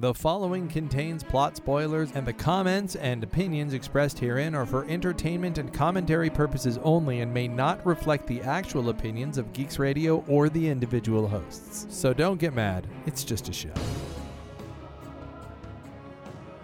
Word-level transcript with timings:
The 0.00 0.14
following 0.14 0.66
contains 0.66 1.22
plot 1.22 1.58
spoilers, 1.58 2.10
and 2.12 2.26
the 2.26 2.32
comments 2.32 2.96
and 2.96 3.22
opinions 3.22 3.74
expressed 3.74 4.18
herein 4.18 4.54
are 4.54 4.64
for 4.64 4.86
entertainment 4.86 5.58
and 5.58 5.70
commentary 5.74 6.30
purposes 6.30 6.78
only 6.82 7.20
and 7.20 7.34
may 7.34 7.46
not 7.46 7.84
reflect 7.84 8.26
the 8.26 8.40
actual 8.40 8.88
opinions 8.88 9.36
of 9.36 9.52
Geeks 9.52 9.78
Radio 9.78 10.24
or 10.26 10.48
the 10.48 10.66
individual 10.66 11.28
hosts. 11.28 11.86
So 11.90 12.14
don't 12.14 12.40
get 12.40 12.54
mad, 12.54 12.86
it's 13.04 13.24
just 13.24 13.50
a 13.50 13.52
show. 13.52 13.74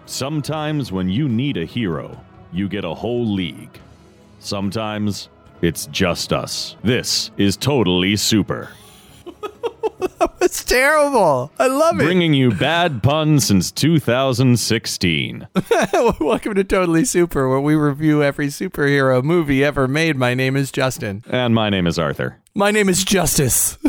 Sometimes 0.07 0.91
when 0.91 1.07
you 1.07 1.29
need 1.29 1.57
a 1.57 1.65
hero, 1.65 2.19
you 2.51 2.67
get 2.67 2.85
a 2.85 2.95
whole 2.95 3.31
league. 3.31 3.79
Sometimes 4.39 5.29
it's 5.61 5.85
just 5.91 6.33
us. 6.33 6.75
This 6.81 7.29
is 7.37 7.55
Totally 7.55 8.15
Super, 8.15 8.71
terrible. 10.67 11.51
I 11.57 11.67
love 11.67 11.99
it. 11.99 12.03
bringing 12.03 12.33
you 12.33 12.51
bad 12.51 13.01
puns 13.01 13.47
since 13.47 13.71
2016. 13.71 15.47
Welcome 16.19 16.55
to 16.55 16.63
Totally 16.63 17.05
Super, 17.05 17.49
where 17.49 17.59
we 17.59 17.75
review 17.75 18.21
every 18.23 18.47
superhero 18.47 19.23
movie 19.23 19.63
ever 19.63 19.87
made. 19.87 20.15
My 20.17 20.33
name 20.33 20.55
is 20.55 20.71
Justin. 20.71 21.23
And 21.29 21.55
my 21.55 21.69
name 21.69 21.87
is 21.87 21.97
Arthur. 21.97 22.37
My 22.53 22.71
name 22.71 22.89
is 22.89 23.03
Justice. 23.03 23.77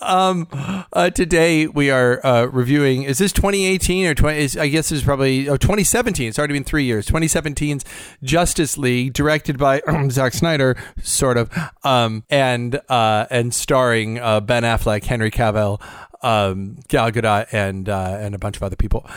um, 0.00 0.48
uh, 0.92 1.10
today 1.10 1.66
we 1.66 1.90
are 1.90 2.24
uh, 2.24 2.44
reviewing. 2.46 3.04
Is 3.04 3.18
this 3.18 3.32
2018 3.32 4.06
or 4.06 4.14
20? 4.14 4.38
Is, 4.38 4.56
I 4.56 4.68
guess 4.68 4.90
it's 4.90 5.04
probably 5.04 5.48
oh, 5.48 5.56
2017. 5.56 6.28
It's 6.28 6.38
already 6.38 6.54
been 6.54 6.64
three 6.64 6.84
years. 6.84 7.06
2017's 7.06 7.84
Justice 8.22 8.76
League, 8.76 9.12
directed 9.12 9.58
by 9.58 9.82
Zack 10.10 10.34
Snyder, 10.34 10.76
sort 11.02 11.36
of, 11.36 11.50
um, 11.84 12.24
and 12.28 12.80
uh, 12.88 13.26
and 13.30 13.54
starring 13.54 14.18
uh, 14.18 14.40
Ben 14.40 14.64
Affleck, 14.64 15.04
Henry 15.04 15.30
Cavill, 15.30 15.80
um, 16.22 16.78
Gal 16.88 17.12
Gadot, 17.12 17.46
and 17.52 17.88
uh, 17.88 18.16
and 18.20 18.34
a 18.34 18.38
bunch 18.38 18.56
of 18.56 18.62
other 18.62 18.76
people. 18.76 19.08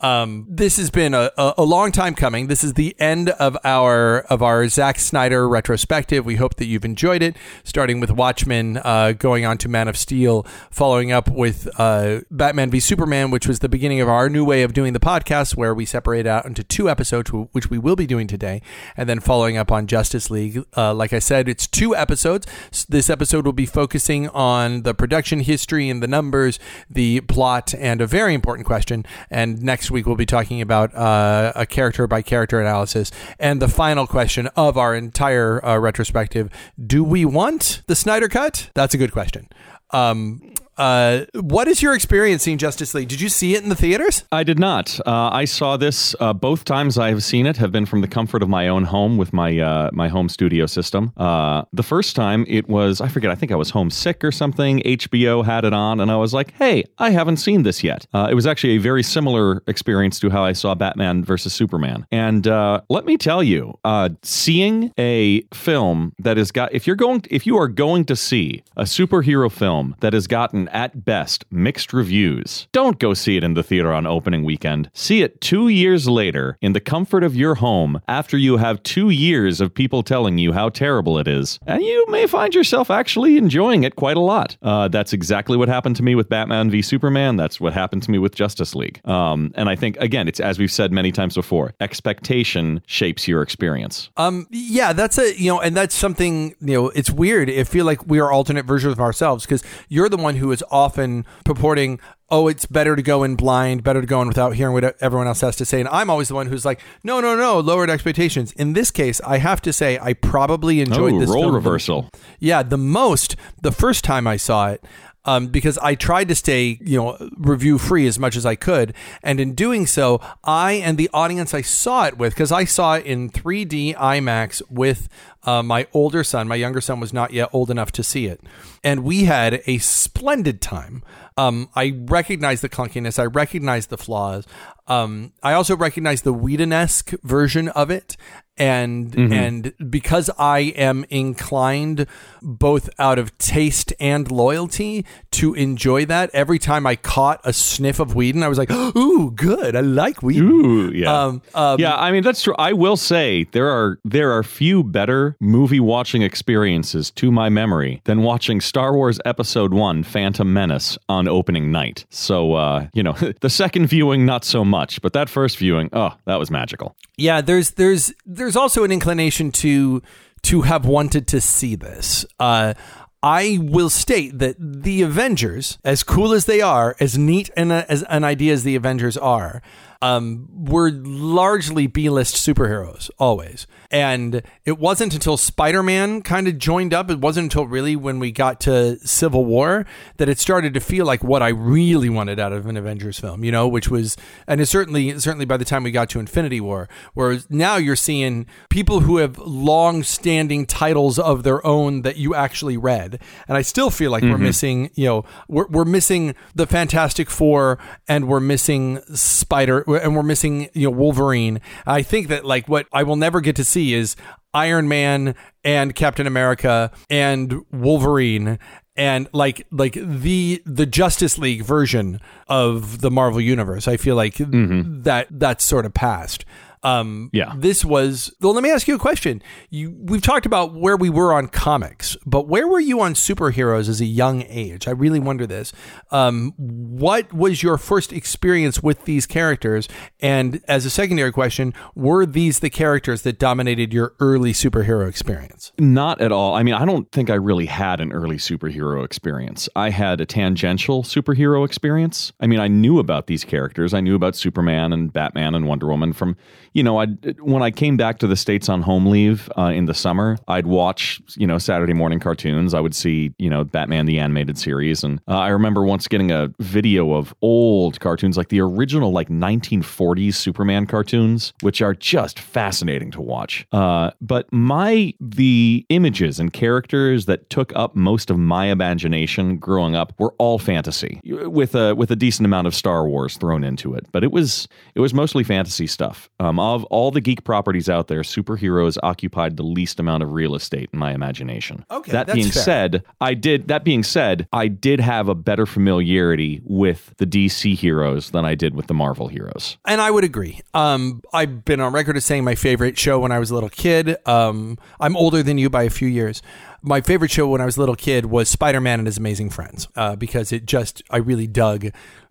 Um, 0.00 0.46
this 0.46 0.76
has 0.76 0.90
been 0.90 1.14
a, 1.14 1.30
a, 1.38 1.54
a 1.58 1.64
long 1.64 1.90
time 1.90 2.14
coming. 2.14 2.48
This 2.48 2.62
is 2.62 2.74
the 2.74 2.94
end 2.98 3.30
of 3.30 3.56
our 3.64 4.20
of 4.28 4.42
our 4.42 4.68
Zack 4.68 4.98
Snyder 4.98 5.48
retrospective. 5.48 6.26
We 6.26 6.36
hope 6.36 6.56
that 6.56 6.66
you've 6.66 6.84
enjoyed 6.84 7.22
it, 7.22 7.34
starting 7.64 7.98
with 7.98 8.10
Watchmen, 8.10 8.76
uh, 8.76 9.12
going 9.12 9.46
on 9.46 9.56
to 9.58 9.70
Man 9.70 9.88
of 9.88 9.96
Steel, 9.96 10.46
following 10.70 11.12
up 11.12 11.30
with 11.30 11.68
uh, 11.78 12.20
Batman 12.30 12.70
v 12.70 12.78
Superman, 12.78 13.30
which 13.30 13.48
was 13.48 13.60
the 13.60 13.70
beginning 13.70 14.02
of 14.02 14.08
our 14.08 14.28
new 14.28 14.44
way 14.44 14.62
of 14.62 14.74
doing 14.74 14.92
the 14.92 15.00
podcast, 15.00 15.56
where 15.56 15.74
we 15.74 15.86
separate 15.86 16.26
out 16.26 16.44
into 16.44 16.62
two 16.62 16.90
episodes, 16.90 17.30
which 17.30 17.70
we 17.70 17.78
will 17.78 17.96
be 17.96 18.06
doing 18.06 18.26
today, 18.26 18.60
and 18.98 19.08
then 19.08 19.18
following 19.18 19.56
up 19.56 19.72
on 19.72 19.86
Justice 19.86 20.28
League. 20.28 20.62
Uh, 20.76 20.92
like 20.92 21.14
I 21.14 21.20
said, 21.20 21.48
it's 21.48 21.66
two 21.66 21.96
episodes. 21.96 22.46
This 22.86 23.08
episode 23.08 23.46
will 23.46 23.54
be 23.54 23.64
focusing 23.66 24.28
on 24.28 24.82
the 24.82 24.92
production 24.92 25.40
history 25.40 25.88
and 25.88 26.02
the 26.02 26.06
numbers, 26.06 26.58
the 26.90 27.22
plot, 27.22 27.72
and 27.74 28.02
a 28.02 28.06
very 28.06 28.34
important 28.34 28.66
question. 28.66 29.06
And 29.30 29.62
next 29.62 29.85
week 29.90 30.06
we'll 30.06 30.16
be 30.16 30.26
talking 30.26 30.60
about 30.60 30.94
uh, 30.94 31.52
a 31.54 31.66
character 31.66 32.06
by 32.06 32.22
character 32.22 32.60
analysis. 32.60 33.10
And 33.38 33.60
the 33.60 33.68
final 33.68 34.06
question 34.06 34.48
of 34.56 34.76
our 34.76 34.94
entire 34.94 35.64
uh, 35.64 35.78
retrospective: 35.78 36.50
Do 36.84 37.04
we 37.04 37.24
want 37.24 37.82
the 37.86 37.96
Snyder 37.96 38.28
Cut? 38.28 38.70
That's 38.74 38.94
a 38.94 38.98
good 38.98 39.12
question. 39.12 39.48
Um, 39.90 40.54
uh, 40.78 41.24
what 41.34 41.68
is 41.68 41.82
your 41.82 41.94
experience 41.94 42.42
seeing 42.42 42.58
Justice 42.58 42.94
League? 42.94 43.08
Did 43.08 43.20
you 43.20 43.28
see 43.28 43.54
it 43.54 43.62
in 43.62 43.68
the 43.68 43.74
theaters? 43.74 44.24
I 44.30 44.44
did 44.44 44.58
not. 44.58 44.98
Uh, 45.06 45.30
I 45.32 45.44
saw 45.44 45.76
this 45.76 46.14
uh, 46.20 46.32
both 46.32 46.64
times 46.64 46.98
I 46.98 47.08
have 47.08 47.22
seen 47.22 47.46
it 47.46 47.56
have 47.56 47.72
been 47.72 47.86
from 47.86 48.00
the 48.00 48.08
comfort 48.08 48.42
of 48.42 48.48
my 48.48 48.68
own 48.68 48.84
home 48.84 49.16
with 49.16 49.32
my 49.32 49.58
uh, 49.58 49.90
my 49.92 50.08
home 50.08 50.28
studio 50.28 50.66
system. 50.66 51.12
Uh, 51.16 51.62
the 51.72 51.82
first 51.82 52.16
time 52.16 52.44
it 52.48 52.68
was 52.68 53.00
I 53.00 53.08
forget 53.08 53.30
I 53.30 53.34
think 53.34 53.52
I 53.52 53.56
was 53.56 53.70
homesick 53.70 54.22
or 54.22 54.32
something. 54.32 54.80
HBO 54.80 55.44
had 55.44 55.64
it 55.64 55.72
on 55.72 56.00
and 56.00 56.10
I 56.10 56.16
was 56.16 56.34
like, 56.34 56.52
hey, 56.54 56.84
I 56.98 57.10
haven't 57.10 57.38
seen 57.38 57.62
this 57.62 57.82
yet. 57.82 58.06
It 58.14 58.34
was 58.34 58.46
actually 58.46 58.74
a 58.74 58.78
very 58.78 59.02
similar 59.02 59.62
experience 59.66 60.18
to 60.20 60.30
how 60.30 60.44
I 60.44 60.52
saw 60.52 60.74
Batman 60.74 61.24
versus 61.24 61.52
Superman. 61.52 62.06
And 62.10 62.46
let 62.88 63.04
me 63.04 63.16
tell 63.16 63.42
you, 63.42 63.78
seeing 64.22 64.92
a 64.98 65.42
film 65.54 66.12
that 66.18 66.36
has 66.36 66.50
got 66.50 66.72
if 66.74 66.86
you're 66.86 66.96
going 66.96 67.22
if 67.30 67.46
you 67.46 67.56
are 67.56 67.68
going 67.68 68.04
to 68.06 68.16
see 68.16 68.62
a 68.76 68.82
superhero 68.82 69.50
film 69.50 69.94
that 70.00 70.12
has 70.12 70.26
gotten 70.26 70.65
at 70.68 71.04
best 71.04 71.44
mixed 71.50 71.92
reviews. 71.92 72.68
Don't 72.72 72.98
go 72.98 73.14
see 73.14 73.36
it 73.36 73.44
in 73.44 73.54
the 73.54 73.62
theater 73.62 73.92
on 73.92 74.06
opening 74.06 74.44
weekend. 74.44 74.90
See 74.92 75.22
it 75.22 75.40
two 75.40 75.68
years 75.68 76.08
later 76.08 76.58
in 76.60 76.72
the 76.72 76.80
comfort 76.80 77.22
of 77.22 77.34
your 77.36 77.56
home 77.56 78.00
after 78.08 78.36
you 78.36 78.56
have 78.56 78.82
two 78.82 79.10
years 79.10 79.60
of 79.60 79.74
people 79.74 80.02
telling 80.02 80.38
you 80.38 80.52
how 80.52 80.68
terrible 80.68 81.18
it 81.18 81.28
is. 81.28 81.58
And 81.66 81.82
you 81.82 82.04
may 82.08 82.26
find 82.26 82.54
yourself 82.54 82.90
actually 82.90 83.36
enjoying 83.36 83.84
it 83.84 83.96
quite 83.96 84.16
a 84.16 84.20
lot. 84.20 84.56
Uh, 84.62 84.88
that's 84.88 85.12
exactly 85.12 85.56
what 85.56 85.68
happened 85.68 85.96
to 85.96 86.02
me 86.02 86.14
with 86.14 86.28
Batman 86.28 86.70
v 86.70 86.82
Superman. 86.82 87.36
That's 87.36 87.60
what 87.60 87.72
happened 87.72 88.02
to 88.04 88.10
me 88.10 88.18
with 88.18 88.34
Justice 88.34 88.74
League. 88.74 89.00
Um, 89.06 89.52
and 89.54 89.68
I 89.68 89.76
think, 89.76 89.96
again, 89.98 90.28
it's 90.28 90.40
as 90.40 90.58
we've 90.58 90.72
said 90.72 90.92
many 90.92 91.12
times 91.12 91.34
before 91.34 91.74
expectation 91.80 92.82
shapes 92.86 93.28
your 93.28 93.42
experience. 93.42 94.10
Um, 94.16 94.46
yeah, 94.50 94.92
that's 94.92 95.18
a, 95.18 95.38
you 95.38 95.50
know, 95.50 95.60
and 95.60 95.76
that's 95.76 95.94
something, 95.94 96.54
you 96.60 96.74
know, 96.74 96.88
it's 96.90 97.10
weird. 97.10 97.50
I 97.50 97.64
feel 97.64 97.84
like 97.84 98.06
we 98.06 98.18
are 98.20 98.30
alternate 98.30 98.64
versions 98.66 98.92
of 98.92 99.00
ourselves 99.00 99.44
because 99.44 99.62
you're 99.88 100.08
the 100.08 100.16
one 100.16 100.36
who 100.36 100.52
is 100.52 100.55
often 100.70 101.24
purporting, 101.44 102.00
oh, 102.28 102.48
it's 102.48 102.66
better 102.66 102.96
to 102.96 103.02
go 103.02 103.22
in 103.22 103.36
blind, 103.36 103.82
better 103.84 104.00
to 104.00 104.06
go 104.06 104.20
in 104.20 104.28
without 104.28 104.54
hearing 104.54 104.74
what 104.74 104.96
everyone 105.00 105.26
else 105.26 105.40
has 105.42 105.56
to 105.56 105.64
say. 105.64 105.80
And 105.80 105.88
I'm 105.88 106.10
always 106.10 106.28
the 106.28 106.34
one 106.34 106.46
who's 106.48 106.64
like, 106.64 106.80
no, 107.04 107.20
no, 107.20 107.36
no, 107.36 107.60
lowered 107.60 107.90
expectations. 107.90 108.52
In 108.52 108.72
this 108.72 108.90
case, 108.90 109.20
I 109.26 109.38
have 109.38 109.60
to 109.62 109.72
say, 109.72 109.98
I 110.00 110.12
probably 110.14 110.80
enjoyed 110.80 111.14
oh, 111.14 111.20
this 111.20 111.30
role 111.30 111.42
film 111.42 111.52
the- 111.52 111.58
reversal. 111.58 112.10
yeah, 112.40 112.62
the 112.62 112.78
most 112.78 113.36
the 113.62 113.72
first 113.72 114.04
time 114.04 114.26
I 114.26 114.36
saw 114.36 114.68
it. 114.68 114.84
Um, 115.26 115.48
because 115.48 115.76
I 115.78 115.96
tried 115.96 116.28
to 116.28 116.34
stay, 116.34 116.78
you 116.80 116.98
know, 116.98 117.30
review 117.36 117.78
free 117.78 118.06
as 118.06 118.18
much 118.18 118.36
as 118.36 118.46
I 118.46 118.54
could, 118.54 118.94
and 119.22 119.40
in 119.40 119.54
doing 119.54 119.86
so, 119.86 120.20
I 120.44 120.74
and 120.74 120.96
the 120.96 121.10
audience 121.12 121.52
I 121.52 121.62
saw 121.62 122.06
it 122.06 122.16
with, 122.16 122.32
because 122.32 122.52
I 122.52 122.64
saw 122.64 122.94
it 122.94 123.04
in 123.04 123.30
3D 123.30 123.96
IMAX 123.96 124.62
with 124.70 125.08
uh, 125.42 125.62
my 125.62 125.86
older 125.92 126.24
son. 126.24 126.48
My 126.48 126.54
younger 126.54 126.80
son 126.80 127.00
was 127.00 127.12
not 127.12 127.32
yet 127.32 127.48
old 127.52 127.70
enough 127.70 127.92
to 127.92 128.02
see 128.02 128.26
it, 128.26 128.40
and 128.82 129.04
we 129.04 129.24
had 129.24 129.62
a 129.66 129.78
splendid 129.78 130.60
time. 130.60 131.02
Um, 131.36 131.68
I 131.74 131.94
recognize 132.06 132.60
the 132.62 132.68
clunkiness. 132.68 133.18
I 133.18 133.26
recognize 133.26 133.88
the 133.88 133.98
flaws. 133.98 134.46
Um, 134.86 135.32
I 135.42 135.52
also 135.52 135.76
recognize 135.76 136.22
the 136.22 136.32
Whedon-esque 136.32 137.10
version 137.22 137.68
of 137.70 137.90
it, 137.90 138.16
and 138.58 139.14
and 139.14 139.74
because 139.90 140.30
I 140.38 140.60
am 140.76 141.04
inclined 141.10 142.06
both 142.42 142.88
out 142.98 143.18
of 143.18 143.36
taste 143.38 143.92
and 144.00 144.30
loyalty 144.30 145.04
to 145.32 145.54
enjoy 145.54 146.06
that. 146.06 146.30
Every 146.32 146.58
time 146.58 146.86
I 146.86 146.96
caught 146.96 147.40
a 147.44 147.52
sniff 147.52 148.00
of 148.00 148.14
Whedon, 148.14 148.42
I 148.42 148.48
was 148.48 148.58
like, 148.58 148.70
"Ooh, 148.96 149.30
good! 149.30 149.76
I 149.76 149.80
like 149.80 150.22
Whedon." 150.22 150.48
Ooh, 150.48 150.90
yeah. 150.92 151.24
Um, 151.24 151.42
um, 151.54 151.80
yeah, 151.80 151.96
I 151.96 152.10
mean 152.12 152.22
that's 152.22 152.42
true. 152.42 152.54
I 152.58 152.72
will 152.72 152.96
say 152.96 153.44
there 153.52 153.68
are 153.68 153.98
there 154.04 154.32
are 154.32 154.42
few 154.42 154.82
better 154.82 155.36
movie 155.40 155.80
watching 155.80 156.22
experiences 156.22 157.10
to 157.12 157.30
my 157.30 157.48
memory 157.48 158.00
than 158.04 158.22
watching 158.22 158.60
Star 158.60 158.94
Wars 158.94 159.20
Episode 159.24 159.74
One: 159.74 160.02
Phantom 160.02 160.50
Menace 160.52 160.96
on 161.08 161.28
opening 161.28 161.70
night. 161.70 162.06
So 162.10 162.54
uh, 162.54 162.86
you 162.94 163.02
know, 163.02 163.12
the 163.40 163.50
second 163.50 163.86
viewing 163.88 164.24
not 164.24 164.44
so 164.44 164.64
much, 164.64 165.02
but 165.02 165.12
that 165.12 165.28
first 165.28 165.58
viewing, 165.58 165.90
oh, 165.92 166.14
that 166.26 166.38
was 166.38 166.50
magical. 166.50 166.96
yeah 167.18 167.40
there's 167.40 167.72
there's 167.72 168.12
there's 168.26 168.45
also 168.54 168.84
an 168.84 168.92
inclination 168.92 169.50
to 169.52 170.02
to 170.42 170.62
have 170.62 170.86
wanted 170.86 171.26
to 171.28 171.40
see 171.40 171.74
this. 171.74 172.24
Uh 172.38 172.74
I 173.22 173.58
will 173.60 173.90
state 173.90 174.38
that 174.38 174.56
the 174.58 175.02
Avengers, 175.02 175.78
as 175.82 176.04
cool 176.04 176.32
as 176.32 176.44
they 176.44 176.60
are, 176.60 176.94
as 177.00 177.18
neat 177.18 177.50
and 177.56 177.72
uh, 177.72 177.84
as 177.88 178.04
an 178.04 178.22
idea 178.22 178.52
as 178.52 178.62
the 178.62 178.76
Avengers 178.76 179.16
are, 179.16 179.62
um, 180.02 180.48
were 180.50 180.90
largely 180.90 181.86
B-list 181.86 182.36
superheroes 182.36 183.10
always. 183.18 183.66
And 183.90 184.42
it 184.64 184.78
wasn't 184.78 185.14
until 185.14 185.36
Spider-Man 185.36 186.22
kind 186.22 186.48
of 186.48 186.58
joined 186.58 186.92
up. 186.92 187.10
It 187.10 187.20
wasn't 187.20 187.44
until 187.44 187.66
really 187.66 187.94
when 187.94 188.18
we 188.18 188.32
got 188.32 188.60
to 188.62 188.98
Civil 189.06 189.44
War 189.44 189.86
that 190.16 190.28
it 190.28 190.38
started 190.38 190.74
to 190.74 190.80
feel 190.80 191.06
like 191.06 191.22
what 191.22 191.42
I 191.42 191.48
really 191.48 192.08
wanted 192.08 192.40
out 192.40 192.52
of 192.52 192.66
an 192.66 192.76
Avengers 192.76 193.20
film. 193.20 193.44
You 193.44 193.52
know, 193.52 193.68
which 193.68 193.88
was, 193.88 194.16
and 194.46 194.60
it's 194.60 194.70
certainly 194.70 195.18
certainly 195.20 195.44
by 195.44 195.56
the 195.56 195.64
time 195.64 195.84
we 195.84 195.92
got 195.92 196.10
to 196.10 196.18
Infinity 196.18 196.60
War, 196.60 196.88
where 197.14 197.38
now 197.48 197.76
you're 197.76 197.96
seeing 197.96 198.46
people 198.68 199.00
who 199.00 199.18
have 199.18 199.38
long-standing 199.38 200.66
titles 200.66 201.18
of 201.18 201.44
their 201.44 201.64
own 201.64 202.02
that 202.02 202.16
you 202.16 202.34
actually 202.34 202.76
read, 202.76 203.20
and 203.46 203.56
I 203.56 203.62
still 203.62 203.90
feel 203.90 204.10
like 204.10 204.24
we're 204.24 204.36
missing. 204.36 204.90
You 204.94 205.04
know, 205.06 205.24
we're 205.48 205.68
we're 205.68 205.84
missing 205.84 206.34
the 206.54 206.66
Fantastic 206.66 207.30
Four, 207.30 207.78
and 208.08 208.26
we're 208.26 208.40
missing 208.40 209.00
Spider, 209.14 209.84
and 209.86 210.16
we're 210.16 210.22
missing 210.22 210.68
you 210.74 210.90
know 210.90 210.90
Wolverine. 210.90 211.60
I 211.86 212.02
think 212.02 212.28
that 212.28 212.44
like 212.44 212.68
what 212.68 212.86
I 212.92 213.02
will 213.02 213.16
never 213.16 213.40
get 213.40 213.56
to 213.56 213.64
see 213.64 213.94
is 213.94 214.16
Iron 214.54 214.88
Man 214.88 215.34
and 215.64 215.94
Captain 215.94 216.26
America 216.26 216.90
and 217.10 217.64
Wolverine 217.70 218.58
and 218.96 219.28
like 219.32 219.66
like 219.70 219.94
the 219.94 220.62
the 220.64 220.86
Justice 220.86 221.38
League 221.38 221.62
version 221.62 222.20
of 222.48 223.00
the 223.00 223.10
Marvel 223.10 223.40
universe. 223.40 223.86
I 223.86 223.96
feel 223.96 224.16
like 224.16 224.34
mm-hmm. 224.36 225.02
that 225.02 225.28
that's 225.30 225.64
sort 225.64 225.86
of 225.86 225.94
past. 225.94 226.44
Um, 226.82 227.30
Yeah. 227.32 227.54
This 227.56 227.84
was. 227.84 228.32
Well, 228.40 228.52
let 228.52 228.62
me 228.62 228.70
ask 228.70 228.86
you 228.88 228.94
a 228.94 228.98
question. 228.98 229.42
You, 229.70 229.96
we've 229.98 230.22
talked 230.22 230.46
about 230.46 230.74
where 230.74 230.96
we 230.96 231.10
were 231.10 231.32
on 231.32 231.48
comics, 231.48 232.16
but 232.26 232.48
where 232.48 232.68
were 232.68 232.80
you 232.80 233.00
on 233.00 233.14
superheroes 233.14 233.88
as 233.88 234.00
a 234.00 234.04
young 234.04 234.42
age? 234.48 234.86
I 234.86 234.92
really 234.92 235.18
wonder 235.18 235.46
this. 235.46 235.72
Um, 236.10 236.52
what 236.56 237.32
was 237.32 237.62
your 237.62 237.78
first 237.78 238.12
experience 238.12 238.82
with 238.82 239.04
these 239.04 239.26
characters? 239.26 239.88
And 240.20 240.60
as 240.68 240.84
a 240.84 240.90
secondary 240.90 241.32
question, 241.32 241.74
were 241.94 242.26
these 242.26 242.60
the 242.60 242.70
characters 242.70 243.22
that 243.22 243.38
dominated 243.38 243.92
your 243.92 244.14
early 244.20 244.52
superhero 244.52 245.08
experience? 245.08 245.72
Not 245.78 246.20
at 246.20 246.32
all. 246.32 246.54
I 246.54 246.62
mean, 246.62 246.74
I 246.74 246.84
don't 246.84 247.10
think 247.12 247.30
I 247.30 247.34
really 247.34 247.66
had 247.66 248.00
an 248.00 248.12
early 248.12 248.36
superhero 248.36 249.04
experience. 249.04 249.68
I 249.76 249.90
had 249.90 250.20
a 250.20 250.26
tangential 250.26 251.02
superhero 251.02 251.64
experience. 251.64 252.32
I 252.40 252.46
mean, 252.46 252.60
I 252.60 252.68
knew 252.68 252.98
about 252.98 253.26
these 253.26 253.44
characters. 253.44 253.94
I 253.94 254.00
knew 254.00 254.14
about 254.14 254.36
Superman 254.36 254.92
and 254.92 255.12
Batman 255.12 255.54
and 255.54 255.66
Wonder 255.66 255.86
Woman 255.86 256.12
from, 256.12 256.36
you 256.76 256.82
know, 256.82 257.00
I 257.00 257.06
when 257.40 257.62
I 257.62 257.70
came 257.70 257.96
back 257.96 258.18
to 258.18 258.26
the 258.26 258.36
states 258.36 258.68
on 258.68 258.82
home 258.82 259.06
leave 259.06 259.50
uh, 259.56 259.72
in 259.74 259.86
the 259.86 259.94
summer, 259.94 260.36
I'd 260.46 260.66
watch, 260.66 261.22
you 261.34 261.46
know, 261.46 261.56
Saturday 261.56 261.94
morning 261.94 262.20
cartoons. 262.20 262.74
I 262.74 262.80
would 262.80 262.94
see, 262.94 263.32
you 263.38 263.48
know, 263.48 263.64
Batman 263.64 264.04
the 264.04 264.18
animated 264.18 264.58
series, 264.58 265.02
and 265.02 265.18
uh, 265.26 265.38
I 265.38 265.48
remember 265.48 265.84
once 265.84 266.06
getting 266.06 266.30
a 266.30 266.52
video 266.58 267.14
of 267.14 267.34
old 267.40 267.98
cartoons, 268.00 268.36
like 268.36 268.50
the 268.50 268.60
original, 268.60 269.10
like 269.10 269.30
1940s 269.30 270.34
Superman 270.34 270.84
cartoons, 270.84 271.54
which 271.62 271.80
are 271.80 271.94
just 271.94 272.38
fascinating 272.38 273.10
to 273.12 273.22
watch. 273.22 273.66
Uh, 273.72 274.10
but 274.20 274.46
my 274.52 275.14
the 275.18 275.86
images 275.88 276.38
and 276.38 276.52
characters 276.52 277.24
that 277.24 277.48
took 277.48 277.74
up 277.74 277.96
most 277.96 278.28
of 278.28 278.36
my 278.36 278.66
imagination 278.66 279.56
growing 279.56 279.96
up 279.96 280.12
were 280.18 280.34
all 280.36 280.58
fantasy, 280.58 281.22
with 281.24 281.74
a 281.74 281.94
with 281.94 282.10
a 282.10 282.16
decent 282.16 282.44
amount 282.44 282.66
of 282.66 282.74
Star 282.74 283.08
Wars 283.08 283.38
thrown 283.38 283.64
into 283.64 283.94
it. 283.94 284.04
But 284.12 284.24
it 284.24 284.30
was 284.30 284.68
it 284.94 285.00
was 285.00 285.14
mostly 285.14 285.42
fantasy 285.42 285.86
stuff. 285.86 286.28
Um, 286.38 286.65
of 286.74 286.84
all 286.84 287.10
the 287.10 287.20
geek 287.20 287.44
properties 287.44 287.88
out 287.88 288.08
there, 288.08 288.22
superheroes 288.22 288.96
occupied 289.02 289.56
the 289.56 289.62
least 289.62 290.00
amount 290.00 290.22
of 290.22 290.32
real 290.32 290.54
estate 290.54 290.90
in 290.92 290.98
my 290.98 291.12
imagination. 291.12 291.84
Okay, 291.90 292.12
that 292.12 292.32
being 292.32 292.50
fair. 292.50 292.62
said, 292.62 293.02
I 293.20 293.34
did. 293.34 293.68
That 293.68 293.84
being 293.84 294.02
said, 294.02 294.48
I 294.52 294.68
did 294.68 295.00
have 295.00 295.28
a 295.28 295.34
better 295.34 295.66
familiarity 295.66 296.60
with 296.64 297.14
the 297.18 297.26
DC 297.26 297.74
heroes 297.74 298.30
than 298.30 298.44
I 298.44 298.54
did 298.54 298.74
with 298.74 298.86
the 298.86 298.94
Marvel 298.94 299.28
heroes. 299.28 299.78
And 299.84 300.00
I 300.00 300.10
would 300.10 300.24
agree. 300.24 300.60
Um, 300.74 301.22
I've 301.32 301.64
been 301.64 301.80
on 301.80 301.92
record 301.92 302.16
as 302.16 302.24
saying 302.24 302.44
my 302.44 302.54
favorite 302.54 302.98
show 302.98 303.18
when 303.18 303.32
I 303.32 303.38
was 303.38 303.50
a 303.50 303.54
little 303.54 303.68
kid. 303.68 304.16
Um, 304.26 304.78
I'm 305.00 305.16
older 305.16 305.42
than 305.42 305.58
you 305.58 305.70
by 305.70 305.84
a 305.84 305.90
few 305.90 306.08
years. 306.08 306.42
My 306.82 307.00
favorite 307.00 307.30
show 307.30 307.48
when 307.48 307.60
I 307.60 307.64
was 307.64 307.76
a 307.76 307.80
little 307.80 307.96
kid 307.96 308.26
was 308.26 308.48
Spider 308.48 308.80
Man 308.80 309.00
and 309.00 309.08
His 309.08 309.18
Amazing 309.18 309.50
Friends 309.50 309.88
uh, 309.96 310.14
because 310.14 310.52
it 310.52 310.66
just, 310.66 311.02
I 311.10 311.16
really 311.16 311.46
dug 311.48 311.86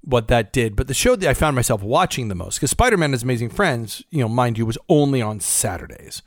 what 0.06 0.28
that 0.30 0.54
did. 0.54 0.76
But 0.76 0.88
the 0.88 0.94
show 0.94 1.16
that 1.16 1.30
I 1.30 1.34
found 1.34 1.56
myself 1.56 1.82
watching 1.84 2.28
the 2.28 2.36
most, 2.36 2.58
because 2.58 2.72
Spider 2.72 2.98
Man 2.98 3.06
and 3.06 3.14
His 3.14 3.24
Amazing 3.24 3.50
Friends, 3.50 4.04
you 4.12 4.20
know, 4.20 4.30
mind 4.30 4.58
you, 4.58 4.66
was 4.66 4.78
only 4.88 5.22
on 5.22 5.40
Saturdays. 5.40 6.22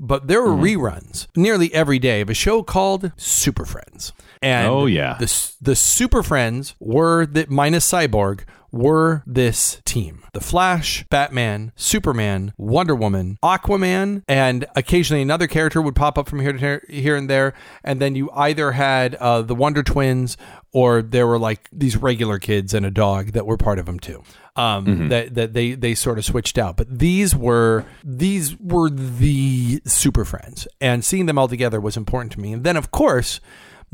But 0.00 0.26
there 0.26 0.42
were 0.42 0.48
mm-hmm. 0.48 0.80
reruns 0.82 1.26
nearly 1.36 1.72
every 1.72 1.98
day 1.98 2.20
of 2.20 2.30
a 2.30 2.34
show 2.34 2.62
called 2.62 3.12
Super 3.16 3.64
Friends. 3.64 4.12
And 4.42 4.68
Oh, 4.68 4.86
yeah. 4.86 5.16
the 5.18 5.52
the 5.60 5.76
Super 5.76 6.22
Friends 6.22 6.74
were 6.80 7.26
that 7.26 7.50
minus 7.50 7.90
Cyborg 7.90 8.44
were 8.74 9.22
this 9.26 9.80
team: 9.84 10.24
the 10.32 10.40
Flash, 10.40 11.04
Batman, 11.08 11.72
Superman, 11.76 12.52
Wonder 12.58 12.94
Woman, 12.94 13.38
Aquaman, 13.42 14.22
and 14.28 14.66
occasionally 14.76 15.22
another 15.22 15.46
character 15.46 15.80
would 15.80 15.94
pop 15.94 16.18
up 16.18 16.28
from 16.28 16.40
here 16.40 16.52
to 16.52 16.58
here, 16.58 16.82
here 16.88 17.16
and 17.16 17.30
there. 17.30 17.54
And 17.82 18.00
then 18.00 18.14
you 18.14 18.30
either 18.32 18.72
had 18.72 19.14
uh, 19.16 19.42
the 19.42 19.54
Wonder 19.54 19.82
Twins, 19.82 20.36
or 20.72 21.02
there 21.02 21.26
were 21.26 21.38
like 21.38 21.68
these 21.72 21.96
regular 21.96 22.38
kids 22.38 22.74
and 22.74 22.84
a 22.84 22.90
dog 22.90 23.28
that 23.32 23.46
were 23.46 23.56
part 23.56 23.78
of 23.78 23.86
them 23.86 24.00
too. 24.00 24.22
Um, 24.56 25.08
that 25.08 25.34
that 25.34 25.52
they 25.52 25.72
they 25.72 25.94
sort 25.94 26.18
of 26.18 26.24
switched 26.24 26.58
out, 26.58 26.76
but 26.76 26.98
these 26.98 27.34
were 27.34 27.84
these 28.04 28.58
were 28.58 28.90
the 28.90 29.80
Super 29.84 30.24
Friends, 30.24 30.68
and 30.80 31.04
seeing 31.04 31.26
them 31.26 31.38
all 31.38 31.48
together 31.48 31.80
was 31.80 31.96
important 31.96 32.32
to 32.32 32.40
me. 32.40 32.52
And 32.52 32.64
then, 32.64 32.76
of 32.76 32.90
course 32.90 33.40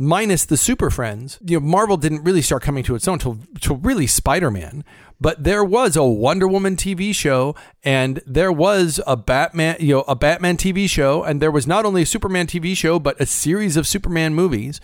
minus 0.01 0.47
the 0.47 0.57
Super 0.57 0.89
Friends, 0.89 1.39
you 1.45 1.61
know, 1.61 1.67
Marvel 1.67 1.97
didn't 1.97 2.25
really 2.25 2.41
start 2.41 2.63
coming 2.63 2.83
to 2.85 2.95
its 2.95 3.07
own 3.07 3.15
until, 3.15 3.39
till 3.61 3.77
really 3.77 4.07
Spider 4.07 4.51
Man. 4.51 4.83
But 5.21 5.45
there 5.45 5.63
was 5.63 5.97
a 5.97 6.05
Wonder 6.05 6.49
Woman 6.49 6.77
TV 6.77 7.15
show, 7.15 7.55
and 7.85 8.23
there 8.27 8.51
was 8.51 8.99
a 9.07 9.15
Batman, 9.15 9.77
you 9.79 9.97
know, 9.97 10.05
a 10.09 10.17
Batman 10.17 10.57
TV 10.57 10.89
show, 10.89 11.23
and 11.23 11.43
there 11.43 11.51
was 11.51 11.67
not 11.67 11.85
only 11.85 12.03
a 12.03 12.07
Superman 12.07 12.47
TV 12.47 12.75
show, 12.75 12.99
but 12.99 13.21
a 13.21 13.27
series 13.27 13.77
of 13.77 13.87
Superman 13.87 14.35
movies 14.35 14.81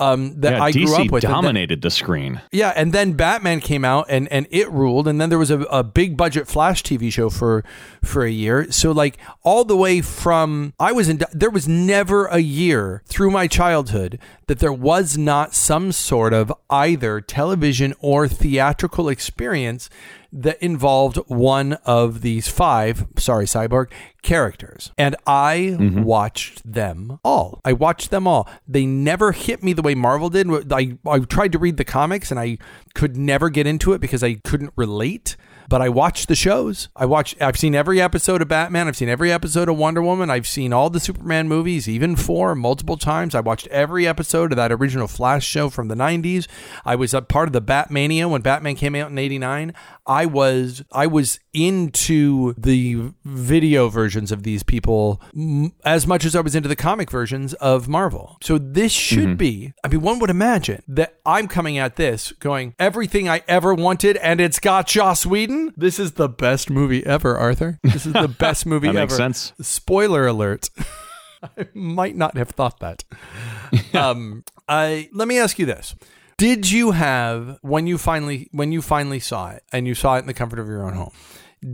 um, 0.00 0.40
that 0.40 0.52
Yeah, 0.52 0.62
I 0.62 0.72
DC 0.72 0.84
grew 0.86 0.94
up 0.96 1.10
with. 1.10 1.24
And 1.24 1.32
then- 1.34 1.42
dominated 1.42 1.82
the 1.82 1.90
screen. 1.90 2.40
yeah, 2.52 2.72
and 2.76 2.92
then 2.92 3.12
Batman 3.14 3.60
came 3.60 3.84
out 3.84 4.06
and, 4.08 4.28
and 4.32 4.46
it 4.50 4.70
ruled, 4.70 5.08
and 5.08 5.20
then 5.20 5.28
there 5.28 5.38
was 5.38 5.50
a, 5.50 5.60
a 5.62 5.82
big 5.82 6.16
budget 6.16 6.46
Flash 6.46 6.82
TV 6.82 7.12
show 7.12 7.30
for 7.30 7.64
for 8.04 8.24
a 8.24 8.30
year. 8.30 8.70
So 8.70 8.92
like 8.92 9.18
all 9.42 9.64
the 9.64 9.76
way 9.76 10.00
from 10.00 10.72
I 10.78 10.92
was 10.92 11.08
in 11.08 11.20
there 11.32 11.50
was 11.50 11.66
never 11.66 12.26
a 12.26 12.38
year 12.38 13.02
through 13.06 13.30
my 13.30 13.46
childhood 13.48 14.18
that 14.46 14.60
there 14.60 14.72
was 14.72 15.18
not 15.18 15.54
some 15.54 15.92
sort 15.92 16.32
of 16.32 16.52
either 16.70 17.20
television 17.20 17.92
or 18.00 18.28
theatrical 18.28 19.08
experience 19.08 19.90
that 20.32 20.62
involved 20.62 21.16
one 21.26 21.74
of 21.84 22.20
these 22.20 22.48
five, 22.48 23.06
sorry, 23.16 23.46
Cyborg, 23.46 23.90
characters. 24.22 24.92
And 24.98 25.16
I 25.26 25.76
mm-hmm. 25.78 26.02
watched 26.02 26.70
them 26.70 27.18
all. 27.24 27.60
I 27.64 27.72
watched 27.72 28.10
them 28.10 28.26
all. 28.26 28.48
They 28.66 28.84
never 28.84 29.32
hit 29.32 29.62
me 29.62 29.72
the 29.72 29.82
way 29.82 29.94
Marvel 29.94 30.28
did. 30.28 30.72
I, 30.72 30.98
I 31.06 31.20
tried 31.20 31.52
to 31.52 31.58
read 31.58 31.76
the 31.76 31.84
comics 31.84 32.30
and 32.30 32.38
I 32.38 32.58
could 32.94 33.16
never 33.16 33.48
get 33.48 33.66
into 33.66 33.92
it 33.92 34.00
because 34.00 34.22
I 34.22 34.34
couldn't 34.34 34.72
relate. 34.76 35.36
But 35.68 35.82
I 35.82 35.90
watched 35.90 36.28
the 36.28 36.34
shows. 36.34 36.88
I 36.96 37.04
watched. 37.04 37.42
I've 37.42 37.58
seen 37.58 37.74
every 37.74 38.00
episode 38.00 38.40
of 38.40 38.48
Batman. 38.48 38.88
I've 38.88 38.96
seen 38.96 39.10
every 39.10 39.30
episode 39.30 39.68
of 39.68 39.76
Wonder 39.76 40.00
Woman. 40.00 40.30
I've 40.30 40.46
seen 40.46 40.72
all 40.72 40.88
the 40.88 40.98
Superman 40.98 41.46
movies, 41.46 41.86
even 41.86 42.16
four, 42.16 42.54
multiple 42.54 42.96
times. 42.96 43.34
I 43.34 43.40
watched 43.40 43.66
every 43.66 44.08
episode 44.08 44.50
of 44.50 44.56
that 44.56 44.72
original 44.72 45.06
Flash 45.06 45.46
show 45.46 45.68
from 45.68 45.88
the 45.88 45.94
'90s. 45.94 46.46
I 46.86 46.96
was 46.96 47.12
a 47.12 47.20
part 47.20 47.50
of 47.50 47.52
the 47.52 47.60
Batmania 47.60 48.30
when 48.30 48.40
Batman 48.40 48.76
came 48.76 48.94
out 48.94 49.10
in 49.10 49.18
'89. 49.18 49.74
I 50.08 50.24
was 50.24 50.82
I 50.90 51.06
was 51.06 51.38
into 51.52 52.54
the 52.56 53.12
video 53.24 53.88
versions 53.88 54.32
of 54.32 54.42
these 54.42 54.62
people 54.62 55.20
m- 55.36 55.72
as 55.84 56.06
much 56.06 56.24
as 56.24 56.34
I 56.34 56.40
was 56.40 56.54
into 56.54 56.68
the 56.68 56.76
comic 56.76 57.10
versions 57.10 57.52
of 57.54 57.88
Marvel. 57.88 58.38
So 58.42 58.56
this 58.56 58.90
should 58.90 59.36
be. 59.36 59.74
I 59.84 59.88
mean, 59.88 60.00
one 60.00 60.18
would 60.20 60.30
imagine 60.30 60.82
that 60.88 61.18
I'm 61.26 61.46
coming 61.46 61.76
at 61.76 61.96
this 61.96 62.32
going 62.32 62.74
everything 62.78 63.28
I 63.28 63.42
ever 63.46 63.74
wanted, 63.74 64.16
and 64.16 64.40
it's 64.40 64.58
got 64.58 64.86
Joss 64.86 65.26
Whedon. 65.26 65.74
This 65.76 65.98
is 65.98 66.12
the 66.12 66.28
best 66.28 66.70
movie 66.70 67.04
ever, 67.04 67.36
Arthur. 67.36 67.78
This 67.82 68.06
is 68.06 68.14
the 68.14 68.28
best 68.38 68.64
movie 68.64 68.88
ever. 68.88 68.98
makes 69.00 69.16
sense. 69.16 69.52
Spoiler 69.60 70.26
alert. 70.26 70.70
I 71.42 71.68
might 71.74 72.16
not 72.16 72.36
have 72.36 72.48
thought 72.50 72.80
that. 72.80 73.04
um, 73.94 74.42
I 74.68 75.08
let 75.12 75.28
me 75.28 75.38
ask 75.38 75.58
you 75.58 75.66
this: 75.66 75.94
Did 76.38 76.70
you 76.70 76.92
have 76.92 77.58
when 77.62 77.88
you 77.88 77.98
finally 77.98 78.48
when 78.52 78.70
you 78.70 78.80
finally 78.80 79.18
saw 79.18 79.50
it 79.50 79.64
and 79.72 79.88
you 79.88 79.94
saw 79.96 80.14
it 80.16 80.20
in 80.20 80.26
the 80.28 80.34
comfort 80.34 80.60
of 80.60 80.68
your 80.68 80.84
own 80.84 80.94
home? 80.94 81.10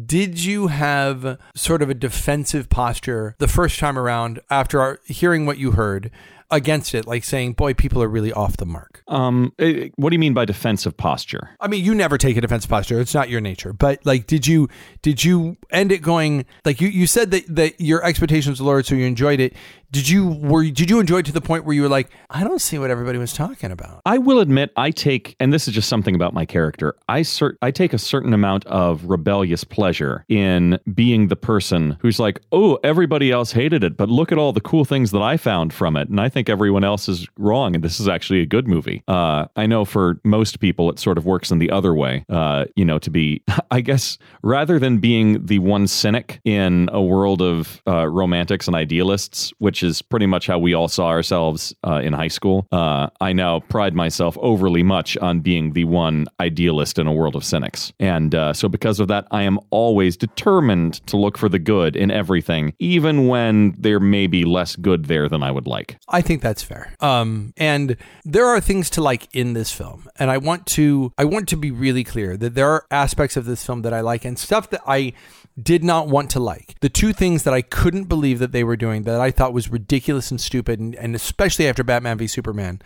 Did 0.06 0.42
you 0.42 0.68
have 0.68 1.38
sort 1.54 1.82
of 1.82 1.90
a 1.90 1.94
defensive 1.94 2.70
posture 2.70 3.36
the 3.38 3.46
first 3.46 3.78
time 3.78 3.98
around 3.98 4.40
after 4.48 4.98
hearing 5.04 5.44
what 5.44 5.58
you 5.58 5.72
heard 5.72 6.10
against 6.50 6.94
it, 6.94 7.06
like 7.06 7.24
saying, 7.24 7.52
"Boy, 7.54 7.74
people 7.74 8.02
are 8.02 8.08
really 8.08 8.32
off 8.32 8.56
the 8.56 8.64
mark"? 8.64 9.02
Um, 9.06 9.52
eh, 9.58 9.90
what 9.96 10.08
do 10.10 10.14
you 10.14 10.18
mean 10.18 10.32
by 10.32 10.46
defensive 10.46 10.96
posture? 10.96 11.50
I 11.60 11.68
mean, 11.68 11.84
you 11.84 11.94
never 11.94 12.16
take 12.16 12.38
a 12.38 12.40
defensive 12.40 12.70
posture. 12.70 13.00
It's 13.00 13.14
not 13.14 13.28
your 13.28 13.42
nature. 13.42 13.74
But 13.74 14.00
like, 14.06 14.26
did 14.26 14.46
you 14.46 14.70
did 15.02 15.24
you 15.24 15.58
end 15.70 15.92
it 15.92 16.00
going 16.00 16.46
like 16.64 16.80
you, 16.80 16.88
you 16.88 17.06
said 17.06 17.30
that 17.32 17.54
that 17.54 17.78
your 17.80 18.02
expectations 18.02 18.60
were 18.60 18.66
lowered, 18.68 18.86
so 18.86 18.94
you 18.94 19.04
enjoyed 19.04 19.40
it. 19.40 19.54
Did 19.94 20.08
you 20.08 20.26
were 20.26 20.64
did 20.64 20.90
you 20.90 20.98
enjoy 20.98 21.18
it 21.18 21.26
to 21.26 21.32
the 21.32 21.40
point 21.40 21.64
where 21.64 21.72
you 21.72 21.82
were 21.82 21.88
like, 21.88 22.10
I 22.28 22.42
don't 22.42 22.60
see 22.60 22.80
what 22.80 22.90
everybody 22.90 23.16
was 23.16 23.32
talking 23.32 23.70
about? 23.70 24.00
I 24.04 24.18
will 24.18 24.40
admit, 24.40 24.72
I 24.76 24.90
take, 24.90 25.36
and 25.38 25.52
this 25.52 25.68
is 25.68 25.74
just 25.74 25.88
something 25.88 26.16
about 26.16 26.34
my 26.34 26.44
character. 26.44 26.96
I 27.08 27.20
cert, 27.20 27.52
I 27.62 27.70
take 27.70 27.92
a 27.92 27.98
certain 27.98 28.34
amount 28.34 28.66
of 28.66 29.04
rebellious 29.04 29.62
pleasure 29.62 30.24
in 30.28 30.80
being 30.92 31.28
the 31.28 31.36
person 31.36 31.96
who's 32.00 32.18
like, 32.18 32.40
"Oh, 32.50 32.80
everybody 32.82 33.30
else 33.30 33.52
hated 33.52 33.84
it, 33.84 33.96
but 33.96 34.08
look 34.08 34.32
at 34.32 34.38
all 34.38 34.52
the 34.52 34.60
cool 34.60 34.84
things 34.84 35.12
that 35.12 35.22
I 35.22 35.36
found 35.36 35.72
from 35.72 35.96
it, 35.96 36.08
and 36.08 36.20
I 36.20 36.28
think 36.28 36.48
everyone 36.48 36.82
else 36.82 37.08
is 37.08 37.28
wrong, 37.38 37.76
and 37.76 37.84
this 37.84 38.00
is 38.00 38.08
actually 38.08 38.40
a 38.40 38.46
good 38.46 38.66
movie." 38.66 39.04
Uh, 39.06 39.46
I 39.54 39.66
know 39.66 39.84
for 39.84 40.18
most 40.24 40.58
people, 40.58 40.90
it 40.90 40.98
sort 40.98 41.18
of 41.18 41.24
works 41.24 41.52
in 41.52 41.60
the 41.60 41.70
other 41.70 41.94
way. 41.94 42.24
Uh, 42.28 42.64
you 42.74 42.84
know, 42.84 42.98
to 42.98 43.10
be, 43.10 43.44
I 43.70 43.80
guess, 43.80 44.18
rather 44.42 44.80
than 44.80 44.98
being 44.98 45.46
the 45.46 45.60
one 45.60 45.86
cynic 45.86 46.40
in 46.44 46.90
a 46.92 47.00
world 47.00 47.40
of 47.40 47.80
uh, 47.86 48.08
romantics 48.08 48.66
and 48.66 48.74
idealists, 48.74 49.52
which 49.58 49.83
is 49.84 50.02
pretty 50.02 50.26
much 50.26 50.46
how 50.46 50.58
we 50.58 50.74
all 50.74 50.88
saw 50.88 51.08
ourselves 51.08 51.74
uh, 51.86 52.00
in 52.02 52.12
high 52.12 52.28
school. 52.28 52.66
Uh, 52.72 53.08
I 53.20 53.32
now 53.32 53.60
pride 53.60 53.94
myself 53.94 54.36
overly 54.40 54.82
much 54.82 55.16
on 55.18 55.40
being 55.40 55.72
the 55.72 55.84
one 55.84 56.26
idealist 56.40 56.98
in 56.98 57.06
a 57.06 57.12
world 57.12 57.36
of 57.36 57.44
cynics. 57.44 57.92
And 58.00 58.34
uh, 58.34 58.52
so, 58.52 58.68
because 58.68 59.00
of 59.00 59.08
that, 59.08 59.26
I 59.30 59.42
am 59.42 59.58
always 59.70 60.16
determined 60.16 61.06
to 61.06 61.16
look 61.16 61.38
for 61.38 61.48
the 61.48 61.58
good 61.58 61.96
in 61.96 62.10
everything, 62.10 62.74
even 62.78 63.28
when 63.28 63.74
there 63.78 64.00
may 64.00 64.26
be 64.26 64.44
less 64.44 64.76
good 64.76 65.06
there 65.06 65.28
than 65.28 65.42
I 65.42 65.50
would 65.50 65.66
like. 65.66 65.98
I 66.08 66.20
think 66.20 66.42
that's 66.42 66.62
fair. 66.62 66.94
Um, 67.00 67.52
and 67.56 67.96
there 68.24 68.46
are 68.46 68.60
things 68.60 68.90
to 68.90 69.02
like 69.02 69.28
in 69.34 69.52
this 69.52 69.70
film, 69.70 70.08
and 70.18 70.30
I 70.30 70.38
want 70.38 70.66
to 70.68 71.12
I 71.18 71.24
want 71.24 71.48
to 71.50 71.56
be 71.56 71.70
really 71.70 72.04
clear 72.04 72.36
that 72.36 72.54
there 72.54 72.68
are 72.68 72.86
aspects 72.90 73.36
of 73.36 73.44
this 73.44 73.64
film 73.64 73.82
that 73.82 73.92
I 73.92 74.00
like 74.00 74.24
and 74.24 74.38
stuff 74.38 74.70
that 74.70 74.82
I 74.86 75.12
did 75.60 75.84
not 75.84 76.08
want 76.08 76.30
to 76.30 76.40
like. 76.40 76.74
The 76.80 76.88
two 76.88 77.12
things 77.12 77.44
that 77.44 77.54
I 77.54 77.62
couldn't 77.62 78.04
believe 78.04 78.38
that 78.40 78.52
they 78.52 78.64
were 78.64 78.76
doing 78.76 79.04
that 79.04 79.20
I 79.20 79.30
thought 79.30 79.52
was 79.52 79.70
ridiculous 79.70 80.30
and 80.30 80.40
stupid, 80.40 80.80
and, 80.80 80.94
and 80.96 81.14
especially 81.14 81.68
after 81.68 81.84
Batman 81.84 82.18
v 82.18 82.26
Superman. 82.26 82.80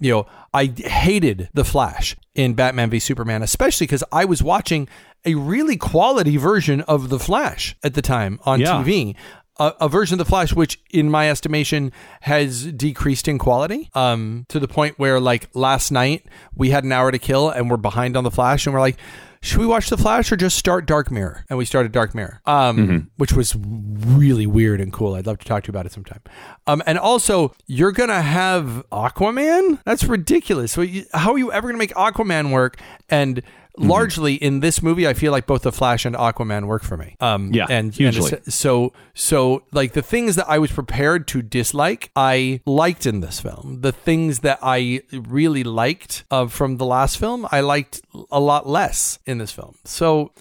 You 0.00 0.12
know, 0.12 0.26
I 0.54 0.66
hated 0.76 1.48
the 1.54 1.64
Flash 1.64 2.16
in 2.34 2.54
Batman 2.54 2.90
v 2.90 2.98
Superman, 3.00 3.42
especially 3.42 3.86
because 3.86 4.04
I 4.12 4.24
was 4.24 4.42
watching 4.42 4.88
a 5.24 5.34
really 5.34 5.76
quality 5.76 6.36
version 6.36 6.82
of 6.82 7.08
the 7.08 7.18
Flash 7.18 7.74
at 7.82 7.94
the 7.94 8.02
time 8.02 8.38
on 8.44 8.60
Yeah. 8.60 8.82
TV 8.82 9.16
a, 9.60 9.74
a 9.80 9.88
version 9.88 10.14
of 10.14 10.18
the 10.18 10.24
Flash, 10.30 10.52
which 10.54 10.80
in 10.90 11.10
my 11.10 11.28
estimation 11.28 11.90
has 12.20 12.66
decreased 12.66 13.26
in 13.26 13.38
quality, 13.38 13.90
um, 13.94 14.46
to 14.48 14.60
the 14.60 14.68
point 14.68 14.98
where 15.00 15.18
like 15.18 15.48
last 15.54 15.90
night 15.90 16.24
we 16.54 16.70
had 16.70 16.84
an 16.84 16.92
hour 16.92 17.10
to 17.10 17.18
kill 17.18 17.50
and 17.50 17.68
we're 17.68 17.76
behind 17.76 18.16
on 18.16 18.22
the 18.24 18.30
Flash, 18.30 18.66
and 18.66 18.74
we're 18.74 18.80
like, 18.80 18.98
should 19.40 19.60
we 19.60 19.66
watch 19.66 19.88
the 19.90 19.96
Flash 19.96 20.32
or 20.32 20.36
just 20.36 20.58
start 20.58 20.86
Dark 20.86 21.10
Mirror? 21.10 21.44
And 21.48 21.58
we 21.58 21.64
started 21.64 21.92
Dark 21.92 22.14
Mirror, 22.14 22.40
um, 22.46 23.10
which 23.16 23.32
was 23.32 23.54
really 23.56 24.46
weird 24.46 24.80
and 24.80 24.92
cool. 24.92 25.14
I'd 25.14 25.26
love 25.26 25.38
to 25.38 25.44
talk 25.44 25.64
to 25.64 25.68
you 25.68 25.72
about 25.72 25.86
it 25.86 25.92
sometime. 25.92 26.20
Um, 26.66 26.82
and 26.86 26.98
also, 26.98 27.54
you're 27.66 27.92
gonna 27.92 28.22
have 28.22 28.84
Aquaman? 28.90 29.80
That's 29.84 30.04
ridiculous. 30.04 30.74
How 31.14 31.32
are 31.32 31.38
you 31.38 31.52
ever 31.52 31.68
gonna 31.68 31.78
make 31.78 31.94
Aquaman 31.94 32.50
work? 32.52 32.80
And 33.08 33.42
largely 33.78 34.34
in 34.34 34.60
this 34.60 34.82
movie, 34.82 35.06
I 35.06 35.14
feel 35.14 35.32
like 35.32 35.46
both 35.46 35.62
the 35.62 35.72
Flash 35.72 36.04
and 36.04 36.14
Aquaman 36.16 36.66
work 36.66 36.82
for 36.82 36.96
me. 36.96 37.16
Um, 37.20 37.52
Yeah, 37.52 37.64
and, 37.64 37.72
and 37.86 37.94
hugely. 37.94 38.32
it's- 38.32 38.54
so 38.54 38.92
so 39.14 39.62
like 39.72 39.92
the 39.92 40.02
things 40.02 40.36
that 40.36 40.48
I 40.48 40.58
was 40.58 40.70
prepared 40.72 41.26
to 41.28 41.42
dislike, 41.42 42.10
I 42.16 42.60
liked 42.66 43.06
in 43.06 43.20
this 43.20 43.40
film. 43.40 43.78
The 43.80 43.92
things 43.92 44.40
that 44.40 44.58
I 44.62 45.02
really 45.12 45.64
liked 45.64 46.24
uh, 46.30 46.46
from 46.46 46.76
the 46.76 46.84
last 46.86 47.18
film, 47.18 47.46
I 47.52 47.60
liked 47.60 48.00
a 48.30 48.40
lot 48.40 48.68
less 48.68 49.18
in 49.26 49.38
this 49.38 49.52
film. 49.52 49.76
So 49.84 50.32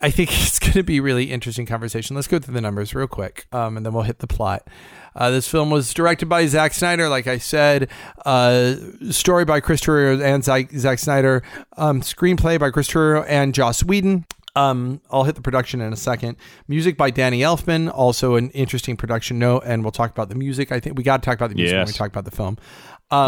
I 0.00 0.10
think 0.10 0.30
it's 0.42 0.58
going 0.58 0.72
to 0.74 0.82
be 0.84 0.98
a 0.98 1.02
really 1.02 1.32
interesting 1.32 1.66
conversation. 1.66 2.14
Let's 2.16 2.28
go 2.28 2.38
through 2.38 2.54
the 2.54 2.60
numbers 2.60 2.94
real 2.94 3.08
quick, 3.08 3.46
um, 3.52 3.76
and 3.76 3.84
then 3.84 3.92
we'll 3.92 4.04
hit 4.04 4.18
the 4.20 4.26
plot. 4.28 4.68
Uh, 5.18 5.30
this 5.30 5.48
film 5.48 5.68
was 5.68 5.92
directed 5.92 6.26
by 6.26 6.46
Zack 6.46 6.72
Snyder, 6.72 7.08
like 7.08 7.26
I 7.26 7.38
said. 7.38 7.90
Uh, 8.24 8.76
story 9.10 9.44
by 9.44 9.58
Chris 9.60 9.80
Terrio 9.80 10.22
and 10.22 10.44
Zack, 10.44 10.70
Zack 10.70 11.00
Snyder. 11.00 11.42
Um, 11.76 12.00
screenplay 12.02 12.58
by 12.58 12.70
Chris 12.70 12.88
Terrio 12.88 13.24
and 13.28 13.52
Joss 13.52 13.82
Whedon. 13.82 14.24
Um, 14.54 15.00
I'll 15.10 15.24
hit 15.24 15.34
the 15.34 15.42
production 15.42 15.80
in 15.80 15.92
a 15.92 15.96
second. 15.96 16.36
Music 16.68 16.96
by 16.96 17.10
Danny 17.10 17.40
Elfman, 17.40 17.92
also 17.92 18.36
an 18.36 18.50
interesting 18.50 18.96
production 18.96 19.38
note, 19.38 19.62
and 19.66 19.82
we'll 19.84 19.92
talk 19.92 20.10
about 20.10 20.28
the 20.28 20.34
music. 20.34 20.72
I 20.72 20.80
think 20.80 20.96
we 20.96 21.02
got 21.04 21.22
to 21.22 21.26
talk 21.26 21.36
about 21.36 21.50
the 21.50 21.56
music 21.56 21.74
when 21.76 21.86
we 21.86 21.92
talk 21.92 22.08
about 22.08 22.24
the 22.24 22.30
film. 22.30 22.56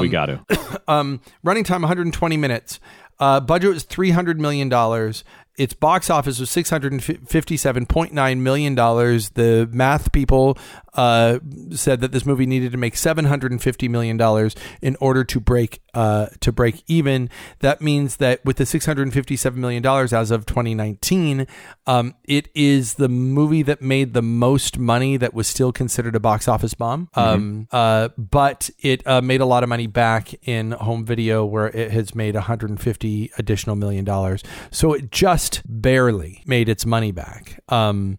we 0.01 0.09
got 0.09 0.27
to. 0.27 0.41
Um, 0.89 1.21
running 1.43 1.63
time 1.65 1.83
120 1.83 2.37
minutes. 2.37 2.81
Uh, 3.21 3.39
budget 3.39 3.75
was 3.75 3.83
300 3.85 4.41
million 4.41 4.69
dollars. 4.69 5.25
Its 5.57 5.75
box 5.75 6.09
office 6.09 6.39
was 6.39 6.49
657.9 6.51 8.39
million 8.39 8.75
dollars. 8.75 9.31
The 9.31 9.69
math 9.73 10.13
people 10.13 10.57
uh, 10.95 11.39
said 11.73 12.01
that 12.01 12.13
this 12.13 12.27
movie 12.27 12.47
needed 12.47 12.73
to 12.73 12.79
make 12.79 12.97
750 12.97 13.89
million 13.89 14.17
dollars 14.17 14.55
in 14.81 14.97
order 15.01 15.25
to 15.25 15.41
break 15.41 15.81
uh, 15.95 16.27
to 16.41 16.53
break 16.53 16.83
even. 16.87 17.29
That 17.61 17.81
means 17.81 18.17
that 18.17 18.45
with 18.45 18.57
the 18.57 18.67
657 18.67 19.61
million 19.61 19.83
dollars 19.83 20.13
as 20.13 20.31
of 20.31 20.47
2019, 20.47 21.47
um, 21.87 22.15
it 22.25 22.49
is 22.55 22.95
the 22.95 23.09
movie 23.09 23.63
that 23.63 23.83
made 23.83 24.15
the 24.15 24.23
most 24.23 24.79
money 24.79 25.17
that 25.17 25.35
was 25.35 25.47
still 25.47 25.73
considered 25.73 26.15
a 26.17 26.21
box 26.21 26.49
office 26.49 26.75
bomb. 26.75 27.09
Um, 27.15 27.69
uh, 27.71 28.09
but 28.17 28.71
it 28.79 29.07
uh, 29.07 29.21
made 29.21 29.41
a 29.41 29.47
lot 29.47 29.63
of 29.63 29.69
money 29.69 29.87
back 29.87 30.33
in 30.47 30.73
home 30.73 31.05
video, 31.05 31.45
where 31.45 31.69
it 31.69 31.91
has 31.91 32.15
made 32.15 32.35
150 32.35 33.31
additional 33.39 33.77
million 33.77 34.05
dollars. 34.05 34.43
So 34.71 34.93
it 34.93 35.11
just 35.11 35.40
barely 35.65 36.43
made 36.47 36.69
its 36.69 36.85
money 36.85 37.13
back. 37.13 37.61
Um, 37.69 38.19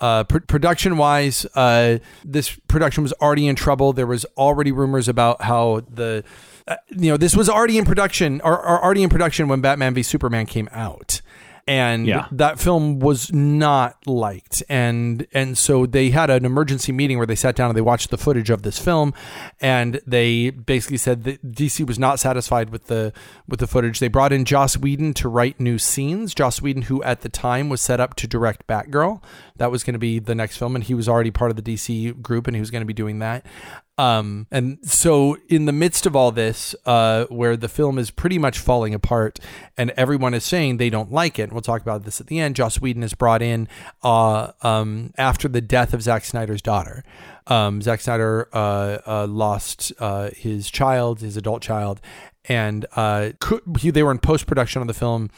uh, 0.00 0.24
pr- 0.24 0.38
production 0.40 0.96
wise, 0.96 1.44
uh, 1.54 1.98
this 2.24 2.54
production 2.68 3.02
was 3.02 3.12
already 3.14 3.46
in 3.46 3.56
trouble. 3.56 3.92
There 3.92 4.06
was 4.06 4.24
already 4.36 4.72
rumors 4.72 5.08
about 5.08 5.42
how 5.42 5.82
the 5.88 6.24
uh, 6.68 6.76
you 6.90 7.10
know 7.10 7.16
this 7.16 7.34
was 7.34 7.48
already 7.48 7.76
in 7.78 7.84
production 7.84 8.40
or, 8.42 8.54
or 8.58 8.82
already 8.84 9.02
in 9.02 9.08
production 9.10 9.48
when 9.48 9.60
Batman 9.60 9.94
v 9.94 10.02
Superman 10.02 10.46
came 10.46 10.68
out. 10.72 11.20
And 11.66 12.06
Yeah. 12.06 12.26
that 12.32 12.58
film 12.58 12.98
was 12.98 13.32
not 13.32 13.96
liked. 14.06 14.62
And 14.68 15.26
and 15.32 15.56
so 15.56 15.86
they 15.86 16.10
had 16.10 16.28
an 16.30 16.44
emergency 16.44 16.90
meeting 16.92 17.18
where 17.18 17.26
they 17.26 17.36
sat 17.36 17.54
down 17.54 17.68
and 17.70 17.76
they 17.76 17.80
watched 17.82 18.10
the 18.10 18.18
footage 18.18 18.50
of 18.50 18.62
this 18.62 18.78
film. 18.78 19.14
And 19.60 20.00
they 20.06 20.50
basically 20.50 20.96
said 20.96 21.24
that 21.24 21.52
DC 21.52 21.86
was 21.86 21.98
not 21.98 22.18
satisfied 22.18 22.70
with 22.70 22.86
the 22.88 23.12
with 23.48 23.60
the 23.60 23.66
footage. 23.66 24.00
They 24.00 24.08
brought 24.08 24.32
in 24.32 24.44
Joss 24.44 24.76
Whedon 24.76 25.14
to 25.14 25.28
write 25.28 25.60
new 25.60 25.78
scenes. 25.78 26.34
Joss 26.34 26.60
Whedon 26.60 26.82
who 26.82 27.02
at 27.04 27.20
the 27.20 27.28
time 27.28 27.68
was 27.68 27.80
set 27.80 28.00
up 28.00 28.14
to 28.16 28.26
direct 28.26 28.66
Batgirl 28.66 29.22
that 29.56 29.70
was 29.70 29.84
going 29.84 29.94
to 29.94 29.98
be 30.00 30.18
the 30.18 30.34
next 30.34 30.56
film. 30.56 30.74
And 30.74 30.82
he 30.82 30.94
was 30.94 31.08
already 31.08 31.30
part 31.30 31.50
of 31.50 31.56
the 31.56 31.62
DC 31.62 32.20
group 32.22 32.46
and 32.48 32.56
he 32.56 32.60
was 32.60 32.70
going 32.70 32.82
to 32.82 32.86
be 32.86 32.92
doing 32.94 33.20
that 33.20 33.46
um, 34.02 34.48
and 34.50 34.78
so, 34.82 35.36
in 35.48 35.66
the 35.66 35.72
midst 35.72 36.06
of 36.06 36.16
all 36.16 36.32
this, 36.32 36.74
uh, 36.86 37.26
where 37.26 37.56
the 37.56 37.68
film 37.68 38.00
is 38.00 38.10
pretty 38.10 38.36
much 38.36 38.58
falling 38.58 38.94
apart 38.94 39.38
and 39.76 39.90
everyone 39.90 40.34
is 40.34 40.42
saying 40.42 40.78
they 40.78 40.90
don't 40.90 41.12
like 41.12 41.38
it, 41.38 41.44
and 41.44 41.52
we'll 41.52 41.60
talk 41.62 41.82
about 41.82 42.02
this 42.02 42.20
at 42.20 42.26
the 42.26 42.40
end, 42.40 42.56
Joss 42.56 42.80
Whedon 42.80 43.04
is 43.04 43.14
brought 43.14 43.42
in 43.42 43.68
uh, 44.02 44.50
um, 44.62 45.14
after 45.16 45.46
the 45.46 45.60
death 45.60 45.94
of 45.94 46.02
Zack 46.02 46.24
Snyder's 46.24 46.60
daughter. 46.60 47.04
Um, 47.46 47.80
Zack 47.80 48.00
Snyder 48.00 48.48
uh, 48.52 48.98
uh, 49.06 49.26
lost 49.28 49.92
uh, 50.00 50.30
his 50.30 50.68
child, 50.68 51.20
his 51.20 51.36
adult 51.36 51.62
child, 51.62 52.00
and 52.46 52.86
uh, 52.96 53.30
could, 53.38 53.62
he, 53.78 53.90
they 53.90 54.02
were 54.02 54.10
in 54.10 54.18
post 54.18 54.48
production 54.48 54.80
on 54.80 54.88
the 54.88 54.94
film. 54.94 55.30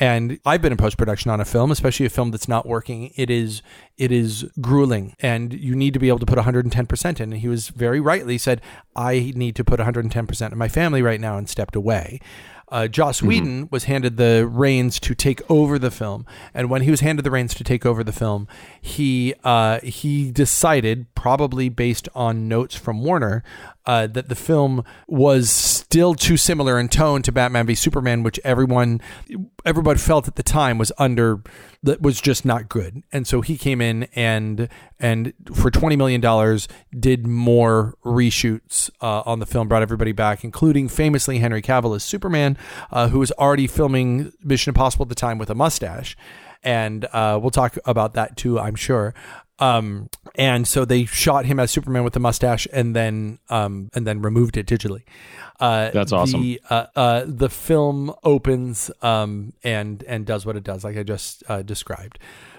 And 0.00 0.38
I've 0.46 0.62
been 0.62 0.70
in 0.70 0.78
post 0.78 0.96
production 0.96 1.30
on 1.30 1.40
a 1.40 1.44
film, 1.44 1.72
especially 1.72 2.06
a 2.06 2.10
film 2.10 2.30
that's 2.30 2.48
not 2.48 2.66
working. 2.66 3.12
It 3.16 3.30
is 3.30 3.62
it 3.96 4.12
is 4.12 4.48
grueling, 4.60 5.14
and 5.18 5.52
you 5.52 5.74
need 5.74 5.92
to 5.94 5.98
be 5.98 6.08
able 6.08 6.20
to 6.20 6.26
put 6.26 6.36
110 6.36 6.86
percent 6.86 7.20
in. 7.20 7.32
And 7.32 7.40
he 7.40 7.48
was 7.48 7.68
very 7.68 7.98
rightly 7.98 8.38
said, 8.38 8.60
"I 8.94 9.32
need 9.34 9.56
to 9.56 9.64
put 9.64 9.80
110 9.80 10.26
percent 10.26 10.52
in 10.52 10.58
my 10.58 10.68
family 10.68 11.02
right 11.02 11.20
now," 11.20 11.36
and 11.36 11.48
stepped 11.48 11.74
away. 11.74 12.20
Uh, 12.70 12.86
Joss 12.86 13.22
Whedon 13.22 13.68
was 13.70 13.84
handed 13.84 14.16
the 14.16 14.46
reins 14.46 15.00
to 15.00 15.14
take 15.14 15.40
over 15.50 15.78
the 15.78 15.90
film, 15.90 16.26
and 16.52 16.68
when 16.68 16.82
he 16.82 16.90
was 16.90 17.00
handed 17.00 17.24
the 17.24 17.30
reins 17.30 17.54
to 17.54 17.64
take 17.64 17.86
over 17.86 18.04
the 18.04 18.12
film, 18.12 18.46
he 18.80 19.34
uh, 19.42 19.80
he 19.80 20.30
decided, 20.30 21.06
probably 21.14 21.68
based 21.68 22.08
on 22.14 22.46
notes 22.46 22.74
from 22.74 23.02
Warner, 23.02 23.42
uh, 23.86 24.06
that 24.08 24.28
the 24.28 24.34
film 24.34 24.84
was 25.06 25.50
still 25.50 26.14
too 26.14 26.36
similar 26.36 26.78
in 26.78 26.88
tone 26.88 27.22
to 27.22 27.32
Batman 27.32 27.66
v 27.66 27.74
Superman, 27.74 28.22
which 28.22 28.38
everyone 28.44 29.00
everybody 29.64 29.98
felt 29.98 30.28
at 30.28 30.36
the 30.36 30.42
time 30.42 30.76
was 30.76 30.92
under 30.98 31.42
that 31.82 32.02
was 32.02 32.20
just 32.20 32.44
not 32.44 32.68
good. 32.68 33.02
And 33.12 33.26
so 33.26 33.40
he 33.40 33.56
came 33.56 33.80
in 33.80 34.04
and 34.14 34.68
and 34.98 35.32
for 35.54 35.70
twenty 35.70 35.96
million 35.96 36.20
dollars 36.20 36.68
did 36.98 37.26
more 37.26 37.94
reshoots 38.04 38.90
uh, 39.00 39.22
on 39.24 39.38
the 39.38 39.46
film, 39.46 39.68
brought 39.68 39.82
everybody 39.82 40.12
back, 40.12 40.44
including 40.44 40.88
famously 40.88 41.38
Henry 41.38 41.62
Cavill 41.62 41.94
as 41.94 42.02
Superman, 42.02 42.58
uh, 42.90 43.08
who 43.08 43.18
was 43.18 43.30
already 43.32 43.66
filming 43.66 44.32
Mission 44.42 44.70
Impossible 44.70 45.04
at 45.04 45.08
the 45.08 45.14
time 45.14 45.38
with 45.38 45.50
a 45.50 45.54
mustache. 45.54 46.16
And 46.64 47.04
uh, 47.12 47.38
we'll 47.40 47.52
talk 47.52 47.78
about 47.84 48.14
that 48.14 48.36
too, 48.36 48.58
I'm 48.58 48.74
sure. 48.74 49.14
Um, 49.60 50.08
and 50.36 50.68
so 50.68 50.84
they 50.84 51.04
shot 51.04 51.46
him 51.46 51.58
as 51.58 51.70
Superman 51.70 52.04
with 52.04 52.12
the 52.12 52.20
mustache, 52.20 52.66
and 52.72 52.94
then 52.94 53.38
um, 53.48 53.90
and 53.94 54.06
then 54.06 54.22
removed 54.22 54.56
it 54.56 54.66
digitally. 54.66 55.02
Uh, 55.58 55.90
That's 55.90 56.12
awesome. 56.12 56.42
The, 56.42 56.60
uh, 56.70 56.86
uh, 56.94 57.24
the 57.26 57.48
film 57.48 58.14
opens 58.22 58.90
um, 59.02 59.52
and 59.64 60.02
and 60.04 60.24
does 60.24 60.46
what 60.46 60.56
it 60.56 60.62
does, 60.62 60.84
like 60.84 60.96
I 60.96 61.02
just 61.02 61.42
uh, 61.48 61.62
described. 61.62 62.18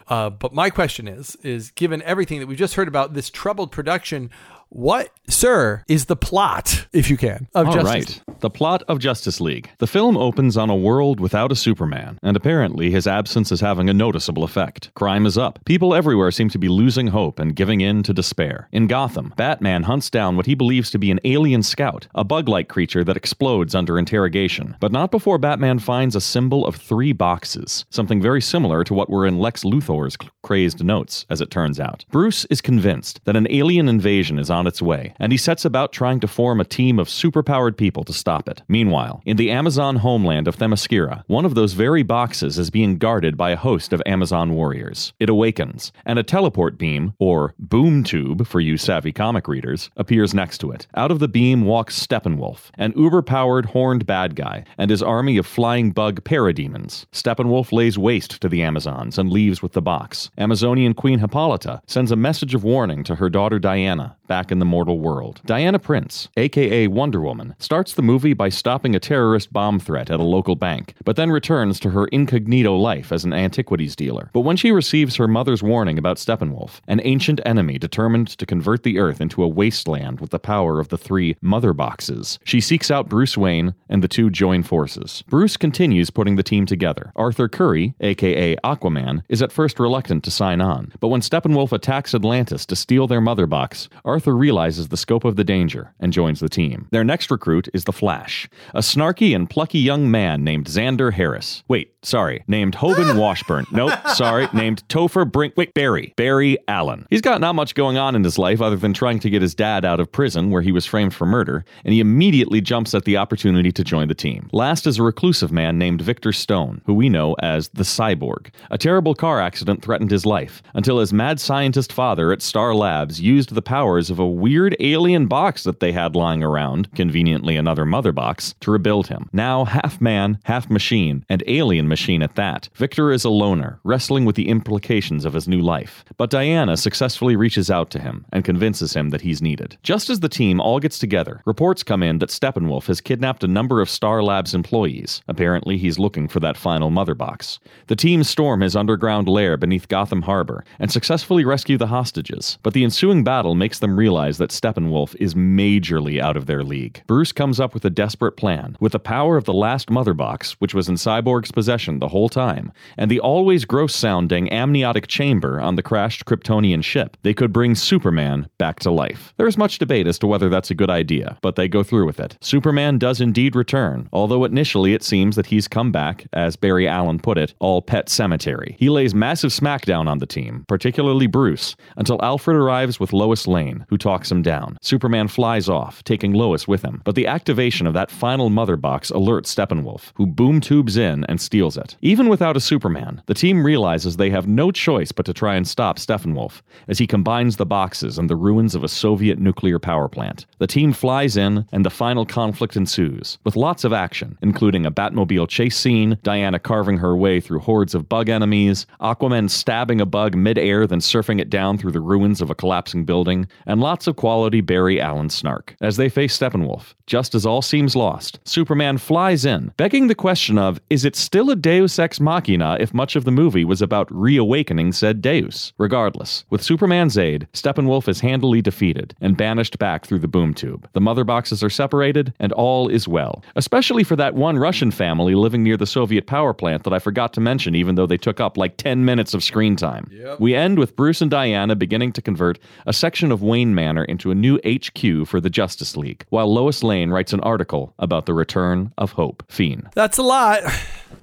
Uh, 0.10 0.30
but 0.30 0.54
my 0.54 0.70
question 0.70 1.08
is: 1.08 1.36
is 1.38 1.72
given 1.72 2.02
everything 2.02 2.40
that 2.40 2.48
we've 2.48 2.58
just 2.58 2.74
heard 2.76 2.88
about 2.88 3.14
this 3.14 3.30
troubled 3.30 3.72
production, 3.72 4.30
what, 4.70 5.10
sir, 5.28 5.84
is 5.88 6.06
the 6.06 6.16
plot, 6.16 6.88
if 6.94 7.10
you 7.10 7.18
can, 7.18 7.48
of 7.56 7.68
All 7.68 7.74
Justice? 7.74 8.22
right. 8.28 8.40
The 8.42 8.50
plot 8.50 8.84
of 8.88 9.00
Justice 9.00 9.42
League. 9.42 9.70
The 9.80 9.88
film 9.88 10.16
opens 10.16 10.56
on 10.56 10.70
a 10.70 10.76
world 10.76 11.20
without 11.20 11.52
a 11.52 11.56
Superman, 11.56 12.20
and 12.24 12.38
apparently 12.38 12.92
his 12.92 13.08
absence 13.08 13.52
is 13.52 13.60
having 13.62 13.90
a 13.90 13.94
noticeable 13.94 14.44
effect. 14.44 14.92
Crime 14.94 15.26
is 15.26 15.38
up. 15.38 15.60
People 15.66 15.94
everywhere 15.94 16.32
seem 16.32 16.50
to 16.50 16.60
be 16.60 16.70
losing 16.70 17.08
hope 17.08 17.40
and 17.40 17.56
giving 17.56 17.82
in 17.82 18.04
to 18.04 18.14
despair. 18.14 18.70
In 18.72 18.88
Gotham, 18.88 19.34
Batman 19.36 19.84
hunts 19.84 20.10
down 20.10 20.38
what 20.38 20.46
he 20.46 20.56
believes 20.56 20.92
to 20.92 21.00
be 21.00 21.12
an 21.12 21.20
alien 21.26 21.64
scout, 21.64 22.08
a 22.16 22.24
bug 22.24 22.48
like 22.48 22.70
creature 22.70 23.04
that 23.04 23.18
explodes 23.18 23.76
under 23.76 24.00
interrogation. 24.00 24.78
But 24.80 24.92
not 24.92 25.12
before 25.12 25.38
Batman 25.38 25.80
finds 25.80 26.16
a 26.16 26.22
symbol 26.22 26.66
of 26.66 26.76
three 26.76 27.12
boxes, 27.12 27.86
something 27.90 28.22
very 28.22 28.42
similar 28.42 28.84
to 28.86 28.94
what 28.94 29.10
were 29.10 29.26
in 29.26 29.40
Lex 29.40 29.64
Luthor's 29.64 30.16
crazed 30.44 30.84
notes, 30.84 31.26
as 31.30 31.42
it 31.42 31.52
turns 31.52 31.80
out. 31.80 32.06
Bruce 32.12 32.46
is 32.46 32.62
convinced 32.62 33.20
that 33.26 33.36
an 33.36 33.48
alien 33.50 33.90
invasion 33.90 34.40
is 34.40 34.50
on 34.50 34.59
on 34.60 34.68
its 34.68 34.82
way, 34.82 35.14
and 35.20 35.32
he 35.32 35.38
sets 35.38 35.64
about 35.64 35.94
trying 35.94 36.20
to 36.20 36.28
form 36.28 36.60
a 36.60 36.66
team 36.66 37.00
of 37.00 37.08
superpowered 37.08 37.78
people 37.78 38.04
to 38.04 38.14
stop 38.14 38.50
it. 38.50 38.62
Meanwhile, 38.68 39.22
in 39.26 39.38
the 39.38 39.52
Amazon 39.52 39.96
homeland 39.96 40.48
of 40.48 40.58
Themyscira, 40.58 41.24
one 41.28 41.46
of 41.46 41.56
those 41.56 41.74
very 41.74 42.04
boxes 42.04 42.60
is 42.60 42.70
being 42.70 42.98
guarded 42.98 43.38
by 43.38 43.52
a 43.52 43.56
host 43.56 43.94
of 43.94 44.04
Amazon 44.06 44.54
warriors. 44.54 45.14
It 45.20 45.30
awakens, 45.30 45.94
and 46.06 46.20
a 46.20 46.24
teleport 46.24 46.78
beam, 46.78 47.14
or 47.20 47.54
boom 47.58 48.04
tube 48.04 48.46
for 48.46 48.60
you 48.60 48.78
savvy 48.78 49.14
comic 49.14 49.48
readers, 49.48 49.90
appears 49.96 50.34
next 50.34 50.58
to 50.60 50.72
it. 50.72 50.88
Out 50.96 51.12
of 51.12 51.20
the 51.20 51.30
beam 51.30 51.64
walks 51.64 52.06
Steppenwolf, 52.06 52.70
an 52.78 52.94
uber 52.98 53.22
powered 53.22 53.68
horned 53.68 54.06
bad 54.06 54.36
guy, 54.36 54.66
and 54.78 54.92
his 54.92 55.02
army 55.02 55.38
of 55.38 55.48
flying 55.48 55.92
bug 55.92 56.24
parademons. 56.26 57.06
Steppenwolf 57.14 57.72
lays 57.72 57.98
waste 57.98 58.42
to 58.42 58.50
the 58.50 58.62
Amazons 58.62 59.18
and 59.18 59.32
leaves 59.32 59.62
with 59.62 59.72
the 59.72 59.82
box. 59.82 60.30
Amazonian 60.38 60.94
Queen 60.94 61.20
Hippolyta 61.20 61.82
sends 61.88 62.12
a 62.12 62.16
message 62.18 62.54
of 62.54 62.64
warning 62.64 63.04
to 63.06 63.16
her 63.16 63.30
daughter 63.30 63.60
Diana, 63.60 64.18
back 64.28 64.49
in 64.52 64.60
the 64.60 64.66
mortal 64.66 65.00
world. 65.00 65.42
Diana 65.46 65.80
Prince, 65.80 66.30
aka 66.38 66.88
Wonder 66.88 67.22
Woman, 67.22 67.56
starts 67.60 67.94
the 67.94 68.02
movie 68.02 68.34
by 68.34 68.50
stopping 68.50 68.96
a 68.96 69.00
terrorist 69.00 69.52
bomb 69.52 69.80
threat 69.80 70.10
at 70.10 70.20
a 70.20 70.24
local 70.24 70.56
bank, 70.56 70.94
but 71.04 71.16
then 71.16 71.32
returns 71.32 71.80
to 71.80 71.90
her 71.92 72.08
incognito 72.08 72.76
life 72.76 73.12
as 73.12 73.24
an 73.24 73.34
antiquities 73.34 73.96
dealer. 73.96 74.30
But 74.34 74.42
when 74.42 74.58
she 74.58 74.72
receives 74.72 75.16
her 75.16 75.28
mother's 75.28 75.64
warning 75.64 75.98
about 75.98 76.18
Steppenwolf, 76.18 76.82
an 76.88 77.02
ancient 77.04 77.42
enemy 77.46 77.78
determined 77.78 78.30
to 78.38 78.46
convert 78.46 78.84
the 78.84 79.00
Earth 79.00 79.22
into 79.22 79.44
a 79.44 79.48
wasteland 79.48 80.20
with 80.20 80.32
the 80.32 80.40
power 80.40 80.80
of 80.80 80.90
the 80.90 80.98
three 80.98 81.36
Mother 81.42 81.74
Boxes, 81.74 82.40
she 82.44 82.62
seeks 82.62 82.92
out 82.92 83.10
Bruce 83.10 83.38
Wayne 83.38 83.74
and 83.90 84.04
the 84.04 84.08
two 84.08 84.30
join 84.30 84.64
forces. 84.64 85.24
Bruce 85.28 85.58
continues 85.58 86.10
putting 86.10 86.36
the 86.36 86.44
team 86.44 86.66
together. 86.66 87.12
Arthur 87.16 87.48
Curry, 87.48 87.94
aka 88.00 88.56
Aquaman, 88.64 89.24
is 89.30 89.42
at 89.42 89.52
first 89.52 89.80
reluctant 89.80 90.24
to 90.24 90.32
sign 90.32 90.62
on, 90.62 90.92
but 91.00 91.10
when 91.10 91.22
Steppenwolf 91.22 91.72
attacks 91.72 92.16
Atlantis 92.16 92.66
to 92.66 92.76
steal 92.76 93.08
their 93.08 93.22
Mother 93.22 93.48
Box, 93.48 93.90
Arthur 94.06 94.36
realizes 94.40 94.88
the 94.88 94.98
scope 94.98 95.26
of 95.26 95.36
the 95.36 95.44
danger 95.44 95.94
and 96.00 96.14
joins 96.14 96.40
the 96.40 96.50
team. 96.50 96.88
Their 96.92 97.04
next 97.04 97.30
recruit 97.30 97.68
is 97.74 97.84
the 97.84 97.92
Flash, 97.92 98.50
a 98.74 98.80
snarky 98.80 99.36
and 99.36 99.50
plucky 99.50 99.80
young 99.80 100.10
man 100.10 100.44
named 100.44 100.66
Xander 100.66 101.14
Harris. 101.14 101.64
Wait, 101.68 101.94
sorry, 102.02 102.44
named 102.48 102.76
Hoban 102.76 103.20
Washburn. 103.20 103.66
Nope, 103.72 103.94
sorry, 104.16 104.48
named 104.54 104.88
Topher 104.88 105.30
Brink. 105.30 105.54
Wait, 105.58 105.74
Barry. 105.74 106.14
Barry 106.16 106.58
Allen. 106.68 107.06
He's 107.10 107.22
got 107.22 107.42
not 107.42 107.56
much 107.56 107.76
going 107.76 107.98
on 107.98 108.16
in 108.16 108.24
his 108.24 108.38
life 108.38 108.62
other 108.62 108.78
than 108.78 108.94
trying 108.94 109.20
to 109.20 109.30
get 109.30 109.42
his 109.42 109.54
dad 109.54 109.86
out 109.86 110.00
of 110.00 110.12
prison 110.12 110.50
where 110.50 110.62
he 110.62 110.72
was 110.72 110.86
framed 110.86 111.14
for 111.14 111.26
murder, 111.26 111.66
and 111.84 111.94
he 111.94 112.00
immediately 112.00 112.62
jumps 112.62 112.96
at 112.96 113.06
the 113.06 113.18
opportunity 113.18 113.72
to 113.72 113.84
join 113.84 114.08
the 114.08 114.16
team. 114.16 114.50
Last 114.54 114.88
is 114.88 114.98
a 114.98 115.04
reclusive 115.04 115.52
man 115.52 115.78
named 115.78 116.02
Victor 116.02 116.32
Stone, 116.32 116.82
who 116.86 116.94
we 116.94 117.10
know 117.10 117.36
as 117.42 117.70
the 117.70 117.84
Cyborg. 117.84 118.48
A 118.72 118.78
terrible 118.78 119.14
car 119.14 119.42
accident 119.42 119.84
threatened 119.84 120.12
his 120.12 120.26
life 120.26 120.64
until 120.74 121.00
his 121.00 121.12
mad 121.14 121.40
scientist 121.40 121.92
father 121.92 122.32
at 122.32 122.42
Star 122.42 122.74
Labs 122.74 123.20
used 123.20 123.54
the 123.54 123.62
powers 123.62 124.10
of 124.10 124.20
a 124.20 124.29
weird 124.30 124.76
alien 124.80 125.28
box 125.28 125.64
that 125.64 125.80
they 125.80 125.92
had 125.92 126.16
lying 126.16 126.44
around, 126.44 126.94
conveniently 126.94 127.58
another 127.58 127.86
mother 127.86 128.12
box, 128.12 128.56
to 128.62 128.72
rebuild 128.72 129.08
him. 129.08 129.30
Now 129.34 129.66
half 129.66 130.00
man, 130.00 130.40
half 130.44 130.70
machine, 130.70 131.26
and 131.30 131.44
alien 131.48 131.88
machine 131.88 132.22
at 132.22 132.36
that, 132.36 132.70
Victor 132.76 133.12
is 133.12 133.26
a 133.26 133.30
loner, 133.30 133.80
wrestling 133.84 134.26
with 134.26 134.36
the 134.36 134.48
implications 134.48 135.26
of 135.26 135.34
his 135.34 135.48
new 135.48 135.62
life. 135.62 136.06
But 136.18 136.30
Diana 136.30 136.78
successfully 136.78 137.36
reaches 137.36 137.72
out 137.72 137.90
to 137.92 138.00
him 138.00 138.26
and 138.32 138.46
convinces 138.46 138.94
him 138.94 139.10
that 139.10 139.22
he's 139.22 139.42
needed. 139.42 139.78
Just 139.84 140.10
as 140.10 140.20
the 140.20 140.30
team 140.30 140.60
all 140.60 140.80
gets 140.80 141.00
together, 141.00 141.42
reports 141.46 141.84
come 141.84 142.04
in 142.04 142.20
that 142.20 142.30
Steppenwolf 142.30 142.86
has 142.88 143.02
kidnapped 143.02 143.44
a 143.44 143.48
number 143.48 143.82
of 143.82 143.90
Star 143.90 144.22
Labs 144.22 144.54
employees. 144.54 145.22
Apparently, 145.28 145.78
he's 145.78 146.00
looking 146.00 146.28
for 146.28 146.40
that 146.40 146.58
final 146.58 146.90
mother 146.90 147.16
box. 147.16 147.60
The 147.88 147.96
team 147.96 148.24
storm 148.24 148.62
his 148.62 148.76
underground 148.76 149.28
lair 149.28 149.58
beneath 149.58 149.88
Gotham 149.88 150.22
Harbor 150.22 150.64
and 150.80 150.92
successfully 150.92 151.46
rescue 151.46 151.78
the 151.78 151.88
hostages, 151.88 152.58
but 152.64 152.74
the 152.74 152.84
ensuing 152.84 153.24
battle 153.24 153.56
makes 153.56 153.80
them 153.80 153.98
realize 153.98 154.19
that 154.20 154.52
Steppenwolf 154.52 155.16
is 155.20 155.34
majorly 155.34 156.22
out 156.22 156.38
of 156.38 156.46
their 156.46 156.64
league. 156.64 157.02
Bruce 157.08 157.32
comes 157.32 157.60
up 157.60 157.74
with 157.74 157.86
a 157.86 157.90
desperate 157.90 158.34
plan. 158.34 158.78
With 158.80 158.92
the 158.92 159.00
power 159.00 159.38
of 159.38 159.46
the 159.46 159.54
last 159.54 159.90
mother 159.90 160.14
box, 160.14 160.54
which 160.60 160.74
was 160.74 160.90
in 160.90 160.96
Cyborg's 160.96 161.52
possession 161.52 162.00
the 162.00 162.10
whole 162.10 162.30
time, 162.30 162.72
and 162.98 163.10
the 163.10 163.20
always 163.20 163.66
gross 163.66 163.96
sounding 163.96 164.52
amniotic 164.52 165.08
chamber 165.08 165.60
on 165.60 165.76
the 165.76 165.84
crashed 165.84 166.26
Kryptonian 166.26 166.84
ship, 166.84 167.18
they 167.24 167.34
could 167.34 167.54
bring 167.54 167.76
Superman 167.76 168.48
back 168.58 168.80
to 168.80 168.92
life. 168.92 169.34
There 169.38 169.48
is 169.48 169.58
much 169.58 169.78
debate 169.78 170.08
as 170.08 170.20
to 170.20 170.28
whether 170.28 170.50
that's 170.50 170.72
a 170.72 170.76
good 170.76 170.90
idea, 170.90 171.38
but 171.42 171.56
they 171.56 171.68
go 171.68 171.84
through 171.84 172.06
with 172.06 172.20
it. 172.20 172.38
Superman 172.42 172.98
does 172.98 173.22
indeed 173.22 173.56
return, 173.56 174.10
although 174.12 174.44
initially 174.44 174.94
it 174.94 175.04
seems 175.04 175.36
that 175.36 175.46
he's 175.46 175.68
come 175.68 175.92
back, 175.92 176.28
as 176.34 176.56
Barry 176.56 176.88
Allen 176.88 177.20
put 177.20 177.38
it, 177.38 177.54
all 177.60 177.82
Pet 177.82 178.08
Sematary. 178.08 178.76
He 178.78 178.90
lays 178.90 179.16
massive 179.16 179.52
smackdown 179.52 180.08
on 180.08 180.18
the 180.18 180.26
team, 180.26 180.66
particularly 180.68 181.28
Bruce, 181.28 181.76
until 181.96 182.20
Alfred 182.24 182.58
arrives 182.58 183.00
with 183.00 183.14
Lois 183.14 183.48
Lane, 183.48 183.86
who 183.90 183.98
talks 184.00 184.32
him 184.32 184.42
down. 184.42 184.78
Superman 184.82 185.28
flies 185.28 185.70
off, 185.70 186.04
taking 186.04 186.34
Lois 186.34 186.68
with 186.68 186.82
him, 186.82 187.02
but 187.06 187.16
the 187.16 187.28
activation 187.28 187.86
of 187.86 187.94
that 187.94 188.12
final 188.12 188.50
mother 188.50 188.78
box 188.78 189.12
alerts 189.12 189.48
Steppenwolf, 189.48 190.12
who 190.16 190.26
boom 190.26 190.62
tubes 190.62 190.98
in 190.98 191.24
and 191.26 191.40
steals 191.40 191.78
it. 191.78 191.96
Even 192.02 192.30
without 192.30 192.58
a 192.58 192.60
Superman, 192.60 193.22
the 193.28 193.34
team 193.34 193.64
realizes 193.64 194.18
they 194.18 194.30
have 194.30 194.48
no 194.48 194.72
choice 194.72 195.12
but 195.12 195.26
to 195.26 195.34
try 195.34 195.56
and 195.56 195.68
stop 195.68 195.98
Steppenwolf 196.00 196.62
as 196.88 196.98
he 196.98 197.08
combines 197.08 197.58
the 197.58 197.66
boxes 197.66 198.18
and 198.18 198.30
the 198.30 198.36
ruins 198.36 198.76
of 198.76 198.84
a 198.84 198.88
Soviet 198.88 199.40
nuclear 199.40 199.80
power 199.80 200.08
plant. 200.08 200.46
The 200.58 200.68
team 200.68 200.94
flies 200.94 201.38
in, 201.38 201.66
and 201.72 201.86
the 201.86 201.90
final 201.90 202.26
conflict 202.26 202.76
ensues, 202.76 203.38
with 203.44 203.56
lots 203.56 203.84
of 203.84 203.94
action, 203.94 204.38
including 204.42 204.86
a 204.86 204.92
Batmobile 204.92 205.48
chase 205.48 205.78
scene, 205.78 206.18
Diana 206.24 206.60
carving 206.60 206.98
her 206.98 207.16
way 207.16 207.40
through 207.40 207.60
hordes 207.60 207.96
of 207.96 208.10
bug 208.10 208.30
enemies, 208.30 208.86
Aquaman 209.02 209.50
stabbing 209.50 210.02
a 210.02 210.06
bug 210.06 210.36
mid-air 210.36 210.88
then 210.88 211.00
surfing 211.00 211.40
it 211.40 211.50
down 211.50 211.78
through 211.78 211.92
the 211.92 212.00
ruins 212.00 212.42
of 212.42 212.50
a 212.50 212.56
collapsing 212.56 213.06
building, 213.06 213.48
and 213.66 213.82
lots 213.90 214.06
of 214.06 214.16
quality 214.16 214.62
Barry 214.62 215.02
Allen 215.02 215.32
snark. 215.32 215.76
As 215.82 215.98
they 215.98 216.10
face 216.10 216.38
Steppenwolf, 216.38 216.94
just 217.08 217.34
as 217.34 217.44
all 217.44 217.64
seems 217.64 217.96
lost, 217.96 218.38
Superman 218.46 219.00
flies 219.00 219.46
in, 219.46 219.74
begging 219.78 220.06
the 220.06 220.14
question 220.14 220.60
of 220.60 220.80
is 220.92 221.06
it 221.06 221.16
still 221.16 221.50
a 221.50 221.56
Deus 221.56 221.98
ex 221.98 222.20
machina 222.20 222.78
if 222.80 222.94
much 222.94 223.16
of 223.16 223.26
the 223.26 223.32
movie 223.32 223.66
was 223.66 223.82
about 223.82 224.08
reawakening 224.12 224.92
said 224.92 225.24
Deus? 225.24 225.74
Regardless, 225.80 226.46
with 226.52 226.62
Superman's 226.62 227.18
aid, 227.18 227.48
Steppenwolf 227.54 228.08
is 228.08 228.20
handily 228.20 228.62
defeated 228.62 229.16
and 229.22 229.36
banished 229.36 229.80
back 229.80 230.06
through 230.06 230.20
the 230.20 230.28
boom 230.28 230.54
tube. 230.54 230.88
The 230.94 231.02
mother 231.02 231.24
boxes 231.24 231.64
are 231.64 231.70
separated, 231.72 232.32
and 232.40 232.52
all 232.52 232.90
is 232.90 233.08
well, 233.08 233.44
especially 233.56 234.04
for 234.04 234.16
that 234.18 234.36
one 234.36 234.60
Russian 234.60 234.92
family 234.92 235.34
living 235.34 235.64
near 235.64 235.78
the 235.78 235.88
Soviet 235.88 236.28
power 236.28 236.54
plant 236.54 236.84
that 236.84 236.94
I 236.94 237.00
forgot 237.00 237.34
to 237.34 237.42
mention, 237.42 237.74
even 237.74 237.96
though 237.96 238.06
they 238.06 238.18
took 238.20 238.40
up 238.40 238.56
like 238.56 238.78
10 238.78 239.04
minutes 239.04 239.34
of 239.34 239.44
screen 239.44 239.76
time. 239.76 240.08
Yep. 240.12 240.40
We 240.40 240.54
end 240.54 240.78
with 240.78 240.96
Bruce 240.96 241.24
and 241.24 241.32
Diana 241.32 241.76
beginning 241.76 242.12
to 242.12 242.22
convert 242.22 242.60
a 242.86 242.94
section 242.94 243.32
of 243.32 243.42
Wayne 243.42 243.74
Manor 243.80 244.04
into 244.04 244.30
a 244.32 244.36
new 244.36 244.60
HQ 244.66 245.28
for 245.28 245.40
the 245.40 245.50
Justice 245.50 245.96
League, 245.96 246.26
while 246.30 246.54
Lois 246.54 246.84
Lane 246.84 247.10
writes 247.12 247.32
an 247.34 247.40
article 247.42 247.94
about 247.98 248.26
the 248.26 248.34
return 248.34 248.94
of 248.98 249.14
Hope. 249.14 249.44
Fiend. 249.50 249.88
That's 249.96 250.18
a 250.18 250.24
lot. 250.24 250.60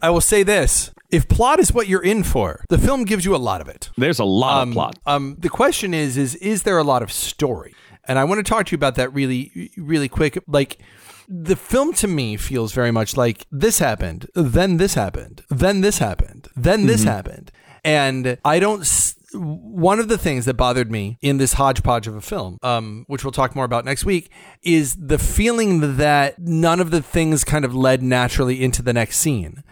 I 0.02 0.08
will 0.10 0.20
say 0.32 0.42
this. 0.42 0.90
If 1.10 1.28
plot 1.28 1.60
is 1.60 1.72
what 1.72 1.86
you're 1.86 2.02
in 2.02 2.22
for, 2.24 2.64
the 2.68 2.78
film 2.78 3.04
gives 3.04 3.24
you 3.24 3.34
a 3.36 3.42
lot 3.50 3.60
of 3.60 3.68
it. 3.68 3.90
There's 3.96 4.18
a 4.18 4.24
lot 4.24 4.62
Um, 4.62 4.68
of 4.70 4.72
plot. 4.74 4.98
Um, 5.06 5.36
the 5.38 5.48
question 5.48 5.94
is, 5.94 6.16
is 6.16 6.34
is 6.36 6.62
there 6.64 6.78
a 6.78 6.84
lot 6.92 7.02
of 7.02 7.10
story? 7.12 7.74
And 8.08 8.18
I 8.18 8.24
want 8.24 8.38
to 8.44 8.48
talk 8.52 8.66
to 8.66 8.72
you 8.72 8.76
about 8.76 8.94
that 8.96 9.12
really, 9.12 9.70
really 9.76 10.08
quick. 10.08 10.38
Like, 10.48 10.78
the 11.28 11.56
film 11.56 11.92
to 11.94 12.06
me 12.08 12.36
feels 12.36 12.72
very 12.72 12.92
much 12.92 13.16
like 13.16 13.46
this 13.52 13.78
happened, 13.80 14.26
then 14.34 14.76
this 14.78 14.94
happened, 14.94 15.42
then 15.50 15.80
this 15.82 15.98
happened, 15.98 16.48
then 16.56 16.86
this 16.86 17.02
happened, 17.04 17.50
and 17.84 18.38
I 18.44 18.58
don't. 18.60 18.84
One 19.36 20.00
of 20.00 20.08
the 20.08 20.18
things 20.18 20.44
that 20.46 20.54
bothered 20.54 20.90
me 20.90 21.18
in 21.20 21.38
this 21.38 21.54
hodgepodge 21.54 22.06
of 22.06 22.16
a 22.16 22.20
film, 22.20 22.58
um, 22.62 23.04
which 23.06 23.24
we'll 23.24 23.32
talk 23.32 23.54
more 23.54 23.64
about 23.64 23.84
next 23.84 24.04
week, 24.04 24.30
is 24.62 24.94
the 24.94 25.18
feeling 25.18 25.96
that 25.96 26.38
none 26.38 26.80
of 26.80 26.90
the 26.90 27.02
things 27.02 27.44
kind 27.44 27.64
of 27.64 27.74
led 27.74 28.02
naturally 28.02 28.62
into 28.62 28.82
the 28.82 28.92
next 28.92 29.18
scene. 29.18 29.62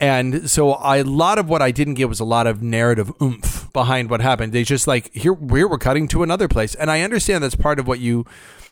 And 0.00 0.50
so 0.50 0.72
I, 0.72 0.98
a 0.98 1.04
lot 1.04 1.38
of 1.38 1.48
what 1.48 1.62
I 1.62 1.70
didn't 1.70 1.94
get 1.94 2.08
was 2.08 2.20
a 2.20 2.24
lot 2.24 2.46
of 2.46 2.62
narrative 2.62 3.12
oomph 3.22 3.72
behind 3.72 4.10
what 4.10 4.20
happened. 4.20 4.52
They 4.52 4.64
just 4.64 4.86
like 4.86 5.12
here 5.14 5.36
here 5.50 5.68
we're 5.68 5.78
cutting 5.78 6.08
to 6.08 6.22
another 6.22 6.48
place, 6.48 6.74
and 6.74 6.90
I 6.90 7.02
understand 7.02 7.44
that's 7.44 7.54
part 7.54 7.78
of 7.78 7.86
what 7.86 8.00
you 8.00 8.26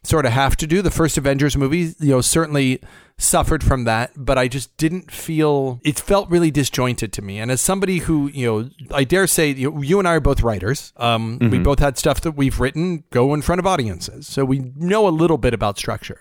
sort 0.05 0.27
of 0.27 0.33
have 0.33 0.57
to 0.57 0.67
do. 0.67 0.83
The 0.83 0.91
first 0.91 1.17
Avengers 1.17 1.57
movie, 1.57 1.95
you 2.01 2.11
know, 2.11 2.21
certainly 2.21 2.81
suffered 3.19 3.62
from 3.62 3.85
that, 3.85 4.11
but 4.17 4.37
I 4.37 4.49
just 4.49 4.77
didn't 4.77 5.11
feel 5.12 5.81
it 5.85 6.01
felt 6.01 6.29
really 6.29 6.51
disjointed 6.51 7.12
to 7.12 7.23
me. 7.23 7.38
And 7.38 7.51
as 7.51 7.61
somebody 7.61 7.99
who 7.99 8.29
you 8.29 8.47
know, 8.47 8.71
I 8.93 9.05
dare 9.05 9.27
say 9.27 9.51
you, 9.53 9.81
you 9.83 9.99
and 9.99 10.09
I 10.09 10.15
are 10.15 10.21
both 10.21 10.43
writers. 10.43 10.93
Um, 10.97 11.38
We 11.41 11.59
both 11.59 11.79
had 11.79 11.99
stuff 11.99 12.21
that 12.23 12.33
we've 12.33 12.59
written 12.59 13.05
go 13.11 13.33
in 13.35 13.43
front 13.43 13.61
of 13.61 13.67
audiences, 13.67 14.27
so 14.27 14.45
we 14.45 14.73
know 14.77 15.07
a 15.07 15.11
little 15.11 15.38
bit 15.38 15.55
about 15.55 15.79
structure. 15.79 16.21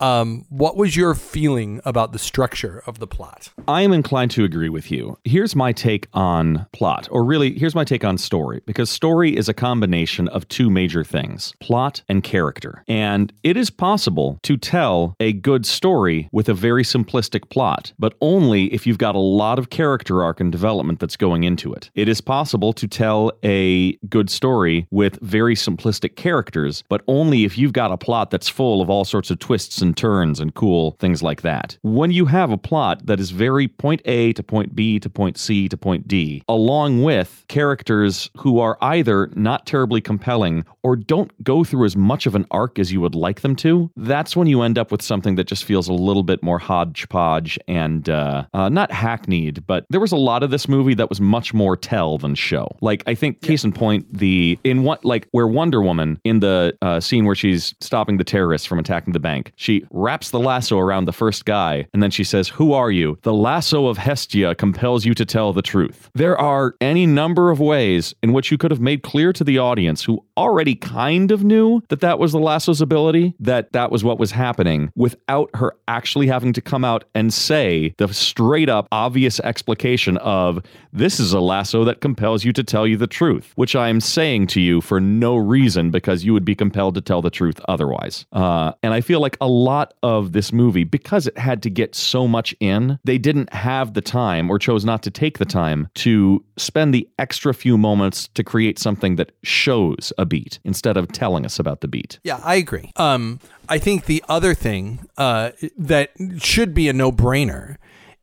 Um, 0.00 0.44
what 0.48 0.76
was 0.76 0.96
your 0.96 1.14
feeling 1.14 1.80
about 1.84 2.12
the 2.12 2.18
structure 2.18 2.82
of 2.86 2.98
the 2.98 3.06
plot? 3.06 3.50
I 3.68 3.82
am 3.82 3.92
inclined 3.92 4.30
to 4.32 4.44
agree 4.44 4.68
with 4.68 4.90
you. 4.90 5.18
Here's 5.24 5.56
my 5.56 5.72
take 5.72 6.08
on 6.12 6.66
plot, 6.72 7.08
or 7.10 7.24
really, 7.24 7.58
here's 7.58 7.74
my 7.74 7.84
take 7.84 8.04
on 8.04 8.18
story, 8.18 8.62
because 8.66 8.90
story 8.90 9.36
is 9.36 9.48
a 9.48 9.54
combination 9.54 10.28
of 10.28 10.46
two 10.48 10.70
major 10.70 11.04
things 11.04 11.54
plot 11.60 12.02
and 12.08 12.22
character. 12.22 12.84
And 12.88 13.32
it 13.42 13.56
is 13.56 13.70
possible 13.70 14.38
to 14.42 14.56
tell 14.56 15.16
a 15.20 15.32
good 15.32 15.66
story 15.66 16.28
with 16.32 16.48
a 16.48 16.54
very 16.54 16.82
simplistic 16.82 17.48
plot, 17.50 17.92
but 17.98 18.14
only 18.20 18.72
if 18.72 18.86
you've 18.86 18.98
got 18.98 19.14
a 19.14 19.20
lot 19.20 19.58
of 19.58 19.70
character 19.70 20.22
arc 20.22 20.40
and 20.40 20.52
development 20.52 21.00
that's 21.00 21.16
going 21.16 21.44
into 21.44 21.72
it. 21.72 21.90
It 21.94 22.08
is 22.08 22.20
possible 22.20 22.72
to 22.74 22.86
tell 22.86 23.32
a 23.42 23.96
good 24.08 24.30
story 24.30 24.86
with 24.90 25.18
very 25.20 25.54
simplistic 25.54 26.16
characters, 26.16 26.84
but 26.88 27.02
only 27.08 27.44
if 27.44 27.56
you've 27.56 27.72
got 27.72 27.92
a 27.92 27.96
plot 27.96 28.30
that's 28.30 28.48
full 28.48 28.80
of 28.82 28.90
all 28.90 29.04
sorts 29.04 29.30
of 29.30 29.38
twists 29.38 29.80
and 29.80 29.85
turns 29.94 30.40
and 30.40 30.54
cool 30.54 30.92
things 30.98 31.22
like 31.22 31.42
that. 31.42 31.78
When 31.82 32.10
you 32.10 32.26
have 32.26 32.50
a 32.50 32.58
plot 32.58 33.06
that 33.06 33.20
is 33.20 33.30
very 33.30 33.68
point 33.68 34.02
A 34.04 34.32
to 34.34 34.42
point 34.42 34.74
B 34.74 34.98
to 35.00 35.10
point 35.10 35.38
C 35.38 35.68
to 35.68 35.76
point 35.76 36.08
D, 36.08 36.42
along 36.48 37.02
with 37.02 37.44
characters 37.48 38.30
who 38.36 38.58
are 38.58 38.78
either 38.80 39.30
not 39.34 39.66
terribly 39.66 40.00
compelling 40.00 40.64
or 40.86 40.94
don't 40.94 41.32
go 41.42 41.64
through 41.64 41.84
as 41.84 41.96
much 41.96 42.26
of 42.26 42.36
an 42.36 42.46
arc 42.52 42.78
as 42.78 42.92
you 42.92 43.00
would 43.00 43.16
like 43.16 43.40
them 43.40 43.56
to, 43.56 43.90
that's 43.96 44.36
when 44.36 44.46
you 44.46 44.62
end 44.62 44.78
up 44.78 44.92
with 44.92 45.02
something 45.02 45.34
that 45.34 45.48
just 45.48 45.64
feels 45.64 45.88
a 45.88 45.92
little 45.92 46.22
bit 46.22 46.44
more 46.44 46.60
hodgepodge 46.60 47.58
and 47.66 48.08
uh, 48.08 48.44
uh, 48.54 48.68
not 48.68 48.92
hackneyed, 48.92 49.66
but 49.66 49.84
there 49.90 49.98
was 49.98 50.12
a 50.12 50.16
lot 50.16 50.44
of 50.44 50.52
this 50.52 50.68
movie 50.68 50.94
that 50.94 51.08
was 51.08 51.20
much 51.20 51.52
more 51.52 51.76
tell 51.76 52.18
than 52.18 52.36
show. 52.36 52.68
Like, 52.80 53.02
I 53.08 53.16
think, 53.16 53.42
case 53.42 53.64
in 53.64 53.72
point, 53.72 54.06
the 54.16 54.60
in 54.62 54.84
what, 54.84 55.04
like, 55.04 55.26
where 55.32 55.48
Wonder 55.48 55.82
Woman 55.82 56.20
in 56.22 56.38
the 56.38 56.78
uh, 56.82 57.00
scene 57.00 57.24
where 57.24 57.34
she's 57.34 57.74
stopping 57.80 58.18
the 58.18 58.22
terrorists 58.22 58.64
from 58.64 58.78
attacking 58.78 59.12
the 59.12 59.18
bank, 59.18 59.52
she 59.56 59.84
wraps 59.90 60.30
the 60.30 60.38
lasso 60.38 60.78
around 60.78 61.06
the 61.06 61.12
first 61.12 61.46
guy 61.46 61.84
and 61.94 62.00
then 62.00 62.12
she 62.12 62.22
says, 62.22 62.48
Who 62.48 62.72
are 62.74 62.92
you? 62.92 63.18
The 63.22 63.34
lasso 63.34 63.88
of 63.88 63.98
Hestia 63.98 64.54
compels 64.54 65.04
you 65.04 65.14
to 65.14 65.24
tell 65.24 65.52
the 65.52 65.62
truth. 65.62 66.10
There 66.14 66.38
are 66.38 66.76
any 66.80 67.06
number 67.06 67.50
of 67.50 67.58
ways 67.58 68.14
in 68.22 68.32
which 68.32 68.52
you 68.52 68.56
could 68.56 68.70
have 68.70 68.80
made 68.80 69.02
clear 69.02 69.32
to 69.32 69.42
the 69.42 69.58
audience 69.58 70.04
who 70.04 70.24
already 70.36 70.75
kind 70.76 71.30
of 71.30 71.42
knew 71.44 71.82
that 71.88 72.00
that 72.00 72.18
was 72.18 72.32
the 72.32 72.38
lasso's 72.38 72.80
ability, 72.80 73.34
that 73.40 73.72
that 73.72 73.90
was 73.90 74.04
what 74.04 74.18
was 74.18 74.30
happening, 74.30 74.90
without 74.94 75.50
her 75.54 75.74
actually 75.88 76.26
having 76.26 76.52
to 76.52 76.60
come 76.60 76.84
out 76.84 77.04
and 77.14 77.32
say 77.32 77.94
the 77.98 78.12
straight 78.12 78.68
up 78.68 78.86
obvious 78.92 79.40
explication 79.40 80.16
of 80.18 80.62
this 80.92 81.18
is 81.18 81.32
a 81.32 81.40
lasso 81.40 81.84
that 81.84 82.00
compels 82.00 82.44
you 82.44 82.52
to 82.52 82.62
tell 82.62 82.86
you 82.86 82.96
the 82.96 83.06
truth, 83.06 83.52
which 83.56 83.74
I 83.74 83.88
am 83.88 84.00
saying 84.00 84.46
to 84.48 84.60
you 84.60 84.80
for 84.80 85.00
no 85.00 85.36
reason 85.36 85.90
because 85.90 86.24
you 86.24 86.32
would 86.32 86.44
be 86.44 86.54
compelled 86.54 86.94
to 86.94 87.00
tell 87.00 87.22
the 87.22 87.30
truth 87.30 87.60
otherwise. 87.68 88.26
Uh, 88.32 88.72
and 88.82 88.94
I 88.94 89.00
feel 89.00 89.20
like 89.20 89.36
a 89.40 89.48
lot 89.48 89.94
of 90.02 90.32
this 90.32 90.52
movie, 90.52 90.84
because 90.84 91.26
it 91.26 91.36
had 91.38 91.62
to 91.62 91.70
get 91.70 91.94
so 91.94 92.26
much 92.28 92.54
in, 92.60 92.98
they 93.04 93.18
didn't 93.18 93.52
have 93.52 93.94
the 93.94 94.00
time 94.00 94.50
or 94.50 94.58
chose 94.58 94.84
not 94.84 95.02
to 95.02 95.10
take 95.10 95.38
the 95.38 95.44
time 95.44 95.88
to 95.94 96.44
spend 96.56 96.94
the 96.94 97.08
extra 97.18 97.52
few 97.54 97.76
moments 97.78 98.28
to 98.34 98.42
create 98.42 98.78
something 98.78 99.16
that 99.16 99.32
shows 99.42 100.12
a 100.18 100.24
beat 100.24 100.58
instead 100.66 100.96
of 100.96 101.08
telling 101.12 101.46
us 101.46 101.58
about 101.58 101.80
the 101.80 101.88
beat. 101.88 102.18
Yeah, 102.24 102.40
I 102.42 102.56
agree. 102.56 102.92
Um, 102.96 103.40
I 103.68 103.78
think 103.78 104.04
the 104.04 104.22
other 104.28 104.52
thing 104.52 105.08
uh, 105.16 105.52
that 105.78 106.10
should 106.38 106.74
be 106.74 106.88
a 106.88 106.92
no 106.92 107.10
brainer 107.10 107.76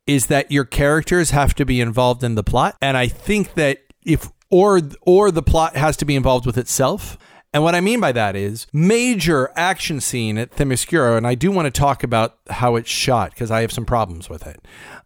is 0.05 0.27
that 0.27 0.51
your 0.51 0.65
characters 0.65 1.31
have 1.31 1.55
to 1.55 1.65
be 1.65 1.79
involved 1.79 2.23
in 2.23 2.35
the 2.35 2.43
plot, 2.43 2.75
and 2.81 2.97
I 2.97 3.07
think 3.07 3.53
that 3.55 3.79
if 4.05 4.29
or 4.49 4.81
or 5.01 5.31
the 5.31 5.41
plot 5.41 5.75
has 5.75 5.97
to 5.97 6.05
be 6.05 6.15
involved 6.15 6.45
with 6.45 6.57
itself. 6.57 7.17
And 7.55 7.61
what 7.61 7.75
I 7.75 7.81
mean 7.81 7.99
by 7.99 8.11
that 8.13 8.35
is 8.35 8.65
major 8.73 9.51
action 9.55 10.01
scene 10.01 10.39
at 10.39 10.49
Themyscira, 10.51 11.15
and 11.17 11.27
I 11.27 11.35
do 11.35 11.51
want 11.51 11.67
to 11.67 11.79
talk 11.79 12.03
about 12.03 12.39
how 12.49 12.75
it's 12.75 12.89
shot 12.89 13.29
because 13.29 13.51
I 13.51 13.61
have 13.61 13.71
some 13.71 13.85
problems 13.85 14.27
with 14.27 14.47
it. 14.47 14.59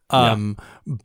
Um, 0.10 0.58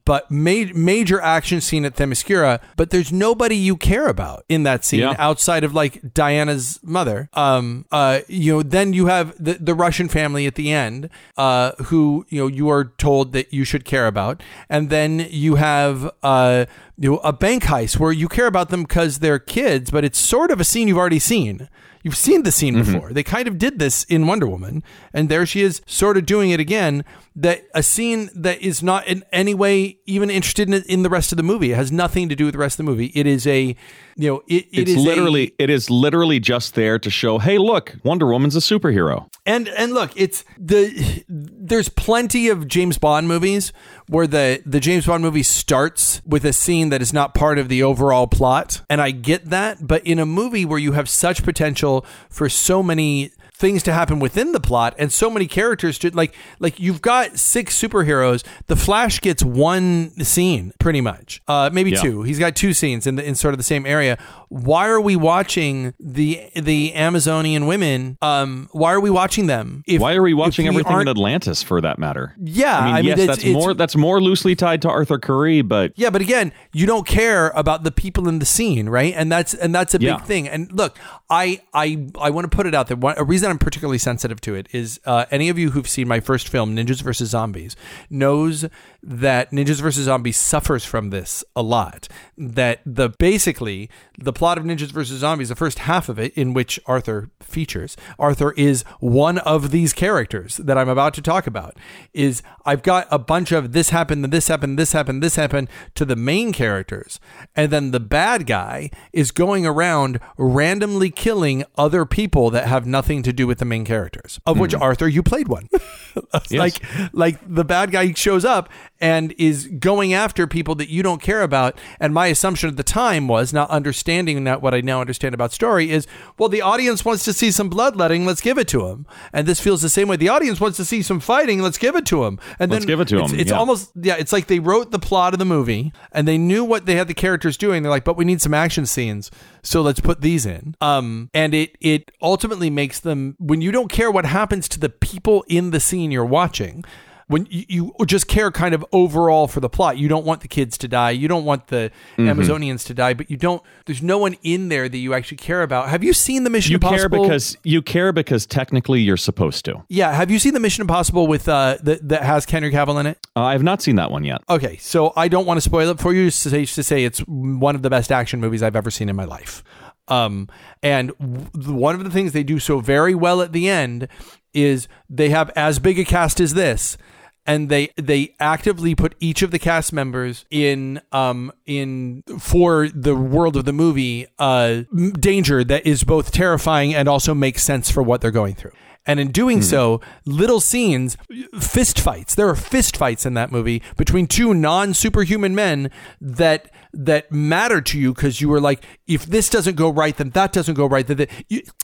but 0.05 0.31
ma- 0.31 0.71
major 0.75 1.21
action 1.21 1.61
scene 1.61 1.85
at 1.85 1.97
Themyscira, 1.97 2.61
but 2.77 2.90
there's 2.90 3.12
nobody 3.12 3.57
you 3.57 3.77
care 3.77 4.07
about 4.07 4.45
in 4.49 4.62
that 4.62 4.85
scene 4.85 5.01
Yeah. 5.01 5.14
outside 5.18 5.64
of 5.64 5.75
like 5.75 6.14
Diana's 6.14 6.79
mother. 6.83 7.29
Um, 7.33 7.85
uh, 7.90 8.21
you 8.29 8.53
know, 8.53 8.62
then 8.62 8.92
you 8.92 9.07
have 9.07 9.35
the, 9.42 9.55
the 9.55 9.75
Russian 9.75 10.09
family 10.09 10.47
at 10.47 10.55
the 10.55 10.73
end, 10.73 11.09
uh, 11.37 11.73
who 11.85 12.25
you 12.29 12.38
know 12.40 12.47
you 12.47 12.68
are 12.71 12.85
told 12.99 13.33
that 13.33 13.53
you 13.53 13.64
should 13.64 13.85
care 13.85 14.07
about, 14.07 14.42
and 14.68 14.88
then 14.90 15.27
you 15.31 15.57
have 15.57 16.11
uh, 16.23 16.66
you 16.99 17.11
know, 17.12 17.16
a 17.18 17.33
bank 17.33 17.64
heist 17.64 17.99
where 17.99 18.12
you 18.12 18.29
care 18.29 18.47
about 18.47 18.68
them 18.68 18.83
because 18.83 19.18
they're 19.18 19.38
kids, 19.38 19.90
but 19.90 20.05
it's 20.05 20.18
sort 20.18 20.51
of 20.51 20.61
a 20.61 20.64
scene 20.64 20.87
you've 20.88 20.99
already 20.99 21.18
seen. 21.18 21.68
You've 22.05 22.16
seen 22.16 22.42
the 22.42 22.51
scene 22.51 22.75
before. 22.75 23.12
They 23.12 23.23
kind 23.23 23.47
of 23.47 23.59
did 23.59 23.79
this 23.79 24.03
in 24.05 24.27
Wonder 24.27 24.49
Woman, 24.49 24.83
and 25.14 25.29
there 25.29 25.47
she 25.47 25.62
is, 25.62 25.81
sort 25.87 26.16
of 26.16 26.27
doing 26.27 26.51
it 26.51 26.59
again. 26.59 27.05
That 27.37 27.62
a 27.77 27.83
scene 27.85 28.29
that 28.35 28.61
is 28.61 28.83
not 28.83 29.07
in 29.07 29.23
any 29.33 29.55
way 29.55 29.72
even 30.07 30.31
interested 30.31 30.69
in, 30.69 30.83
in 30.89 31.03
the 31.03 31.11
rest 31.11 31.33
of 31.33 31.37
the 31.37 31.43
movie. 31.43 31.73
It 31.73 31.77
has 31.77 31.91
nothing 31.93 32.29
to 32.29 32.37
do 32.37 32.45
with 32.47 32.53
the 32.55 32.59
rest 32.59 32.75
of 32.79 32.85
the 32.87 32.91
movie. 32.91 33.13
It 33.15 33.27
is 33.27 33.47
a, 33.47 33.77
you 34.17 34.29
know, 34.31 34.43
it, 34.49 34.67
it 34.73 34.79
It's 34.81 34.91
is 34.93 34.97
a- 34.97 35.01
literally 35.01 35.55
it 35.59 35.71
is 35.71 35.91
literally 35.91 36.41
just 36.41 36.75
there 36.75 36.99
to 36.99 37.11
show, 37.11 37.39
hey, 37.39 37.59
look, 37.59 37.97
Wonder 38.05 38.27
Woman's 38.27 38.57
a 38.57 38.61
superhero. 38.61 39.29
And 39.45 39.69
and 39.69 39.93
look, 39.93 40.11
it's 40.17 40.45
the 40.59 41.25
there's 41.29 41.89
plenty 41.89 42.49
of 42.49 42.69
James 42.69 42.99
Bond 42.99 43.27
movies 43.29 43.73
where 44.09 44.27
the 44.27 44.63
the 44.67 44.81
James 44.81 45.07
Bond 45.07 45.23
movie 45.23 45.43
starts 45.43 46.23
with 46.25 46.45
a 46.45 46.53
scene 46.53 46.91
that 46.91 47.03
is 47.03 47.13
not 47.13 47.35
part 47.35 47.59
of 47.59 47.69
the 47.69 47.83
overall 47.83 48.27
plot, 48.27 48.83
and 48.89 49.01
I 49.01 49.11
get 49.11 49.51
that, 49.51 49.87
but 49.87 50.07
in 50.07 50.19
a 50.19 50.27
movie 50.27 50.65
where 50.65 50.79
you 50.79 50.93
have 50.93 51.09
such 51.09 51.43
potential 51.43 52.07
for 52.31 52.49
so 52.49 52.83
many 52.83 53.31
things 53.62 53.83
to 53.85 53.92
happen 53.92 54.18
within 54.18 54.51
the 54.53 54.61
plot 54.61 54.92
and 54.98 55.11
so 55.12 55.31
many 55.31 55.46
characters 55.46 55.96
to 56.01 56.11
like 56.14 56.35
like 56.59 56.79
you've 56.81 57.01
got 57.01 57.38
six 57.38 57.81
superheroes. 57.81 58.44
The 58.66 58.77
flash 58.77 59.20
gets 59.20 59.42
one 59.42 60.11
scene 60.25 60.72
pretty 60.81 61.01
much. 61.01 61.40
Uh 61.48 61.70
maybe 61.72 61.92
Yeah. 61.92 62.03
two. 62.03 62.22
He's 62.25 62.38
got 62.40 62.55
two 62.57 62.75
scenes 62.75 63.07
in 63.07 63.14
the 63.14 63.25
in 63.25 63.35
sort 63.37 63.55
of 63.55 63.59
the 63.59 63.64
same 63.64 63.87
area 63.87 64.18
why 64.53 64.87
are 64.87 65.01
we 65.01 65.17
watching 65.17 65.95
the 65.99 66.38
the 66.55 66.93
amazonian 66.95 67.67
women 67.67 68.19
um 68.21 68.69
why 68.73 68.93
are 68.93 69.01
we 69.01 69.09
watching 69.09 69.47
them 69.47 69.83
if, 69.87 69.99
Why 69.99 70.15
are 70.15 70.21
we 70.23 70.35
watching 70.35 70.67
everything 70.67 71.01
in 71.01 71.09
Atlantis 71.09 71.62
for 71.62 71.81
that 71.81 71.99
matter? 71.99 72.35
Yeah, 72.38 72.79
I 72.79 72.85
mean, 72.85 72.95
I 72.95 72.97
mean, 72.99 73.05
yes, 73.07 73.19
it's- 73.19 73.27
that's 73.29 73.38
it's- 73.47 73.55
more 73.55 73.73
that's 73.73 73.97
more 73.97 74.21
loosely 74.21 74.55
tied 74.55 74.83
to 74.83 74.91
Arthur 74.91 75.19
Curry, 75.19 75.62
but 75.62 75.93
Yeah, 75.97 76.11
but 76.11 76.21
again, 76.21 76.53
you 76.75 76.85
don't 76.87 77.07
care 77.07 77.49
about 77.55 77.83
the 77.83 77.91
people 77.91 78.29
in 78.29 78.38
the 78.41 78.45
scene, 78.45 78.91
right? 78.91 79.15
And 79.17 79.33
that's 79.33 79.55
and 79.55 79.75
that's 79.75 79.95
a 79.95 79.99
big 79.99 80.27
thing. 80.27 80.49
And 80.49 80.71
look, 80.73 80.99
I 81.31 81.61
I 81.73 82.07
I 82.21 82.29
want 82.31 82.45
to 82.51 82.55
put 82.55 82.67
it 82.67 82.75
out 82.75 82.88
there. 82.88 82.97
One, 82.99 83.15
a 83.17 83.25
reason 83.25 83.51
I'm 83.51 83.59
particularly 83.59 83.99
sensitive 83.99 84.41
to 84.43 84.55
it 84.55 84.69
is 84.73 85.01
uh, 85.07 85.25
any 85.31 85.49
of 85.49 85.59
you 85.59 85.71
who've 85.71 85.88
seen 85.88 86.07
my 86.09 86.21
first 86.21 86.49
film, 86.49 86.77
Ninjas 86.77 87.01
vs 87.03 87.31
Zombies, 87.31 87.75
knows 88.11 88.67
that 89.03 89.51
Ninjas 89.51 89.81
vs 89.81 90.05
Zombies 90.05 90.37
suffers 90.37 90.85
from 90.85 91.11
this 91.11 91.45
a 91.57 91.62
lot. 91.62 92.09
That 92.37 92.81
the 92.87 93.09
basically 93.09 93.91
the 94.19 94.33
plot 94.33 94.59
of 94.59 94.65
Ninjas 94.65 94.93
vs 94.93 95.19
Zombies, 95.19 95.49
the 95.49 95.57
first 95.57 95.81
half 95.81 96.09
of 96.09 96.19
it, 96.19 96.33
in 96.35 96.55
which 96.55 96.79
Arthur 96.87 97.31
features, 97.41 97.97
Arthur 98.19 98.53
is 98.53 98.85
one 99.01 99.38
of 99.38 99.71
these 99.71 99.93
characters 99.93 100.59
that 100.59 100.79
I'm 100.79 100.88
about 100.88 101.15
to 101.15 101.23
talk 101.23 101.47
about. 101.47 101.77
Is 102.12 102.43
I've 102.65 102.83
got 102.83 103.09
a 103.11 103.19
bunch 103.19 103.51
of 103.51 103.73
this 103.73 103.91
happened, 103.91 104.25
this 104.27 104.49
happened, 104.49 104.79
this 104.79 104.93
happened, 104.93 105.23
this 105.23 105.37
happened 105.37 105.69
to 105.97 106.05
the 106.05 106.17
main 106.17 106.53
characters, 106.53 107.19
and 107.57 107.73
then 107.73 107.91
the 107.91 108.01
bad 108.01 108.47
guy 108.47 108.91
is 109.12 109.31
going 109.31 109.67
around 109.67 110.21
randomly 110.37 111.11
killing 111.11 111.65
other 111.77 112.05
people 112.05 112.51
that 112.51 112.69
have 112.69 112.87
nothing 112.87 113.23
to 113.25 113.33
do 113.33 113.47
with 113.47 113.59
the 113.59 113.65
main 113.65 113.85
characters. 113.85 114.38
Of 114.47 114.59
which 114.59 114.75
hmm. 114.75 114.83
Arthur, 114.83 115.09
you 115.09 115.23
played 115.23 115.49
one. 115.49 115.69
like 116.53 116.81
like 117.12 117.38
the 117.47 117.65
bad 117.65 117.91
guy 117.91 118.12
shows 118.12 118.45
up 118.45 118.69
and 119.03 119.35
is 119.37 119.67
going 119.67 120.15
after 120.15 120.47
people 120.47 120.77
that 120.77 120.88
you 120.88 121.03
don't 121.03 121.21
care 121.21 121.43
about. 121.43 121.79
And 121.99 122.15
my 122.15 122.29
assumption 122.29 122.71
at 122.71 122.77
the 122.77 122.85
time 122.85 123.27
was 123.27 123.53
not 123.53 123.69
understanding 123.69 124.45
that 124.45 124.62
what 124.62 124.73
I 124.73 124.81
now 124.81 125.01
understand 125.01 125.35
about 125.35 125.53
story 125.53 125.91
is 125.91 126.07
well, 126.38 126.49
the 126.49 126.62
audience 126.62 127.05
wants 127.05 127.25
to 127.25 127.33
see 127.33 127.51
some 127.51 127.69
bloodletting, 127.69 128.25
let's 128.25 128.41
give 128.41 128.57
it 128.59 128.69
to 128.69 128.87
them. 128.87 129.07
And 129.33 129.47
this 129.47 129.61
feels 129.61 129.83
the 129.83 129.88
same 129.88 130.07
way. 130.07 130.17
The 130.17 130.29
audience 130.29 130.61
wants 130.61 130.77
to 130.77 130.85
see 130.85 131.03
some 131.03 131.19
fighting, 131.19 131.61
let's 131.61 131.79
give 131.79 131.97
it 131.97 132.07
to 132.07 132.23
them. 132.23 132.38
And 132.59 132.71
Let's 132.71 132.85
then 132.85 132.87
give 132.87 133.01
it 133.01 133.09
to 133.09 133.17
them. 133.17 133.38
It's 133.38 133.51
yeah. 133.51 133.59
almost 133.59 133.91
yeah, 134.01 134.17
it's 134.17 134.33
like 134.33 134.47
they 134.47 134.61
wrote 134.61 134.93
the 134.93 135.01
plot 135.01 135.33
of 135.33 135.41
the 135.41 135.45
movie 135.45 135.93
and 136.12 136.29
they 136.29 136.38
knew 136.38 136.65
what 136.65 136.87
they 136.87 136.95
had 136.95 137.09
the 137.09 137.15
characters 137.15 137.57
doing. 137.57 137.83
They're 137.83 137.91
like, 137.91 138.05
but 138.05 138.17
we 138.17 138.25
need 138.25 138.41
some 138.41 138.55
action 138.55 138.87
scenes, 138.87 139.31
so 139.65 139.83
let's 139.83 140.01
put 140.01 140.21
these 140.21 140.47
in. 140.47 140.77
Um, 140.81 141.29
and 141.35 141.55
it 141.55 141.77
it 141.81 142.12
ultimately 142.23 142.71
makes 142.71 143.01
them 143.01 143.37
when 143.41 143.61
you 143.61 143.73
don't 143.73 143.91
care 143.91 144.11
what 144.11 144.25
happens 144.25 144.69
to 144.69 144.79
the 144.79 144.88
people 144.88 145.45
in 145.49 145.71
the 145.71 145.81
scene 145.81 146.12
you're 146.12 146.25
watching. 146.25 146.85
When 147.33 147.47
you, 147.51 147.64
you 147.99 148.07
just 148.07 148.29
care 148.29 148.51
kind 148.51 148.75
of 148.75 148.85
overall 148.92 149.49
for 149.49 149.61
the 149.61 149.68
plot, 149.68 149.99
you 149.99 150.07
don't 150.09 150.25
want 150.25 150.42
the 150.42 150.49
kids 150.49 150.79
to 150.79 150.88
die, 150.88 151.11
you 151.11 151.27
don't 151.29 151.45
want 151.45 151.66
the 151.68 151.90
Mm-hmm. 152.16 152.29
Amazonians 152.40 152.87
to 152.87 152.95
die, 152.95 153.14
but 153.14 153.31
you 153.31 153.37
don't. 153.37 153.62
There's 153.87 154.03
no 154.03 154.18
one 154.18 154.37
in 154.42 154.68
there 154.68 154.88
that 154.88 154.97
you 154.99 155.14
actually 155.14 155.38
care 155.38 155.62
about. 155.62 155.88
Have 155.88 156.05
you 156.05 156.12
seen 156.12 156.45
the 156.45 156.51
Mission 156.51 156.73
you 156.73 156.79
care 156.79 156.92
Impossible? 157.07 157.23
because 157.23 157.57
you 157.64 157.81
care 157.83 158.12
because 158.12 158.47
technically 158.47 159.01
you're 159.01 159.16
supposed 159.16 159.64
to. 159.64 159.83
yeah, 159.88 160.12
have 160.12 160.31
you 160.31 160.38
seen 160.38 160.55
the 160.55 160.61
Mission 160.61 160.83
Impossible 160.83 161.27
with 161.27 161.49
uh 161.49 161.79
that 161.83 162.09
that 162.09 162.23
has 162.23 162.45
Henry 162.45 162.71
Cavill 162.71 163.01
in 163.01 163.07
it? 163.07 163.18
Uh, 163.35 163.40
I 163.45 163.53
have 163.53 163.62
not 163.62 163.81
seen 163.83 163.97
that 163.97 164.11
one 164.11 164.25
yet. 164.25 164.42
Okay, 164.49 164.77
so 164.77 165.12
I 165.16 165.29
don't 165.29 165.47
want 165.47 165.57
to 165.57 165.62
spoil 165.62 165.88
it 165.90 165.99
for 166.01 166.12
you. 166.12 166.27
Just 166.27 166.42
to 166.45 166.51
say, 166.51 166.64
to 166.66 166.83
say 166.83 167.05
it's 167.05 167.21
one 167.21 167.75
of 167.75 167.83
the 167.83 167.90
best 167.90 168.12
action 168.12 168.40
movies 168.40 168.62
I've 168.62 168.77
ever 168.77 168.90
seen 168.90 169.09
in 169.09 169.16
my 169.16 169.25
life. 169.25 169.64
Um, 170.09 170.49
and 170.83 171.12
w- 171.18 171.75
one 171.79 171.95
of 171.95 172.05
the 172.05 172.11
things 172.11 172.33
they 172.33 172.42
do 172.42 172.59
so 172.59 172.81
very 172.81 173.14
well 173.14 173.40
at 173.40 173.53
the 173.53 173.68
end 173.68 174.09
is 174.53 174.87
they 175.09 175.31
have 175.31 175.51
as 175.57 175.79
big 175.79 175.99
a 175.99 176.05
cast 176.05 176.40
as 176.40 176.53
this, 176.55 176.99
and 177.47 177.69
they 177.69 177.91
they 177.97 178.35
actively 178.39 178.95
put 178.95 179.15
each 179.21 179.43
of 179.43 179.51
the 179.51 179.59
cast 179.59 179.93
members 179.93 180.45
in 180.51 181.01
um 181.11 181.53
in 181.67 182.23
for 182.39 182.89
the 182.89 183.17
world 183.17 183.57
of 183.57 183.65
the 183.65 183.73
movie 183.73 184.27
uh 184.39 184.83
danger 185.19 185.65
that 185.65 185.87
is 185.87 186.05
both 186.05 186.31
terrifying 186.31 186.95
and 186.95 187.09
also 187.09 187.35
makes 187.35 187.63
sense 187.63 187.91
for 187.91 188.03
what 188.03 188.21
they're 188.21 188.31
going 188.31 188.55
through. 188.55 188.73
And 189.05 189.19
in 189.19 189.33
doing 189.33 189.63
so, 189.63 190.01
little 190.25 190.61
scenes, 190.61 191.17
fist 191.59 191.99
fights. 191.99 192.37
There 192.37 192.49
are 192.49 192.55
fist 192.55 192.97
fights 192.97 193.27
in 193.27 193.35
that 193.35 193.51
movie 193.51 193.83
between 193.97 194.29
two 194.29 194.55
non-superhuman 194.55 195.57
men 195.57 195.91
that 196.21 196.71
that 196.93 197.33
matter 197.33 197.81
to 197.81 197.99
you 197.99 198.15
because 198.15 198.41
you 198.41 198.49
were 198.49 198.61
like, 198.61 198.85
if 199.09 199.27
this 199.27 199.49
doesn't 199.49 199.75
go 199.77 199.91
right, 199.91 200.17
then 200.17 200.31
that 200.31 200.53
doesn't 200.53 200.75
go 200.75 200.87
right. 200.87 201.07
That 201.07 201.29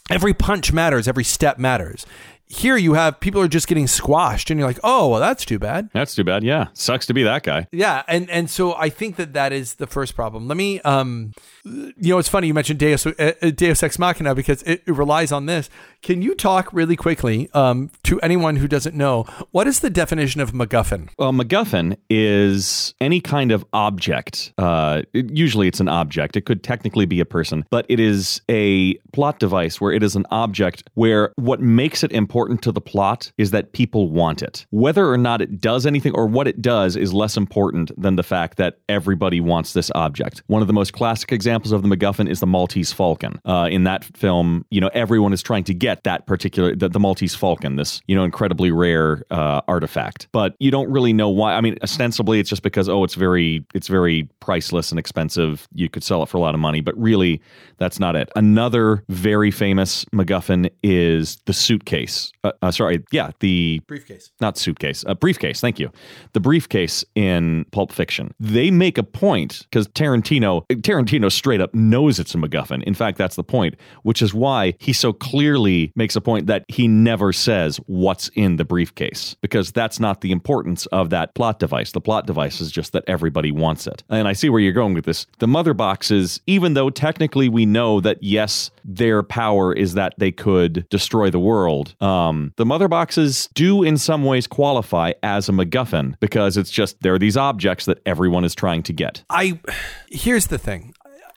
every 0.09 0.33
punch 0.33 0.73
matters, 0.73 1.09
every 1.09 1.25
step 1.25 1.59
matters. 1.59 2.07
Here 2.51 2.77
you 2.79 2.95
have 2.95 3.21
people 3.21 3.41
are 3.43 3.49
just 3.49 3.69
getting 3.69 3.87
squashed, 3.87 4.51
and 4.51 4.59
you're 4.59 4.67
like, 4.69 4.81
oh, 4.83 5.09
well, 5.09 5.21
that's 5.21 5.45
too 5.45 5.59
bad. 5.59 5.91
That's 5.93 6.15
too 6.15 6.25
bad. 6.25 6.43
Yeah, 6.43 6.69
sucks 6.73 7.05
to 7.07 7.15
be 7.15 7.23
that 7.23 7.43
guy. 7.43 7.69
Yeah, 7.73 8.03
and 8.09 8.29
and 8.31 8.49
so 8.49 8.75
I 8.75 8.89
think 8.89 9.17
that 9.17 9.35
that 9.35 9.53
is 9.53 9.75
the 9.75 9.87
first 9.87 10.15
problem. 10.15 10.49
Let 10.49 10.57
me, 10.57 10.81
um, 10.81 11.33
you 11.65 11.93
know, 12.01 12.19
it's 12.19 12.29
funny 12.29 12.47
you 12.47 12.55
mentioned 12.55 12.79
Deus, 12.79 13.07
uh, 13.07 13.13
uh, 13.43 13.51
Deus 13.51 13.83
Ex 13.83 13.99
Machina 13.99 14.35
because 14.35 14.63
it, 14.63 14.83
it 14.87 14.93
relies 14.93 15.31
on 15.31 15.45
this. 15.45 15.69
Can 16.03 16.23
you 16.23 16.35
talk 16.35 16.73
really 16.73 16.97
quickly 16.97 17.51
um, 17.53 17.91
to 18.05 18.19
anyone 18.21 18.57
who 18.57 18.69
doesn't 18.69 18.95
know 18.95 19.25
what 19.51 19.67
is 19.67 19.81
the 19.81 19.91
definition 19.91 20.41
of 20.41 20.53
MacGuffin? 20.53 21.11
Well, 21.19 21.33
MacGuffin 21.33 21.97
is 22.09 22.95
any 23.01 23.21
kind 23.21 23.53
of 23.53 23.65
object. 23.73 24.53
Uh, 24.57 25.03
it- 25.13 25.31
usually, 25.31 25.69
it's 25.69 25.81
an 25.81 25.89
object. 25.89 26.37
It 26.37 26.43
could 26.47 26.63
technically 26.63 27.05
be 27.05 27.21
a 27.21 27.27
person, 27.27 27.67
but 27.69 27.85
it 27.91 28.01
is 28.01 28.41
a 28.49 28.95
plot 29.13 29.39
device 29.39 29.81
where 29.81 29.93
it 29.93 30.03
is 30.03 30.17
an 30.17 30.25
object 30.31 30.85
where 30.95 31.33
what 31.37 31.61
makes 31.61 32.03
it 32.03 32.11
important 32.13 32.38
to 32.47 32.73
the 32.73 32.81
plot 32.81 33.33
is 33.37 33.51
that 33.51 33.73
people 33.73 34.11
want 34.11 34.43
it. 34.43 34.65
Whether 34.71 35.11
or 35.11 35.19
not 35.19 35.43
it 35.43 35.61
does 35.61 35.87
anything 35.87 36.13
or 36.15 36.27
what 36.27 36.47
it 36.47 36.63
does 36.63 36.97
is 36.97 37.13
less 37.13 37.37
important 37.37 37.91
than 38.01 38.17
the 38.17 38.23
fact 38.23 38.57
that 38.59 38.79
everybody 38.89 39.41
wants 39.41 39.73
this 39.73 39.91
object. 39.95 40.43
One 40.47 40.63
of 40.63 40.69
the 40.69 40.73
most 40.73 40.93
classic 40.93 41.33
examples 41.33 41.73
of 41.73 41.83
the 41.83 41.89
MacGuffin 41.89 42.29
is 42.29 42.41
the 42.41 42.47
Maltese 42.47 42.93
Falcon. 42.93 43.41
Uh, 43.45 43.69
in 43.71 43.85
that 43.85 44.05
film, 44.17 44.65
you 44.71 44.81
know, 44.81 44.91
everyone 44.95 45.33
is 45.33 45.43
trying 45.43 45.65
to 45.65 45.75
get 45.75 46.05
that 46.05 46.27
particular 46.27 46.75
the, 46.75 46.89
the 46.89 47.01
Maltese 47.01 47.35
Falcon, 47.35 47.77
this 47.77 48.01
you 48.07 48.15
know 48.15 48.25
incredibly 48.25 48.71
rare 48.71 49.25
uh, 49.31 49.61
artifact, 49.69 50.29
but 50.33 50.55
you 50.59 50.71
don't 50.71 50.91
really 50.91 51.13
know 51.13 51.29
why. 51.29 51.55
I 51.55 51.61
mean, 51.61 51.77
ostensibly, 51.83 52.41
it's 52.41 52.51
just 52.51 52.63
because 52.63 52.89
oh, 52.89 53.05
it's 53.05 53.15
very 53.15 53.65
it's 53.75 53.89
very 53.89 54.29
priceless 54.41 54.91
and 54.91 54.99
expensive. 54.99 55.69
You 55.75 55.89
could 55.89 56.05
sell 56.05 56.23
it 56.23 56.29
for 56.29 56.37
a 56.37 56.41
lot 56.41 56.55
of 56.55 56.61
money, 56.61 56.81
but 56.81 56.97
really, 56.99 57.41
that's 57.79 57.99
not 57.99 58.17
it. 58.17 58.31
Another 58.37 59.03
very 59.09 59.51
famous 59.51 60.05
MacGuffin 60.07 60.71
is 60.83 61.37
the 61.47 61.53
suitcase. 61.53 62.28
Uh, 62.45 62.53
uh, 62.63 62.71
sorry, 62.71 63.03
yeah, 63.11 63.31
the 63.41 63.81
Briefcase. 63.87 64.31
not 64.41 64.57
suitcase, 64.59 65.05
a 65.07 65.15
briefcase. 65.15 65.61
Thank 65.61 65.79
you. 65.79 65.91
The 66.33 66.41
briefcase 66.41 67.05
in 67.15 67.65
Pulp 67.73 67.93
Fiction. 67.93 68.35
They 68.41 68.71
make 68.71 68.99
a 68.99 69.03
point 69.03 69.67
because 69.71 69.89
Tarantino, 69.89 70.67
Tarantino 70.69 71.31
straight 71.31 71.61
up 71.61 71.75
knows 71.75 72.19
it's 72.19 72.35
a 72.35 72.39
MacGuffin. 72.39 72.83
In 72.85 72.95
fact, 72.95 73.19
that's 73.19 73.37
the 73.37 73.45
point, 73.45 73.77
which 74.03 74.23
is 74.23 74.35
why 74.35 74.75
he 74.79 74.93
so 74.93 75.13
clearly 75.13 75.93
makes 75.97 76.17
a 76.17 76.21
point 76.21 76.47
that 76.47 76.65
he 76.69 76.89
never 76.89 77.33
says 77.33 77.79
what's 77.87 78.29
in 78.35 78.57
the 78.57 78.65
briefcase 78.65 79.37
because 79.41 79.73
that's 79.73 80.01
not 80.01 80.21
the 80.21 80.31
importance 80.33 80.87
of 80.87 81.11
that 81.11 81.35
plot 81.35 81.59
device. 81.59 81.93
The 81.93 82.01
plot 82.01 82.27
device 82.27 82.61
is 82.61 82.71
just 82.71 82.93
that 82.93 83.05
everybody 83.07 83.51
wants 83.53 83.87
it. 83.87 84.03
And 84.09 84.29
I 84.29 84.33
see 84.33 84.49
where 84.49 84.61
you're 84.61 84.73
going 84.73 84.95
with 84.95 85.05
this. 85.05 85.27
The 85.39 85.49
mother 85.49 85.75
boxes, 85.75 86.41
even 86.47 86.75
though 86.75 86.91
technically 86.91 87.49
we 87.49 87.67
know 87.67 88.01
that 88.01 88.23
yes, 88.23 88.71
their 88.85 89.23
power 89.23 89.73
is 89.73 89.95
that 89.95 90.15
they 90.19 90.33
could 90.33 90.89
destroy 90.89 91.31
the 91.31 91.39
world. 91.39 91.95
Um, 92.01 92.18
Um, 92.19 92.53
the 92.57 92.67
mother 92.67 92.89
boxes 92.89 93.49
do 93.55 93.83
in 93.83 93.97
some 93.97 94.25
ways 94.25 94.47
qualify 94.47 95.13
as 95.23 95.49
a 95.49 95.53
MacGuffin 95.53 96.19
because 96.21 96.57
it's 96.57 96.71
just 96.71 97.01
there 97.03 97.15
are 97.15 97.19
these 97.19 97.37
objects 97.37 97.85
that 97.87 97.99
everyone 98.07 98.45
is 98.45 98.55
trying 98.55 98.83
to 98.85 98.93
get. 98.93 99.23
I 99.31 99.61
here's 100.11 100.47
the 100.49 100.59
thing. 100.59 100.95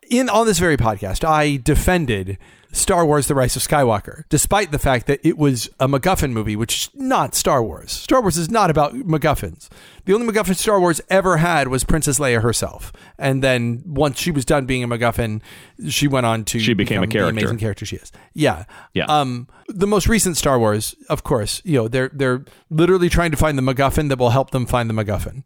In 0.09 0.29
on 0.29 0.45
this 0.45 0.59
very 0.59 0.77
podcast, 0.77 1.23
I 1.23 1.57
defended 1.57 2.37
Star 2.71 3.05
Wars: 3.05 3.27
The 3.27 3.35
Rise 3.35 3.55
of 3.55 3.61
Skywalker, 3.61 4.23
despite 4.29 4.71
the 4.71 4.79
fact 4.79 5.07
that 5.07 5.19
it 5.23 5.37
was 5.37 5.69
a 5.79 5.87
MacGuffin 5.87 6.31
movie, 6.31 6.55
which 6.55 6.75
is 6.75 6.89
not 6.95 7.35
Star 7.35 7.61
Wars. 7.63 7.91
Star 7.91 8.21
Wars 8.21 8.37
is 8.37 8.49
not 8.49 8.69
about 8.69 8.93
MacGuffins. 8.93 9.67
The 10.05 10.13
only 10.13 10.25
MacGuffin 10.31 10.55
Star 10.55 10.79
Wars 10.79 11.01
ever 11.09 11.37
had 11.37 11.67
was 11.67 11.83
Princess 11.83 12.17
Leia 12.17 12.41
herself, 12.41 12.91
and 13.17 13.43
then 13.43 13.83
once 13.85 14.19
she 14.19 14.31
was 14.31 14.45
done 14.45 14.65
being 14.65 14.83
a 14.83 14.87
MacGuffin, 14.87 15.41
she 15.89 16.07
went 16.07 16.25
on 16.25 16.43
to 16.45 16.59
She 16.59 16.73
became 16.73 17.03
a 17.03 17.07
character. 17.07 17.37
amazing 17.39 17.57
character 17.57 17.85
she 17.85 17.97
is. 17.97 18.11
Yeah, 18.33 18.65
Yeah. 18.93 19.05
Um, 19.05 19.47
the 19.67 19.87
most 19.87 20.07
recent 20.07 20.37
Star 20.37 20.59
Wars, 20.59 20.95
of 21.09 21.23
course, 21.23 21.61
you 21.63 21.77
know 21.77 21.87
they're 21.87 22.09
they're 22.13 22.43
literally 22.69 23.09
trying 23.09 23.31
to 23.31 23.37
find 23.37 23.57
the 23.57 23.61
MacGuffin 23.61 24.09
that 24.09 24.19
will 24.19 24.31
help 24.31 24.51
them 24.51 24.65
find 24.65 24.89
the 24.89 24.93
MacGuffin. 24.93 25.43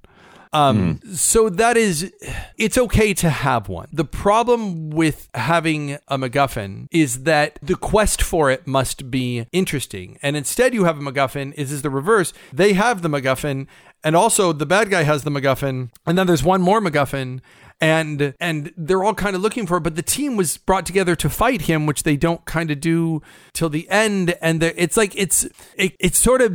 Um, 0.56 1.00
So 1.14 1.50
that 1.50 1.76
is, 1.76 2.14
it's 2.58 2.78
okay 2.78 3.14
to 3.16 3.30
have 3.30 3.68
one. 3.68 3.90
The 3.92 4.06
problem 4.06 4.90
with 4.90 5.30
having 5.34 5.98
a 6.08 6.18
MacGuffin 6.18 6.88
is 6.92 7.24
that 7.24 7.60
the 7.62 7.76
quest 7.76 8.22
for 8.22 8.50
it 8.50 8.66
must 8.66 9.12
be 9.12 9.48
interesting. 9.52 10.18
And 10.22 10.38
instead, 10.38 10.74
you 10.74 10.86
have 10.86 10.98
a 10.98 11.02
MacGuffin, 11.02 11.54
is, 11.56 11.72
is 11.72 11.82
the 11.82 11.90
reverse. 11.90 12.34
They 12.54 12.74
have 12.74 13.02
the 13.02 13.10
MacGuffin, 13.10 13.68
and 14.04 14.16
also 14.16 14.54
the 14.54 14.66
bad 14.66 14.90
guy 14.90 15.04
has 15.04 15.24
the 15.24 15.32
MacGuffin, 15.32 15.90
and 16.06 16.18
then 16.18 16.28
there's 16.28 16.44
one 16.44 16.62
more 16.62 16.80
MacGuffin. 16.80 17.42
And 17.82 18.34
and 18.40 18.74
they're 18.78 19.04
all 19.04 19.14
kind 19.14 19.36
of 19.36 19.42
looking 19.42 19.68
for 19.68 19.78
it, 19.78 19.82
but 19.82 19.96
the 19.98 20.02
team 20.02 20.38
was 20.38 20.56
brought 20.58 20.86
together 20.86 21.14
to 21.18 21.30
fight 21.30 21.64
him, 21.64 21.86
which 21.86 22.04
they 22.04 22.16
don't 22.16 22.44
kind 22.46 22.72
of 22.72 22.80
do 22.80 23.22
till 23.52 23.68
the 23.70 23.88
end. 23.90 24.34
And 24.42 24.64
it's 24.64 24.96
like 24.96 25.14
it's 25.16 25.44
it, 25.76 25.94
it 26.00 26.16
sort 26.16 26.42
of 26.42 26.54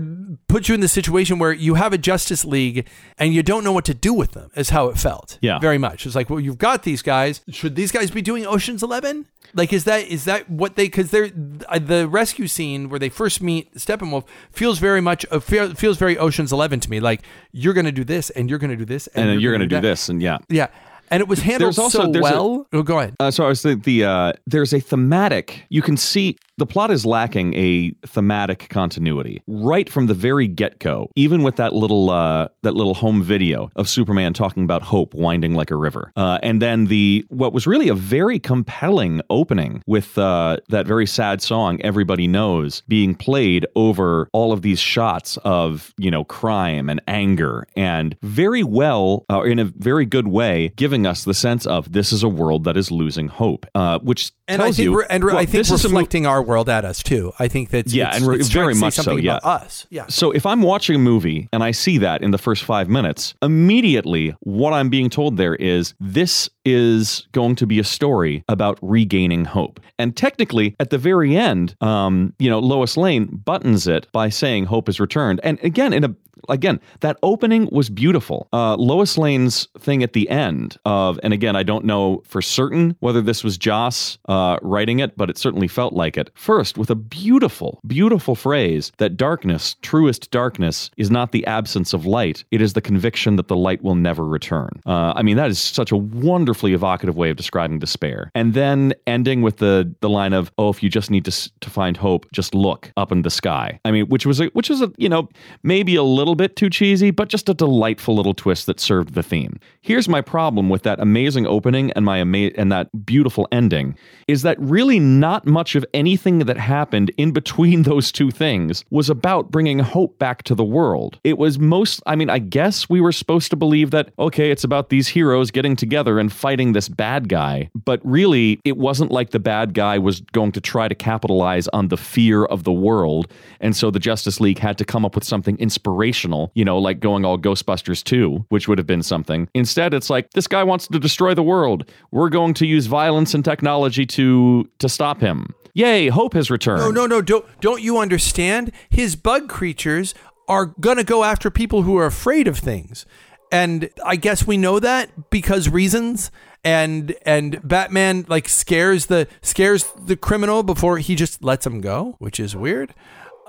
puts 0.49 0.69
you 0.69 0.75
in 0.75 0.81
the 0.81 0.89
situation 0.89 1.39
where 1.39 1.53
you 1.53 1.75
have 1.75 1.93
a 1.93 1.99
Justice 1.99 2.45
League 2.45 2.89
and 3.19 3.35
you 3.35 3.43
don't 3.43 3.65
know 3.65 3.73
what 3.73 3.85
to 3.85 3.95
do 3.95 4.15
with 4.15 4.33
them. 4.33 4.51
Is 4.57 4.71
how 4.71 4.89
it 4.89 4.97
felt. 4.97 5.39
Yeah. 5.43 5.59
very 5.59 5.77
much. 5.79 6.07
It's 6.07 6.15
like, 6.15 6.31
well, 6.31 6.41
you've 6.41 6.59
got 6.59 6.85
these 6.85 7.03
guys. 7.03 7.43
Should 7.51 7.77
these 7.77 7.93
guys 7.93 8.11
be 8.11 8.23
doing 8.23 8.47
Ocean's 8.47 8.83
Eleven? 8.83 9.27
Like, 9.53 9.73
is 9.75 9.85
that 9.85 10.07
is 10.09 10.25
that 10.25 10.49
what 10.49 10.77
they? 10.77 10.85
Because 10.87 11.11
they're 11.11 11.31
uh, 11.69 11.79
the 11.79 12.09
rescue 12.09 12.47
scene 12.47 12.89
where 12.89 12.99
they 12.99 13.11
first 13.11 13.43
meet 13.43 13.75
Steppenwolf 13.75 14.25
feels 14.53 14.79
very 14.79 15.03
much 15.03 15.27
uh, 15.31 15.39
feels 15.41 15.99
very 15.99 16.17
Ocean's 16.17 16.51
Eleven 16.53 16.81
to 16.81 16.89
me. 16.91 16.99
Like 16.99 17.23
you're 17.53 17.75
going 17.75 17.87
to 17.87 17.93
do 17.93 18.05
this 18.05 18.31
and 18.31 18.49
you're 18.49 18.59
going 18.59 18.71
to 18.71 18.77
do 18.77 18.85
this 18.87 19.07
And 19.09 19.29
then 19.29 19.39
you're 19.41 19.53
going 19.53 19.61
to 19.61 19.67
gonna 19.67 19.83
do 19.83 19.87
that. 19.87 19.93
this, 19.93 20.09
and 20.09 20.23
yeah. 20.23 20.39
Yeah. 20.49 20.69
And 21.11 21.20
it 21.20 21.29
was 21.29 21.40
handled 21.40 21.62
There's 21.68 21.79
also- 21.79 22.05
so 22.05 22.12
there's 22.12 22.25
a- 22.27 22.33
well. 22.33 22.66
oh, 22.73 22.83
go 22.83 22.99
ahead. 23.01 23.14
Uh, 23.18 23.31
so 23.31 23.44
I 23.44 23.49
was 23.49 23.62
thinking 23.62 23.83
the 23.83 24.05
uh, 24.05 24.33
there's 24.46 24.73
a 24.73 24.81
thematic. 24.81 25.64
You 25.68 25.83
can 25.83 25.96
see 25.96 26.37
the 26.61 26.66
plot 26.66 26.90
is 26.90 27.07
lacking 27.07 27.55
a 27.55 27.90
thematic 28.07 28.68
continuity 28.68 29.42
right 29.46 29.88
from 29.88 30.07
the 30.07 30.14
very 30.14 30.46
get 30.46 30.79
go. 30.79 31.11
Even 31.16 31.42
with 31.42 31.57
that 31.57 31.73
little 31.73 32.11
uh, 32.11 32.49
that 32.62 32.75
little 32.75 32.94
home 32.94 33.23
video 33.23 33.70
of 33.77 33.88
Superman 33.88 34.35
talking 34.35 34.62
about 34.62 34.83
hope 34.83 35.14
winding 35.14 35.55
like 35.55 35.70
a 35.70 35.77
river, 35.77 36.12
uh, 36.16 36.38
and 36.42 36.61
then 36.61 36.85
the 36.85 37.25
what 37.29 37.55
was 37.55 37.66
really 37.66 37.88
a 37.88 37.94
very 37.94 38.38
compelling 38.38 39.23
opening 39.31 39.83
with 39.87 40.18
uh, 40.18 40.59
that 40.68 40.87
very 40.87 41.07
sad 41.07 41.40
song 41.40 41.81
"Everybody 41.81 42.27
Knows" 42.27 42.83
being 42.87 43.14
played 43.14 43.66
over 43.75 44.29
all 44.35 44.53
of 44.53 44.61
these 44.61 44.79
shots 44.79 45.38
of 45.38 45.94
you 45.96 46.11
know 46.11 46.25
crime 46.25 46.90
and 46.90 47.01
anger 47.09 47.66
and 47.75 48.16
very 48.23 48.62
well 48.62 49.25
uh, 49.31 49.42
in 49.42 49.59
a 49.59 49.64
very 49.64 50.05
good 50.05 50.29
way 50.29 50.73
giving 50.77 51.07
us 51.07 51.25
the 51.25 51.33
sense 51.35 51.64
of 51.66 51.92
this 51.92 52.12
is 52.12 52.23
a 52.23 52.29
world 52.29 52.64
that 52.64 52.77
is 52.77 52.90
losing 52.90 53.29
hope, 53.29 53.66
uh, 53.75 53.99
which 54.01 54.33
And 54.46 54.61
I 54.61 54.66
tells 54.66 54.77
think, 54.77 54.85
you 54.85 55.03
and 55.03 55.25
well, 55.25 55.38
I 55.38 55.46
think 55.46 55.53
this 55.53 55.70
is 55.70 55.85
mo- 55.85 56.01
reflecting 56.01 56.27
our 56.27 56.42
world 56.51 56.69
at 56.69 56.85
us 56.85 57.03
too. 57.03 57.33
I 57.39 57.49
think 57.49 57.71
that's 57.71 57.95
Yeah, 57.95 58.09
it's, 58.09 58.25
and 58.25 58.35
it's 58.35 58.49
very 58.49 58.75
much 58.75 58.95
so, 58.95 59.03
something 59.03 59.25
yeah. 59.25 59.39
about 59.39 59.63
us. 59.63 59.87
Yeah. 59.89 60.07
So 60.09 60.33
if 60.33 60.45
I'm 60.45 60.63
watching 60.63 60.97
a 60.97 60.99
movie 60.99 61.49
and 61.53 61.63
I 61.63 61.71
see 61.71 61.97
that 61.99 62.23
in 62.23 62.33
the 62.33 62.39
first 62.39 62.65
five 62.65 62.89
minutes, 62.89 63.35
immediately 63.41 64.35
what 64.41 64.73
I'm 64.73 64.91
being 64.91 65.09
told 65.09 65.37
there 65.37 65.55
is 65.55 65.95
this 66.01 66.51
is 66.65 67.27
going 67.33 67.55
to 67.57 67.67
be 67.67 67.79
a 67.79 67.85
story 67.85 68.45
about 68.49 68.79
regaining 68.83 69.45
hope. 69.45 69.81
And 69.99 70.17
technically, 70.17 70.77
at 70.81 70.91
the 70.91 70.99
very 70.99 71.37
end, 71.37 71.77
um, 71.81 72.35
you 72.39 72.51
know, 72.51 72.59
Lois 72.59 72.97
Lane 72.97 73.27
buttons 73.27 73.87
it 73.87 74.11
by 74.13 74.29
saying 74.29 74.67
hope 74.67 74.89
is 74.89 75.01
returned. 75.01 75.41
And 75.43 75.59
again, 75.63 75.93
in 75.93 76.05
a 76.05 76.15
again, 76.48 76.81
that 77.00 77.18
opening 77.22 77.68
was 77.70 77.90
beautiful. 77.90 78.48
Uh, 78.53 78.76
Lois 78.76 79.18
Lane's 79.18 79.68
thing 79.79 80.03
at 80.03 80.12
the 80.12 80.29
end 80.29 80.76
of, 80.85 81.18
and 81.22 81.33
again, 81.33 81.57
I 81.57 81.62
don't 81.62 81.85
know 81.85 82.22
for 82.24 82.42
certain 82.42 82.96
whether 83.00 83.20
this 83.20 83.44
was 83.44 83.59
Joss 83.59 84.18
uh, 84.29 84.59
writing 84.62 84.98
it, 84.98 85.16
but 85.16 85.31
it 85.31 85.38
certainly 85.38 85.68
felt 85.68 85.92
like 85.92 86.16
it. 86.16 86.31
First, 86.35 86.79
with 86.79 86.90
a 86.90 86.94
beautiful, 86.94 87.81
beautiful 87.87 88.35
phrase 88.35 88.92
that 88.98 89.16
darkness, 89.16 89.76
truest 89.83 90.31
darkness, 90.31 90.90
is 90.96 91.11
not 91.11 91.33
the 91.33 91.46
absence 91.46 91.92
of 91.92 92.07
light; 92.07 92.44
it 92.50 92.61
is 92.61 92.72
the 92.72 92.81
conviction 92.81 93.37
that 93.37 93.48
the 93.48 93.57
light 93.57 93.83
will 93.83 93.94
never 93.94 94.24
return. 94.24 94.70
Uh, 94.87 95.12
I 95.14 95.22
mean, 95.22 95.37
that 95.37 95.50
is 95.50 95.59
such 95.59 95.92
a 95.92 95.96
wonderfully 95.96 96.72
evocative 96.72 97.16
way 97.16 97.31
of 97.31 97.37
describing 97.37 97.79
despair. 97.79 98.31
And 98.35 98.55
then 98.55 98.94
ending 99.07 99.42
with 99.42 99.59
the 99.59 99.94
the 100.00 100.09
line 100.09 100.33
of, 100.33 100.50
"Oh, 100.59 100.70
if 100.70 100.83
you 100.83 100.88
just 100.88 101.11
need 101.11 101.24
to 101.26 101.50
to 101.61 101.70
find 101.70 101.96
hope, 101.96 102.26
just 102.33 102.55
look 102.55 102.92
up 102.96 103.12
in 103.12 103.22
the 103.22 103.31
sky." 103.31 103.81
I 103.85 103.90
mean, 103.90 104.07
which 104.07 104.26
was 104.26 104.40
a 104.40 104.46
which 104.46 104.70
was 104.70 104.83
a 104.83 104.92
you 104.96 105.09
know 105.09 105.29
maybe 105.62 105.94
a 105.96 106.03
little 106.03 106.30
little 106.31 106.37
bit 106.37 106.55
too 106.55 106.71
cheesy, 106.71 107.11
but 107.11 107.29
just 107.29 107.49
a 107.49 107.55
delightful 107.55 108.14
little 108.14 108.35
twist 108.35 108.66
that 108.66 108.79
served 108.79 109.14
the 109.14 109.23
theme. 109.23 109.59
Here's 109.81 110.09
my 110.09 110.21
problem 110.21 110.69
with 110.69 110.85
that 110.85 111.01
amazing 111.01 111.45
opening 111.45 111.90
and 111.93 112.05
my 112.05 112.19
ama- 112.19 112.53
and 112.55 112.71
that 112.71 112.88
beautiful 113.05 113.49
ending 113.51 113.97
is 114.29 114.43
that 114.43 114.57
really 114.61 115.01
not 115.01 115.45
much 115.45 115.75
of 115.75 115.85
anything 115.93 116.38
that 116.38 116.57
happened 116.57 117.11
in 117.16 117.33
between 117.33 117.83
those 117.90 118.12
two 118.12 118.31
things 118.31 118.85
was 118.90 119.11
about 119.11 119.51
bringing 119.51 119.81
hope 119.81 120.21
back 120.21 120.45
to 120.45 120.55
the 120.55 120.64
world. 120.64 121.19
It 121.25 121.37
was 121.37 121.59
most 121.59 122.01
I 122.07 122.14
mean, 122.14 122.31
I 122.31 122.38
guess 122.38 122.88
we 122.88 123.01
were 123.01 123.11
supposed 123.11 123.51
to 123.51 123.57
believe 123.57 123.90
that 123.90 124.12
okay, 124.21 124.53
it's 124.53 124.62
about 124.62 124.90
these 124.90 125.09
heroes 125.09 125.51
getting 125.51 125.75
together 125.75 126.21
and 126.21 126.33
fighting 126.33 126.75
this 126.75 126.88
bad 126.88 127.29
guy, 127.29 127.71
but 127.75 128.01
really 128.05 128.61
it 128.64 128.77
wasn't 128.77 129.11
like 129.11 129.31
the 129.31 129.40
bad 129.40 129.75
guy 129.75 129.99
was 129.99 130.21
going 130.33 130.53
to 130.53 130.61
try 130.61 130.87
to 130.87 130.95
capitalize 130.95 131.66
on 131.69 131.88
the 131.88 131.97
fear 131.97 132.45
of 132.45 132.62
the 132.62 132.73
world. 132.73 133.33
And 133.59 133.75
so 133.75 133.90
the 133.90 133.99
Justice 133.99 134.38
League 134.38 134.61
had 134.61 134.79
to 134.79 134.85
come 134.85 135.05
up 135.05 135.16
with 135.16 135.25
something 135.25 135.59
inspirational, 135.59 136.20
you 136.55 136.65
know, 136.65 136.79
like 136.79 137.01
going 137.01 137.25
all 137.25 137.39
Ghostbusters 137.39 138.03
2, 138.05 138.47
which 138.49 138.69
would 138.69 138.79
have 138.79 138.87
been 138.87 139.03
something. 139.03 139.49
Instead, 139.55 139.95
it's 139.95 140.11
like 140.11 140.31
this 140.31 140.47
guy 140.47 140.63
wants 140.63 140.87
to 140.89 140.99
destroy 140.99 141.35
the 141.35 141.43
world. 141.43 141.91
We're 142.11 142.29
going 142.29 142.55
to 142.55 142.67
use 142.67 142.87
violence 142.87 143.35
and 143.35 143.45
technology 143.45 144.07
to 144.07 144.69
to 144.79 144.89
stop 144.89 145.21
him. 145.21 145.55
Yay, 145.75 146.09
hope 146.09 146.35
has 146.35 146.51
returned. 146.51 146.81
No, 146.81 146.91
no, 146.91 147.07
no. 147.07 147.23
Don't 147.23 147.45
don't 147.61 147.83
you 147.83 147.99
understand? 147.99 148.73
His 148.89 149.17
bug 149.17 149.49
creatures 149.49 150.15
are 150.49 150.67
gonna 150.67 151.05
go 151.05 151.23
after 151.25 151.51
people 151.51 151.83
who 151.83 151.97
are 151.97 152.07
afraid 152.07 152.49
of 152.49 152.59
things. 152.59 153.07
And 153.53 153.91
I 154.05 154.17
guess 154.17 154.47
we 154.47 154.57
know 154.57 154.79
that 154.81 155.31
because 155.31 155.69
reasons 155.69 156.31
and 156.65 157.15
and 157.25 157.61
Batman 157.67 158.27
like 158.29 158.49
scares 158.49 159.07
the 159.07 159.27
scares 159.43 159.85
the 159.99 160.17
criminal 160.17 160.63
before 160.63 160.99
he 160.99 161.15
just 161.15 161.43
lets 161.43 161.67
him 161.67 161.81
go, 161.81 162.17
which 162.19 162.39
is 162.39 162.55
weird. 162.55 162.95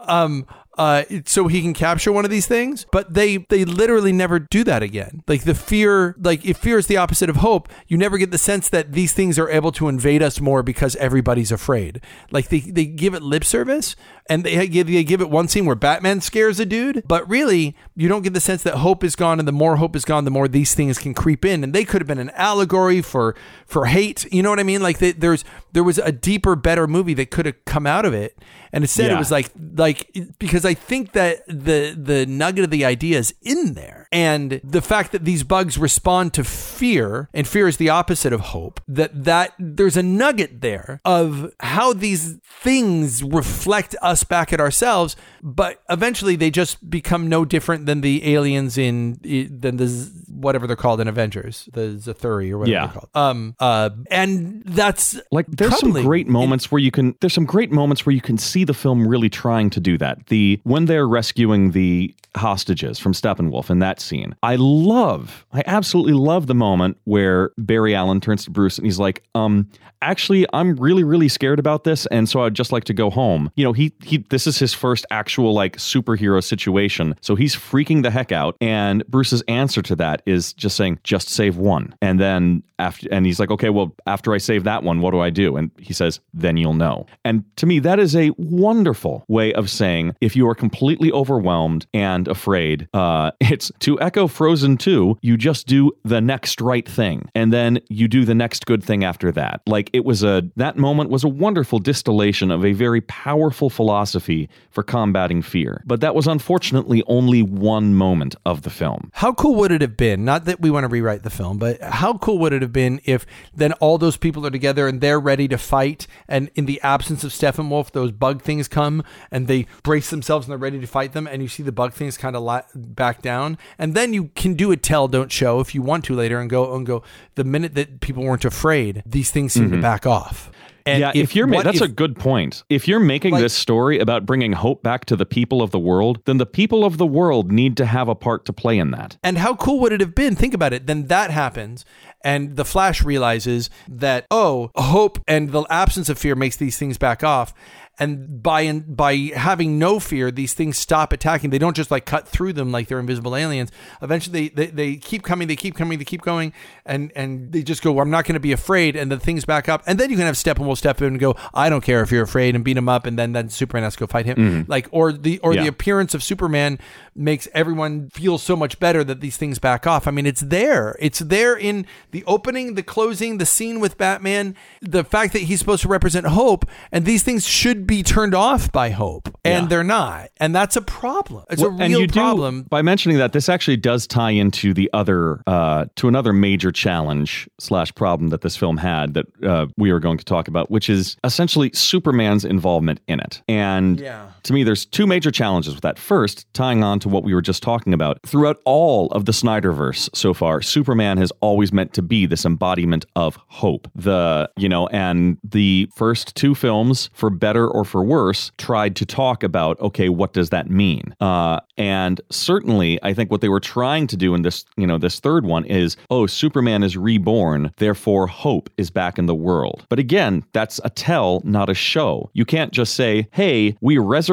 Um 0.07 0.45
uh, 0.81 1.03
so 1.27 1.47
he 1.47 1.61
can 1.61 1.75
capture 1.75 2.11
one 2.11 2.25
of 2.25 2.31
these 2.31 2.47
things. 2.47 2.87
But 2.91 3.13
they 3.13 3.37
they 3.37 3.65
literally 3.65 4.11
never 4.11 4.39
do 4.39 4.63
that 4.63 4.81
again. 4.81 5.21
Like 5.27 5.43
the 5.43 5.53
fear, 5.53 6.15
like 6.17 6.43
if 6.43 6.57
fear 6.57 6.79
is 6.79 6.87
the 6.87 6.97
opposite 6.97 7.29
of 7.29 7.35
hope, 7.35 7.69
you 7.87 7.97
never 7.97 8.17
get 8.17 8.31
the 8.31 8.39
sense 8.39 8.67
that 8.69 8.93
these 8.93 9.13
things 9.13 9.37
are 9.37 9.47
able 9.47 9.71
to 9.73 9.87
invade 9.87 10.23
us 10.23 10.41
more 10.41 10.63
because 10.63 10.95
everybody's 10.95 11.51
afraid. 11.51 12.01
Like 12.31 12.49
they 12.49 12.61
they 12.61 12.85
give 12.85 13.13
it 13.13 13.21
lip 13.21 13.43
service 13.43 13.95
and 14.31 14.43
they 14.43 14.67
give 14.67 14.87
they 14.87 15.03
give 15.03 15.21
it 15.21 15.29
one 15.29 15.47
scene 15.47 15.65
where 15.65 15.75
Batman 15.75 16.21
scares 16.21 16.59
a 16.59 16.65
dude, 16.65 17.03
but 17.07 17.27
really 17.29 17.75
you 17.95 18.07
don't 18.07 18.21
get 18.21 18.33
the 18.33 18.39
sense 18.39 18.63
that 18.63 18.75
hope 18.75 19.03
is 19.03 19.15
gone, 19.15 19.39
and 19.39 19.47
the 19.47 19.51
more 19.51 19.75
hope 19.75 19.95
is 19.95 20.05
gone, 20.05 20.23
the 20.25 20.31
more 20.31 20.47
these 20.47 20.73
things 20.73 20.97
can 20.97 21.13
creep 21.13 21.43
in, 21.45 21.63
and 21.63 21.73
they 21.73 21.83
could 21.83 22.01
have 22.01 22.07
been 22.07 22.17
an 22.17 22.31
allegory 22.31 23.01
for 23.01 23.35
for 23.65 23.85
hate. 23.87 24.25
You 24.31 24.41
know 24.41 24.49
what 24.49 24.59
I 24.59 24.63
mean? 24.63 24.81
Like 24.81 24.99
they, 24.99 25.11
there's 25.11 25.43
there 25.73 25.83
was 25.83 25.97
a 25.97 26.11
deeper, 26.11 26.55
better 26.55 26.87
movie 26.87 27.13
that 27.15 27.29
could 27.31 27.45
have 27.45 27.63
come 27.65 27.85
out 27.85 28.05
of 28.05 28.13
it, 28.13 28.37
and 28.71 28.83
instead 28.83 29.07
Yeah. 29.11 29.15
it 29.15 29.19
was 29.19 29.31
like 29.31 29.51
like 29.75 30.15
because 30.39 30.63
I 30.65 30.73
think 30.73 31.11
that 31.11 31.45
the 31.47 31.95
the 31.97 32.25
nugget 32.25 32.63
of 32.63 32.71
the 32.71 32.85
idea 32.85 33.19
is 33.19 33.33
in 33.41 33.73
there, 33.73 34.00
and 34.11 34.59
the 34.63 34.81
fact 34.81 35.11
that 35.13 35.23
these 35.25 35.43
bugs 35.43 35.77
respond 35.77 36.33
to 36.33 36.43
fear, 36.43 37.29
and 37.33 37.47
fear 37.47 37.67
is 37.67 37.77
the 37.77 37.89
opposite 37.89 38.33
of 38.33 38.41
hope. 38.41 38.81
That 38.87 39.23
that 39.23 39.53
there's 39.59 39.95
a 39.97 40.03
nugget 40.03 40.61
there 40.61 40.99
of 41.05 41.53
how 41.59 41.93
these 41.93 42.37
things 42.43 43.23
reflect 43.23 43.95
us 44.01 44.23
back 44.23 44.51
at 44.51 44.59
ourselves, 44.59 45.15
but 45.41 45.81
eventually 45.89 46.35
they 46.35 46.51
just 46.51 46.89
become 46.89 47.29
no 47.29 47.45
different 47.45 47.85
than 47.85 48.01
the 48.01 48.33
aliens 48.35 48.77
in 48.77 49.13
than 49.23 49.77
the 49.77 50.11
whatever 50.29 50.67
they're 50.67 50.75
called 50.75 50.99
in 50.99 51.07
Avengers, 51.07 51.69
the 51.73 51.95
Zathuri 51.99 52.51
or 52.51 52.57
whatever 52.57 52.71
Yeah. 52.73 52.85
they're 52.87 52.93
called. 52.93 53.09
Um, 53.15 53.55
uh, 53.59 53.89
and 54.09 54.63
that's 54.65 55.19
Like 55.31 55.45
there's 55.47 55.77
some 55.79 55.91
great 55.93 56.27
moments 56.27 56.71
where 56.71 56.79
you 56.79 56.91
can 56.91 57.15
there's 57.21 57.33
some 57.33 57.45
great 57.45 57.71
moments 57.71 58.05
where 58.05 58.13
you 58.13 58.21
can 58.21 58.37
see 58.37 58.63
the 58.63 58.73
film 58.73 59.07
really 59.07 59.29
trying 59.29 59.69
to 59.71 59.79
do 59.79 59.97
that. 59.99 60.25
The 60.27 60.59
when 60.63 60.85
they're 60.85 61.07
rescuing 61.07 61.71
the 61.71 62.13
hostages 62.35 62.97
from 62.97 63.13
Steppenwolf 63.13 63.69
in 63.69 63.79
that 63.79 64.00
scene. 64.01 64.35
I 64.43 64.55
love, 64.57 65.45
I 65.53 65.63
absolutely 65.65 66.13
love 66.13 66.47
the 66.47 66.55
moment 66.55 66.97
where 67.05 67.51
Barry 67.57 67.95
Allen 67.95 68.21
turns 68.21 68.45
to 68.45 68.51
Bruce 68.51 68.77
and 68.77 68.85
he's 68.85 68.99
like, 68.99 69.23
um, 69.35 69.69
actually 70.01 70.45
I'm 70.53 70.75
really, 70.75 71.03
really 71.03 71.29
scared 71.29 71.59
about 71.59 71.83
this, 71.83 72.05
and 72.07 72.27
so 72.27 72.43
I'd 72.43 72.53
just 72.53 72.71
like 72.71 72.83
to 72.85 72.93
go 72.93 73.09
home. 73.09 73.51
You 73.55 73.63
know, 73.63 73.73
he 73.73 73.93
he 74.03 74.19
this 74.29 74.47
is 74.47 74.57
his 74.57 74.73
first 74.73 75.05
actual 75.11 75.53
like 75.53 75.77
superhero 75.77 76.43
situation. 76.43 77.15
So 77.21 77.35
he's 77.35 77.55
freaking 77.55 78.03
the 78.03 78.11
heck 78.11 78.31
out. 78.31 78.57
And 78.61 79.05
Bruce's 79.07 79.43
answer 79.47 79.81
to 79.83 79.95
that 79.97 80.21
is 80.25 80.53
just 80.53 80.75
saying, 80.75 80.99
just 81.03 81.29
save 81.29 81.57
one. 81.57 81.95
And 82.01 82.19
then 82.19 82.63
after 82.79 83.07
and 83.11 83.25
he's 83.25 83.39
like, 83.39 83.51
okay, 83.51 83.69
well, 83.69 83.95
after 84.07 84.33
I 84.33 84.37
save 84.39 84.63
that 84.63 84.83
one, 84.83 85.01
what 85.01 85.11
do 85.11 85.19
I 85.19 85.29
do? 85.29 85.55
And 85.55 85.71
he 85.77 85.93
says, 85.93 86.19
then 86.33 86.57
you'll 86.57 86.73
know. 86.73 87.05
And 87.23 87.43
to 87.57 87.65
me, 87.65 87.79
that 87.79 87.99
is 87.99 88.15
a 88.15 88.31
wonderful 88.37 89.23
way 89.27 89.53
of 89.53 89.69
saying 89.69 90.15
if 90.19 90.35
you 90.35 90.47
are 90.49 90.55
completely 90.55 91.11
overwhelmed 91.11 91.85
and 91.93 92.27
afraid, 92.27 92.89
uh, 92.93 93.31
it's 93.39 93.71
to 93.79 93.99
echo 94.01 94.27
Frozen 94.27 94.77
2, 94.77 95.19
you 95.21 95.37
just 95.37 95.67
do 95.67 95.91
the 96.03 96.21
next 96.21 96.59
right 96.59 96.87
thing. 96.87 97.29
And 97.35 97.53
then 97.53 97.79
you 97.89 98.07
do 98.07 98.25
the 98.25 98.35
next 98.35 98.65
good 98.65 98.83
thing 98.83 99.03
after 99.03 99.31
that. 99.33 99.61
Like 99.67 99.90
it 99.93 100.05
was 100.05 100.23
a 100.23 100.43
that 100.55 100.77
moment 100.77 101.09
was 101.09 101.23
a 101.23 101.27
wonderful 101.27 101.79
distillation 101.79 102.51
of 102.51 102.65
a 102.65 102.73
very 102.73 103.01
powerful 103.01 103.69
philosophy 103.69 104.49
for 104.69 104.83
combating 104.83 105.41
fear. 105.41 105.83
But 105.85 106.01
that 106.01 106.15
was 106.15 106.27
unfortunately 106.27 107.03
only 107.07 107.41
one 107.41 107.93
moment 107.95 108.35
of 108.45 108.61
the 108.61 108.69
film. 108.69 109.11
How 109.13 109.33
cool 109.33 109.55
would 109.55 109.71
it 109.71 109.81
have 109.81 109.97
been? 109.97 110.23
Not 110.25 110.45
that 110.45 110.61
we 110.61 110.71
want 110.71 110.83
to 110.85 110.87
rewrite 110.87 111.23
the 111.23 111.29
film, 111.29 111.57
but 111.57 111.81
how 111.81 112.17
cool 112.17 112.39
would 112.39 112.53
it 112.53 112.61
have 112.61 112.73
been 112.73 113.01
if 113.05 113.25
then 113.53 113.73
all 113.73 113.97
those 113.97 114.17
people 114.17 114.45
are 114.45 114.51
together 114.51 114.87
and 114.87 115.01
they're 115.01 115.19
ready 115.19 115.47
to 115.47 115.57
fight, 115.57 116.07
and 116.27 116.49
in 116.55 116.65
the 116.65 116.79
absence 116.81 117.23
of 117.23 117.31
Steppenwolf, 117.31 117.91
those 117.91 118.11
bug 118.11 118.41
things 118.41 118.67
come 118.67 119.03
and 119.31 119.47
they 119.47 119.65
brace 119.83 120.09
themselves 120.09 120.45
and 120.45 120.51
they're 120.51 120.57
ready 120.57 120.79
to 120.79 120.87
fight 120.87 121.13
them, 121.13 121.27
and 121.27 121.41
you 121.41 121.47
see 121.47 121.63
the 121.63 121.71
bug 121.71 121.93
things 121.93 122.17
kind 122.17 122.35
of 122.35 122.65
back 122.75 123.21
down, 123.21 123.57
and 123.77 123.93
then 123.95 124.13
you 124.13 124.29
can 124.35 124.53
do 124.53 124.71
a 124.71 124.77
tell, 124.77 125.07
don't 125.07 125.31
show 125.31 125.59
if 125.59 125.75
you 125.75 125.81
want 125.81 126.05
to 126.05 126.15
later, 126.15 126.39
and 126.39 126.49
go 126.49 126.75
and 126.75 126.85
go. 126.85 127.03
The 127.35 127.43
minute 127.43 127.75
that 127.75 128.01
people 128.01 128.23
weren't 128.23 128.45
afraid, 128.45 129.03
these 129.05 129.31
things 129.31 129.53
seem 129.53 129.71
to 129.71 129.80
Mm. 129.81 129.83
back 129.83 130.05
off. 130.05 130.49
And 130.83 130.99
yeah, 130.99 131.11
if, 131.13 131.35
you're 131.35 131.45
ma- 131.45 131.57
what 131.57 131.65
that's 131.65 131.77
if- 131.77 131.83
a 131.83 131.87
good 131.87 132.15
point. 132.17 132.63
If 132.67 132.87
you're 132.87 132.99
making 132.99 133.33
Like- 133.33 133.43
this 133.43 133.53
story 133.53 133.99
about 133.99 134.25
bringing 134.25 134.53
hope 134.53 134.81
back 134.81 135.05
to 135.05 135.15
the 135.15 135.27
people 135.27 135.61
of 135.61 135.69
the 135.69 135.77
world, 135.77 136.21
then 136.25 136.37
the 136.37 136.45
people 136.47 136.83
of 136.83 136.97
the 136.97 137.05
world 137.05 137.51
need 137.51 137.77
to 137.77 137.85
have 137.85 138.07
a 138.07 138.15
part 138.15 138.45
to 138.45 138.53
play 138.53 138.79
in 138.79 138.89
that. 138.89 139.15
And 139.23 139.37
how 139.37 139.53
cool 139.55 139.79
would 139.81 139.91
it 139.91 139.99
have 139.99 140.15
been? 140.15 140.35
Think 140.35 140.55
about 140.55 140.73
it. 140.73 140.87
Then 140.87 141.05
that 141.05 141.29
happens, 141.29 141.85
and 142.23 142.55
the 142.55 142.65
Flash 142.65 143.03
realizes 143.03 143.69
that 143.87 144.25
oh, 144.31 144.71
hope 144.75 145.19
and 145.27 145.51
the 145.51 145.63
absence 145.69 146.09
of 146.09 146.17
fear 146.17 146.33
makes 146.35 146.55
these 146.57 146.77
things 146.79 146.97
back 146.97 147.23
off. 147.23 147.53
And 148.01 148.41
by 148.41 148.71
by 148.79 149.13
having 149.35 149.77
no 149.77 149.99
fear, 149.99 150.31
these 150.31 150.55
things 150.55 150.77
stop 150.77 151.13
attacking. 151.13 151.51
They 151.51 151.59
don't 151.59 151.75
just 151.75 151.91
like 151.91 152.05
cut 152.05 152.27
through 152.27 152.53
them 152.53 152.71
like 152.71 152.87
they're 152.87 152.99
invisible 152.99 153.35
aliens. 153.35 153.71
Eventually, 154.01 154.49
they, 154.49 154.65
they, 154.65 154.71
they 154.71 154.95
keep 154.95 155.21
coming, 155.21 155.47
they 155.47 155.55
keep 155.55 155.75
coming, 155.75 155.99
they 155.99 156.05
keep 156.05 156.21
going, 156.23 156.51
and 156.83 157.11
and 157.15 157.51
they 157.51 157.61
just 157.61 157.83
go. 157.83 157.99
I'm 157.99 158.09
not 158.09 158.25
going 158.25 158.33
to 158.33 158.39
be 158.39 158.51
afraid, 158.53 158.95
and 158.95 159.11
the 159.11 159.19
things 159.19 159.45
back 159.45 159.69
up. 159.69 159.83
And 159.85 159.99
then 159.99 160.09
you 160.09 160.15
can 160.17 160.25
have 160.25 160.33
Steppenwolf 160.35 160.77
step 160.77 160.99
in 161.01 161.07
and 161.09 161.19
go. 161.19 161.35
I 161.53 161.69
don't 161.69 161.83
care 161.83 162.01
if 162.01 162.11
you're 162.11 162.23
afraid, 162.23 162.55
and 162.55 162.63
beat 162.63 162.75
him 162.75 162.89
up, 162.89 163.05
and 163.05 163.19
then 163.19 163.33
then 163.33 163.49
Superman 163.49 163.83
has 163.83 163.93
to 163.93 163.99
go 163.99 164.07
fight 164.07 164.25
him. 164.25 164.37
Mm-hmm. 164.37 164.71
Like 164.71 164.87
or 164.91 165.13
the 165.13 165.37
or 165.43 165.53
Yeah. 165.53 165.61
the 165.61 165.67
appearance 165.67 166.15
of 166.15 166.23
Superman 166.23 166.79
makes 167.15 167.47
everyone 167.53 168.09
feel 168.09 168.39
so 168.39 168.55
much 168.55 168.79
better 168.79 169.03
that 169.03 169.21
these 169.21 169.37
things 169.37 169.59
back 169.59 169.85
off. 169.85 170.07
I 170.07 170.11
mean, 170.11 170.25
it's 170.25 170.41
there. 170.41 170.95
It's 170.99 171.19
there 171.19 171.55
in 171.55 171.85
the 172.11 172.23
opening, 172.25 172.73
the 172.73 172.83
closing, 172.83 173.37
the 173.37 173.45
scene 173.45 173.79
with 173.79 173.97
Batman, 173.99 174.55
the 174.81 175.03
fact 175.03 175.33
that 175.33 175.43
he's 175.43 175.59
supposed 175.59 175.83
to 175.83 175.87
represent 175.87 176.25
hope, 176.25 176.65
and 176.91 177.05
these 177.05 177.21
things 177.21 177.45
should 177.45 177.85
be 177.91 178.03
turned 178.03 178.33
off 178.33 178.71
by 178.71 178.89
hope, 178.89 179.27
and 179.43 179.63
Yeah. 179.65 179.67
they're 179.67 179.83
not. 179.83 180.29
And 180.37 180.55
that's 180.55 180.77
a 180.77 180.81
problem. 180.81 181.43
It's 181.49 181.61
Well, 181.61 181.71
a 181.71 181.83
and 181.83 181.91
real 181.93 181.99
you 182.01 182.07
do- 182.07 182.13
problem. 182.21 182.65
by 182.69 182.81
mentioning 182.81 183.17
that, 183.17 183.33
this 183.33 183.49
actually 183.49 183.75
does 183.75 184.07
tie 184.07 184.31
into 184.31 184.73
the 184.73 184.89
other, 184.93 185.41
uh, 185.45 185.85
to 185.97 186.07
another 186.07 186.31
major 186.31 186.71
challenge 186.71 187.49
slash 187.59 187.93
problem 187.93 188.29
that 188.29 188.41
this 188.41 188.55
film 188.55 188.77
had 188.77 189.13
that 189.15 189.25
uh, 189.43 189.65
we 189.77 189.91
are 189.91 189.99
going 189.99 190.17
to 190.17 190.23
talk 190.23 190.47
about, 190.47 190.71
which 190.71 190.89
is 190.89 191.17
essentially 191.25 191.69
Superman's 191.73 192.45
involvement 192.45 193.01
in 193.09 193.19
it. 193.19 193.41
And 193.49 193.99
Yeah. 193.99 194.27
To 194.43 194.53
me, 194.53 194.63
there's 194.63 194.85
two 194.85 195.07
major 195.07 195.31
challenges 195.31 195.73
with 195.73 195.83
that. 195.83 195.99
First, 195.99 196.51
tying 196.53 196.83
on 196.83 196.99
to 196.99 197.09
what 197.09 197.23
we 197.23 197.33
were 197.33 197.41
just 197.41 197.63
talking 197.63 197.93
about, 197.93 198.19
throughout 198.25 198.57
all 198.65 199.07
of 199.07 199.25
the 199.25 199.31
Snyderverse 199.31 200.09
so 200.15 200.33
far, 200.33 200.61
Superman 200.61 201.17
has 201.17 201.31
always 201.41 201.71
meant 201.71 201.93
to 201.93 202.01
be 202.01 202.25
this 202.25 202.45
embodiment 202.45 203.05
of 203.15 203.37
hope. 203.47 203.89
The, 203.95 204.49
you 204.57 204.69
know, 204.69 204.87
and 204.87 205.37
the 205.43 205.89
first 205.95 206.35
two 206.35 206.55
films, 206.55 207.09
for 207.13 207.29
better 207.29 207.67
or 207.67 207.85
for 207.85 208.03
worse, 208.03 208.51
tried 208.57 208.95
to 208.97 209.05
talk 209.05 209.43
about, 209.43 209.79
okay, 209.79 210.09
what 210.09 210.33
does 210.33 210.49
that 210.49 210.69
mean? 210.69 211.15
Uh, 211.19 211.59
and 211.77 212.21
certainly, 212.29 212.99
I 213.03 213.13
think 213.13 213.31
what 213.31 213.41
they 213.41 213.49
were 213.49 213.59
trying 213.59 214.07
to 214.07 214.17
do 214.17 214.33
in 214.33 214.41
this, 214.41 214.65
you 214.77 214.87
know, 214.87 214.97
this 214.97 215.19
third 215.19 215.45
one 215.45 215.65
is, 215.65 215.97
oh, 216.09 216.25
Superman 216.25 216.83
is 216.83 216.97
reborn, 216.97 217.71
therefore 217.77 218.27
hope 218.27 218.69
is 218.77 218.89
back 218.89 219.17
in 219.17 219.25
the 219.25 219.35
world. 219.35 219.85
But 219.89 219.99
again, 219.99 220.43
that's 220.53 220.79
a 220.83 220.89
tell, 220.89 221.41
not 221.43 221.69
a 221.69 221.73
show. 221.73 222.29
You 222.33 222.45
can't 222.45 222.71
just 222.71 222.95
say, 222.95 223.27
hey, 223.31 223.75
we 223.81 223.97
resurrected 223.97 224.30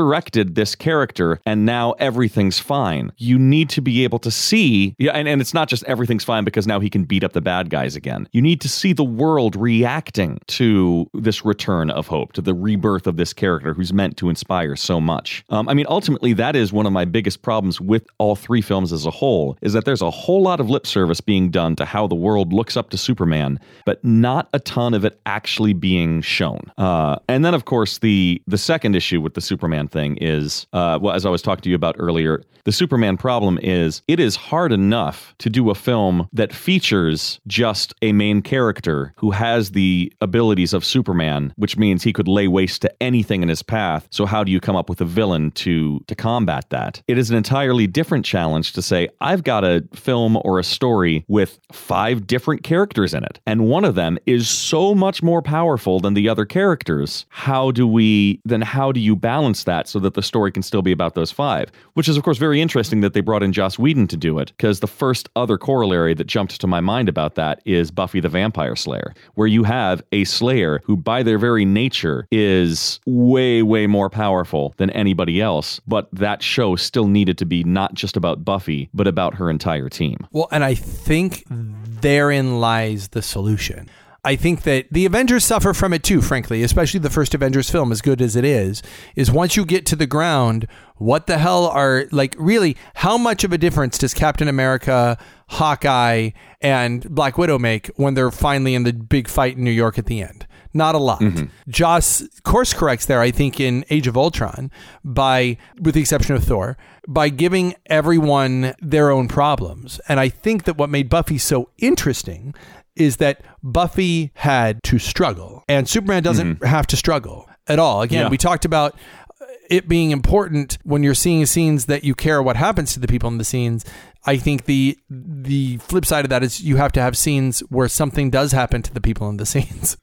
this 0.55 0.75
character 0.75 1.41
and 1.47 1.65
now 1.65 1.93
everything's 1.93 2.59
fine. 2.59 3.13
You 3.17 3.39
need 3.39 3.71
to 3.71 3.81
be 3.81 4.03
able 4.03 4.19
to 4.21 4.31
see, 4.31 4.97
yeah, 4.99 5.13
and, 5.13 5.29
and 5.29 5.41
it's 5.41 5.55
not 5.55 5.69
just 5.69 5.85
everything's 5.85 6.25
fine 6.25 6.45
because 6.45 6.67
now 6.67 6.81
he 6.81 6.91
can 6.91 7.05
beat 7.05 7.23
up 7.23 7.35
the 7.35 7.41
bad 7.41 7.71
guys 7.71 7.95
again. 7.95 8.29
You 8.33 8.43
need 8.43 8.61
to 8.63 8.69
see 8.69 8.93
the 8.93 9.05
world 9.05 9.55
reacting 9.55 10.41
to 10.49 11.09
this 11.15 11.45
return 11.45 11.91
of 11.91 12.09
hope, 12.09 12.33
to 12.33 12.43
the 12.43 12.55
rebirth 12.55 13.07
of 13.07 13.17
this 13.17 13.29
this 13.29 13.35
character 13.35 13.75
who's 13.75 13.93
meant 13.93 14.17
to 14.17 14.31
inspire 14.31 14.75
so 14.75 15.01
much. 15.01 15.45
Um, 15.51 15.69
I 15.69 15.75
mean, 15.75 15.85
ultimately, 15.89 16.33
that 16.35 16.57
is 16.57 16.73
one 16.73 16.87
of 16.87 16.93
my 16.93 17.05
biggest 17.05 17.43
problems 17.43 17.79
with 17.79 18.07
all 18.17 18.35
three 18.35 18.63
films 18.63 18.91
as 18.91 19.05
a 19.05 19.11
whole, 19.11 19.59
is 19.61 19.75
that 19.75 19.85
there's 19.85 20.01
a 20.01 20.11
whole 20.11 20.41
lot 20.41 20.61
of 20.61 20.71
lip 20.71 20.87
service 20.87 21.21
being 21.21 21.51
done 21.51 21.77
to 21.77 21.85
how 21.85 22.07
the 22.07 22.15
world 22.15 22.55
looks 22.55 22.75
up 22.75 22.89
to 22.91 22.97
Superman, 22.97 23.61
but 23.85 24.03
not 24.03 24.49
a 24.55 24.59
ton 24.61 24.95
of 24.95 25.05
it 25.05 25.21
actually 25.27 25.75
being 25.75 26.23
shown. 26.23 26.61
Uh, 26.79 27.17
and 27.29 27.45
then, 27.45 27.53
of 27.53 27.67
course, 27.67 27.99
the 27.99 28.41
the 28.47 28.57
second 28.57 28.97
issue 28.97 29.21
with 29.21 29.35
the 29.35 29.43
Superman 29.43 29.88
thing 29.89 30.17
is, 30.21 30.67
uh, 30.73 30.99
well, 31.01 31.15
as 31.15 31.27
I 31.27 31.31
was 31.31 31.43
talking 31.43 31.63
to 31.63 31.71
you 31.71 31.77
about 31.77 31.97
earlier, 31.99 32.43
the 32.65 32.73
Superman 32.73 33.17
problem 33.17 33.59
is 33.63 34.03
it 34.09 34.21
is 34.21 34.37
hard 34.37 34.73
enough 34.73 35.35
to 35.39 35.49
do 35.49 35.71
a 35.71 35.75
film 35.75 36.29
that 36.33 36.53
features 36.53 37.41
just 37.47 37.95
a 38.03 38.13
main 38.13 38.43
character 38.43 39.15
who 39.17 39.31
has 39.31 39.71
the 39.71 40.13
abilities 40.21 40.75
of 40.75 40.85
Superman, 40.85 41.53
which 41.57 41.79
means 41.79 42.03
he 42.03 42.13
could 42.13 42.29
lay 42.29 42.49
waste 42.49 42.83
to 42.83 43.03
anything 43.03 43.43
in 43.43 43.49
his 43.49 43.63
path. 43.63 44.07
So 44.11 44.27
how 44.27 44.45
do 44.45 44.53
you 44.53 44.61
come 44.61 44.77
up 44.77 44.89
with 44.89 45.01
a 45.01 45.07
villain 45.07 45.51
to 45.53 46.01
to 46.09 46.15
combat 46.15 46.69
that? 46.71 47.03
It 47.09 47.17
is 47.17 47.31
an 47.31 47.37
entirely 47.37 47.87
different 47.87 48.25
challenge 48.25 48.73
to 48.75 48.83
say 48.83 49.09
I've 49.21 49.45
got 49.45 49.65
a 49.65 49.85
film 49.95 50.39
or 50.45 50.59
a 50.59 50.65
story 50.65 51.25
with 51.29 51.59
five 51.73 52.27
different 52.27 52.65
characters 52.65 53.15
in 53.15 53.25
it, 53.25 53.41
and 53.47 53.69
one 53.69 53.85
of 53.85 53.95
them 53.95 54.19
is 54.27 54.49
so 54.49 54.95
much 54.95 55.23
more 55.23 55.41
powerful 55.41 56.01
than 56.01 56.15
the 56.15 56.29
other 56.29 56.45
characters. 56.45 57.25
How 57.31 57.71
do 57.71 57.87
we 57.87 58.41
then 58.45 58.61
how 58.61 58.93
do 58.93 59.01
you 59.01 59.17
balance 59.17 59.65
that 59.65 59.78
so 59.87 59.99
that 60.01 60.15
the 60.15 60.23
story 60.23 60.51
can 60.51 60.63
still 60.63 60.83
be 60.83 60.93
about 60.93 61.15
those 61.15 61.31
five? 61.31 61.71
Which 61.95 62.09
is 62.09 62.17
of 62.17 62.25
course 62.25 62.39
very 62.39 62.61
interesting 62.61 63.01
that 63.03 63.13
they 63.13 63.21
brought 63.21 63.43
in 63.43 63.53
Joss 63.53 63.79
Whedon 63.79 64.07
to 64.09 64.17
do 64.17 64.39
it 64.39 64.53
because 64.57 64.81
the 64.81 64.87
first 64.87 65.29
other 65.37 65.59
corollary 65.59 66.15
that 66.15 66.27
jumped 66.27 66.61
to 66.61 66.67
my 66.67 66.81
mind 66.81 67.09
about 67.09 67.35
that 67.35 67.61
is 67.65 67.91
Buffy 67.91 68.21
the 68.21 68.29
Vampire 68.29 68.75
Slayer, 68.75 69.15
where 69.35 69.47
you 69.47 69.65
have 69.65 70.03
a 70.13 70.25
slayer 70.25 70.81
who 70.85 70.97
by 70.97 71.23
their 71.23 71.39
very 71.39 71.65
nature 71.65 72.27
is 72.33 73.01
way 73.07 73.63
way 73.63 73.87
more 73.87 74.11
powerful 74.11 74.75
than 74.79 74.91
anybody 74.91 75.41
else, 75.41 75.81
but 75.87 76.09
that 76.13 76.43
show 76.43 76.75
still 76.77 77.07
needed 77.07 77.39
to 77.39 77.45
be 77.45 77.63
not 77.65 77.95
just 77.95 78.17
about 78.17 78.45
Buffy, 78.45 78.89
but 78.95 79.07
about 79.07 79.35
her 79.35 79.51
entire 79.51 79.89
team. 79.89 80.17
Well, 80.33 80.49
and 80.51 80.65
I 80.65 80.75
think 80.75 81.45
therein 81.49 82.61
lies 82.61 83.09
the 83.09 83.23
solution. 83.23 83.89
I 84.29 84.37
think 84.37 84.65
that 84.65 84.89
the 84.93 85.07
Avengers 85.07 85.43
suffer 85.43 85.73
from 85.73 85.95
it 85.95 86.03
too, 86.03 86.21
frankly, 86.21 86.63
especially 86.63 87.01
the 87.01 87.09
first 87.09 87.35
Avengers 87.35 87.71
film, 87.71 87.91
as 87.91 88.03
good 88.03 88.21
as 88.21 88.37
it 88.37 88.45
is, 88.45 88.83
is 89.17 89.31
once 89.31 89.57
you 89.57 89.65
get 89.65 89.87
to 89.87 89.97
the 89.97 90.07
ground, 90.07 90.69
what 90.97 91.27
the 91.27 91.39
hell 91.39 91.65
are, 91.65 92.05
like, 92.13 92.37
really, 92.39 92.77
how 92.97 93.17
much 93.17 93.43
of 93.43 93.55
a 93.55 93.59
difference 93.59 93.97
does 93.97 94.13
Captain 94.13 94.47
America, 94.47 95.17
Hawkeye, 95.49 96.33
and 96.61 97.09
Black 97.09 97.39
Widow 97.39 97.59
make 97.59 97.87
when 97.97 98.13
they're 98.13 98.31
finally 98.31 98.75
in 98.75 98.83
the 98.83 98.93
big 98.93 99.29
fight 99.29 99.57
in 99.57 99.65
New 99.65 99.71
York 99.71 99.99
at 99.99 100.05
the 100.05 100.21
end? 100.21 100.47
Not 100.75 100.95
a 100.95 100.99
lot. 100.99 101.21
Mm-hmm. 101.21 101.47
Joss 101.71 102.23
course 102.43 102.75
corrects 102.75 103.07
there, 103.07 103.23
I 103.23 103.31
think, 103.31 103.59
in 103.59 103.87
Age 103.89 104.07
of 104.07 104.19
Ultron 104.19 104.71
by, 105.03 105.57
with 105.81 105.95
the 105.95 106.03
exception 106.03 106.37
of 106.37 106.45
Thor, 106.45 106.77
by 107.09 107.31
giving 107.31 107.75
everyone 107.87 108.75
their 108.83 109.11
own 109.11 109.27
problems. 109.27 109.99
And 110.07 110.21
I 110.21 110.29
think 110.29 110.65
that 110.65 110.77
what 110.77 110.91
made 110.91 111.09
Buffy 111.09 111.39
so 111.39 111.71
interesting 111.79 112.55
is 112.99 113.17
that 113.19 113.43
Buffy 113.63 114.33
had 114.35 114.83
to 114.85 114.99
struggle, 114.99 115.65
and 115.69 115.89
Superman 115.89 116.23
doesn't 116.23 116.57
mm-hmm. 116.57 116.65
have 116.67 116.87
to 116.89 116.97
struggle 116.97 117.49
at 117.67 117.79
all. 117.79 118.03
Again, 118.03 118.25
Yeah. 118.25 118.29
we 118.29 118.39
talked 118.39 118.65
about 118.65 118.95
uh, 119.41 119.45
it 119.71 119.89
being 119.89 120.11
important 120.11 120.79
when 120.85 121.03
you're 121.03 121.15
seeing 121.15 121.47
scenes 121.47 121.87
that 121.87 122.05
you 122.05 122.15
care 122.15 122.43
what 122.43 122.57
happens 122.57 122.93
to 122.95 123.01
the 123.01 123.09
people 123.09 123.29
in 123.29 123.39
the 123.39 123.45
scenes. 123.45 123.85
I 124.27 124.37
think 124.37 124.65
the 124.65 124.99
the 125.09 125.79
flip 125.79 126.05
side 126.05 126.25
of 126.25 126.31
that 126.31 126.43
is 126.43 126.61
you 126.61 126.77
have 126.77 126.93
to 126.93 127.01
have 127.01 127.17
scenes 127.17 127.61
where 127.69 127.89
something 127.89 128.31
does 128.31 128.53
happen 128.53 128.83
to 128.83 128.93
the 128.93 129.01
people 129.01 129.29
in 129.29 129.37
the 129.37 129.47
scenes 129.55 129.97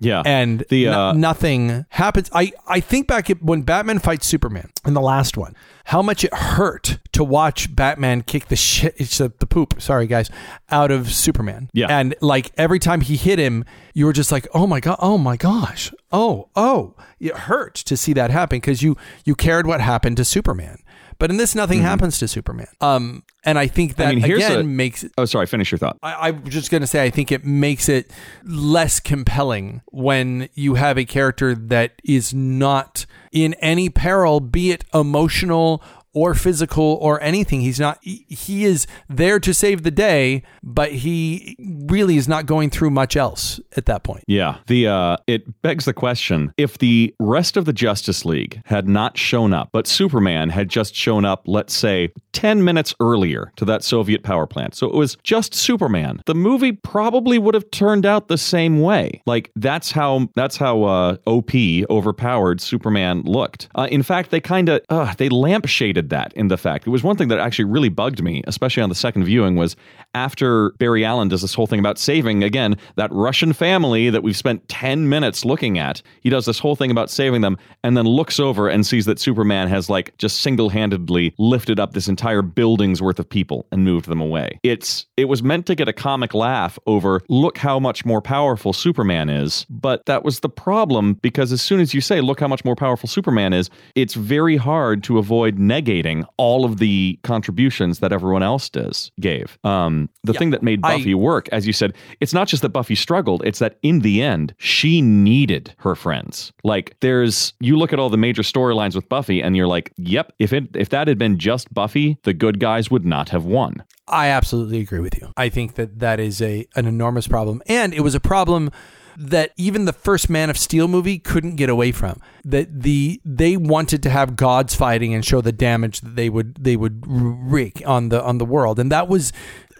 Yeah. 0.00 0.22
and 0.24 0.64
the 0.68 0.88
uh, 0.88 1.12
nothing 1.12 1.86
happens. 1.90 2.30
I, 2.32 2.52
I 2.66 2.80
think 2.80 3.06
back 3.06 3.28
when 3.40 3.62
Batman 3.62 3.98
fights 3.98 4.26
Superman 4.26 4.70
in 4.86 4.94
the 4.94 5.00
last 5.00 5.36
one, 5.36 5.54
how 5.86 6.02
much 6.02 6.24
it 6.24 6.32
hurt 6.34 6.98
to 7.12 7.24
watch 7.24 7.74
Batman 7.74 8.22
kick 8.22 8.46
the 8.46 8.56
shit, 8.56 8.94
it's 8.96 9.18
the, 9.18 9.32
the 9.38 9.46
poop, 9.46 9.80
sorry 9.80 10.06
guys, 10.06 10.30
out 10.70 10.90
of 10.90 11.12
Superman. 11.12 11.70
Yeah. 11.72 11.86
And 11.88 12.14
like 12.20 12.52
every 12.56 12.78
time 12.78 13.00
he 13.00 13.16
hit 13.16 13.38
him, 13.38 13.64
you 13.94 14.06
were 14.06 14.12
just 14.12 14.30
like, 14.30 14.46
oh 14.54 14.66
my 14.66 14.80
God, 14.80 14.98
oh 15.00 15.18
my 15.18 15.36
gosh, 15.36 15.92
oh, 16.12 16.48
oh. 16.54 16.94
It 17.18 17.34
hurt 17.34 17.74
to 17.74 17.96
see 17.96 18.12
that 18.12 18.30
happen 18.30 18.58
because 18.58 18.82
you, 18.82 18.96
you 19.24 19.34
cared 19.34 19.66
what 19.66 19.80
happened 19.80 20.16
to 20.18 20.24
Superman. 20.24 20.78
But 21.18 21.30
in 21.30 21.36
this, 21.36 21.54
nothing 21.54 21.80
happens 21.82 22.18
to 22.18 22.28
Superman. 22.28 22.68
Um, 22.80 23.24
and 23.44 23.58
I 23.58 23.66
think 23.66 23.96
that 23.96 24.14
Mm-hmm. 24.14 24.22
mean, 24.22 24.36
again 24.36 24.60
a- 24.60 24.64
makes 24.64 25.04
oh, 25.18 25.24
sorry. 25.24 25.46
Finish 25.46 25.72
your 25.72 25.78
thought. 25.78 25.98
I, 26.02 26.28
I'm 26.28 26.48
just 26.48 26.70
going 26.70 26.80
to 26.82 26.86
say, 26.86 27.02
I 27.02 27.10
think 27.10 27.32
it 27.32 27.44
makes 27.44 27.88
it 27.88 28.10
less 28.44 29.00
compelling 29.00 29.82
when 29.86 30.48
you 30.54 30.74
have 30.74 30.96
a 30.96 31.04
character 31.04 31.54
that 31.56 32.00
is 32.04 32.32
not 32.32 33.04
in 33.32 33.54
any 33.54 33.88
peril, 33.90 34.40
be 34.40 34.70
it 34.70 34.84
emotional 34.94 35.82
or 36.18 36.34
physical 36.34 36.98
or 37.00 37.22
anything. 37.22 37.60
He's 37.60 37.78
not, 37.78 37.98
he, 38.02 38.64
is 38.64 38.86
there 39.08 39.38
to 39.40 39.54
save 39.54 39.82
the 39.82 39.90
day, 39.90 40.42
but 40.62 40.92
he 40.92 41.56
really 41.86 42.16
is 42.16 42.26
not 42.26 42.46
going 42.46 42.70
through 42.70 42.90
much 42.90 43.16
else 43.16 43.60
at 43.76 43.86
that 43.86 44.02
point. 44.02 44.24
Yeah. 44.26 44.58
The 44.66 44.88
uh 44.88 45.16
it 45.26 45.62
begs 45.62 45.84
the 45.84 45.92
question, 45.92 46.52
if 46.56 46.78
the 46.78 47.14
rest 47.20 47.56
of 47.56 47.64
the 47.64 47.72
Justice 47.72 48.24
League 48.24 48.60
had 48.64 48.88
not 48.88 49.16
shown 49.16 49.52
up, 49.52 49.70
but 49.72 49.86
Superman 49.86 50.50
had 50.50 50.68
just 50.68 50.94
shown 50.94 51.24
up, 51.24 51.42
let's 51.46 51.74
say 51.74 52.10
10 52.32 52.64
minutes 52.64 52.94
earlier 53.00 53.52
to 53.56 53.64
that 53.64 53.84
Soviet 53.84 54.22
power 54.22 54.46
plant. 54.46 54.74
So 54.74 54.86
it 54.88 54.94
was 54.94 55.16
just 55.22 55.54
Superman. 55.54 56.22
The 56.26 56.34
movie 56.34 56.72
probably 56.72 57.38
would 57.38 57.54
have 57.54 57.70
turned 57.70 58.04
out 58.04 58.28
the 58.28 58.38
same 58.38 58.80
way. 58.80 59.22
Like 59.26 59.50
that's 59.54 59.92
how 59.92 60.28
that's 60.34 60.56
how 60.56 60.82
uh 60.82 61.16
OP 61.26 61.52
overpowered 61.90 62.60
Superman 62.60 63.22
looked. 63.22 63.68
Uh, 63.74 63.88
in 63.90 64.02
fact, 64.02 64.30
they 64.30 64.40
kind 64.40 64.68
of 64.68 64.80
uh, 64.88 65.14
they 65.14 65.28
lampshaded 65.28 66.07
that 66.10 66.32
in 66.34 66.48
the 66.48 66.56
fact. 66.56 66.86
It 66.86 66.90
was 66.90 67.02
one 67.02 67.16
thing 67.16 67.28
that 67.28 67.38
actually 67.38 67.66
really 67.66 67.88
bugged 67.88 68.22
me, 68.22 68.42
especially 68.46 68.82
on 68.82 68.88
the 68.88 68.94
second 68.94 69.24
viewing 69.24 69.56
was 69.56 69.76
after 70.14 70.70
Barry 70.78 71.04
Allen 71.04 71.28
does 71.28 71.42
this 71.42 71.54
whole 71.54 71.66
thing 71.66 71.78
about 71.78 71.98
saving 71.98 72.42
again 72.42 72.76
that 72.96 73.12
Russian 73.12 73.52
family 73.52 74.10
that 74.10 74.22
we've 74.22 74.36
spent 74.36 74.68
10 74.68 75.08
minutes 75.08 75.44
looking 75.44 75.78
at. 75.78 76.02
He 76.20 76.30
does 76.30 76.46
this 76.46 76.58
whole 76.58 76.76
thing 76.76 76.90
about 76.90 77.10
saving 77.10 77.42
them 77.42 77.56
and 77.82 77.96
then 77.96 78.06
looks 78.06 78.40
over 78.40 78.68
and 78.68 78.86
sees 78.86 79.06
that 79.06 79.18
Superman 79.18 79.68
has 79.68 79.88
like 79.90 80.16
just 80.18 80.40
single-handedly 80.40 81.34
lifted 81.38 81.78
up 81.80 81.92
this 81.92 82.08
entire 82.08 82.42
building's 82.42 83.02
worth 83.02 83.18
of 83.18 83.28
people 83.28 83.66
and 83.70 83.84
moved 83.84 84.08
them 84.08 84.20
away. 84.20 84.58
It's 84.62 85.06
it 85.16 85.26
was 85.26 85.42
meant 85.42 85.66
to 85.66 85.74
get 85.74 85.88
a 85.88 85.92
comic 85.92 86.34
laugh 86.34 86.78
over 86.86 87.20
look 87.28 87.58
how 87.58 87.78
much 87.78 88.04
more 88.04 88.22
powerful 88.22 88.72
Superman 88.72 89.28
is, 89.28 89.66
but 89.68 90.04
that 90.06 90.24
was 90.24 90.40
the 90.40 90.48
problem 90.48 91.14
because 91.14 91.52
as 91.52 91.62
soon 91.62 91.80
as 91.80 91.94
you 91.94 92.00
say 92.00 92.20
look 92.20 92.40
how 92.40 92.48
much 92.48 92.64
more 92.64 92.76
powerful 92.76 93.08
Superman 93.08 93.52
is, 93.52 93.70
it's 93.94 94.14
very 94.14 94.56
hard 94.56 95.02
to 95.04 95.18
avoid 95.18 95.58
negating 95.88 96.24
all 96.36 96.64
of 96.64 96.78
the 96.78 97.18
contributions 97.22 98.00
that 98.00 98.12
everyone 98.12 98.42
else 98.42 98.68
does 98.68 99.10
gave. 99.20 99.58
Um, 99.64 100.08
the 100.24 100.32
thing 100.34 100.50
that 100.50 100.62
made 100.62 100.80
I- 100.82 100.96
Buffy 100.96 101.14
work, 101.14 101.48
as 101.50 101.66
you 101.66 101.72
said, 101.72 101.94
it's 102.20 102.32
not 102.32 102.48
just 102.48 102.62
that 102.62 102.70
Buffy 102.70 102.94
struggled, 102.94 103.42
it's 103.44 103.58
that 103.58 103.78
in 103.82 104.00
the 104.00 104.22
end, 104.22 104.54
she 104.58 105.00
needed 105.00 105.74
her 105.78 105.94
friends. 105.94 106.52
Like 106.64 106.96
there's 107.00 107.54
you 107.60 107.76
look 107.76 107.92
at 107.92 107.98
all 107.98 108.10
the 108.10 108.16
major 108.16 108.42
storylines 108.42 108.94
with 108.94 109.08
Buffy 109.08 109.42
and 109.42 109.56
you're 109.56 109.66
like, 109.66 109.92
yep, 109.96 110.32
if 110.38 110.52
it 110.52 110.64
if 110.74 110.90
that 110.90 111.08
had 111.08 111.18
been 111.18 111.38
just 111.38 111.72
Buffy, 111.72 112.18
the 112.24 112.34
good 112.34 112.60
guys 112.60 112.90
would 112.90 113.04
not 113.04 113.30
have 113.30 113.44
won. 113.44 113.82
I 114.06 114.28
absolutely 114.28 114.80
agree 114.80 115.00
with 115.00 115.18
you. 115.20 115.32
I 115.36 115.48
think 115.48 115.74
that 115.74 115.98
that 115.98 116.18
is 116.20 116.40
a 116.40 116.66
an 116.76 116.86
enormous 116.86 117.28
problem, 117.28 117.62
and 117.66 117.92
it 117.92 118.00
was 118.00 118.14
a 118.14 118.20
problem 118.20 118.70
that 119.18 119.52
even 119.56 119.84
the 119.84 119.92
first 119.92 120.30
Man 120.30 120.48
of 120.48 120.56
Steel 120.56 120.86
movie 120.88 121.18
couldn't 121.18 121.56
get 121.56 121.68
away 121.68 121.92
from. 121.92 122.20
That 122.44 122.82
the 122.82 123.20
they 123.24 123.56
wanted 123.56 124.02
to 124.04 124.10
have 124.10 124.36
gods 124.36 124.74
fighting 124.74 125.12
and 125.12 125.24
show 125.24 125.40
the 125.40 125.52
damage 125.52 126.00
that 126.00 126.16
they 126.16 126.28
would 126.28 126.56
they 126.62 126.76
would 126.76 127.04
wreak 127.06 127.82
on 127.84 128.08
the 128.08 128.22
on 128.22 128.38
the 128.38 128.44
world, 128.44 128.78
and 128.78 128.90
that 128.92 129.08
was 129.08 129.32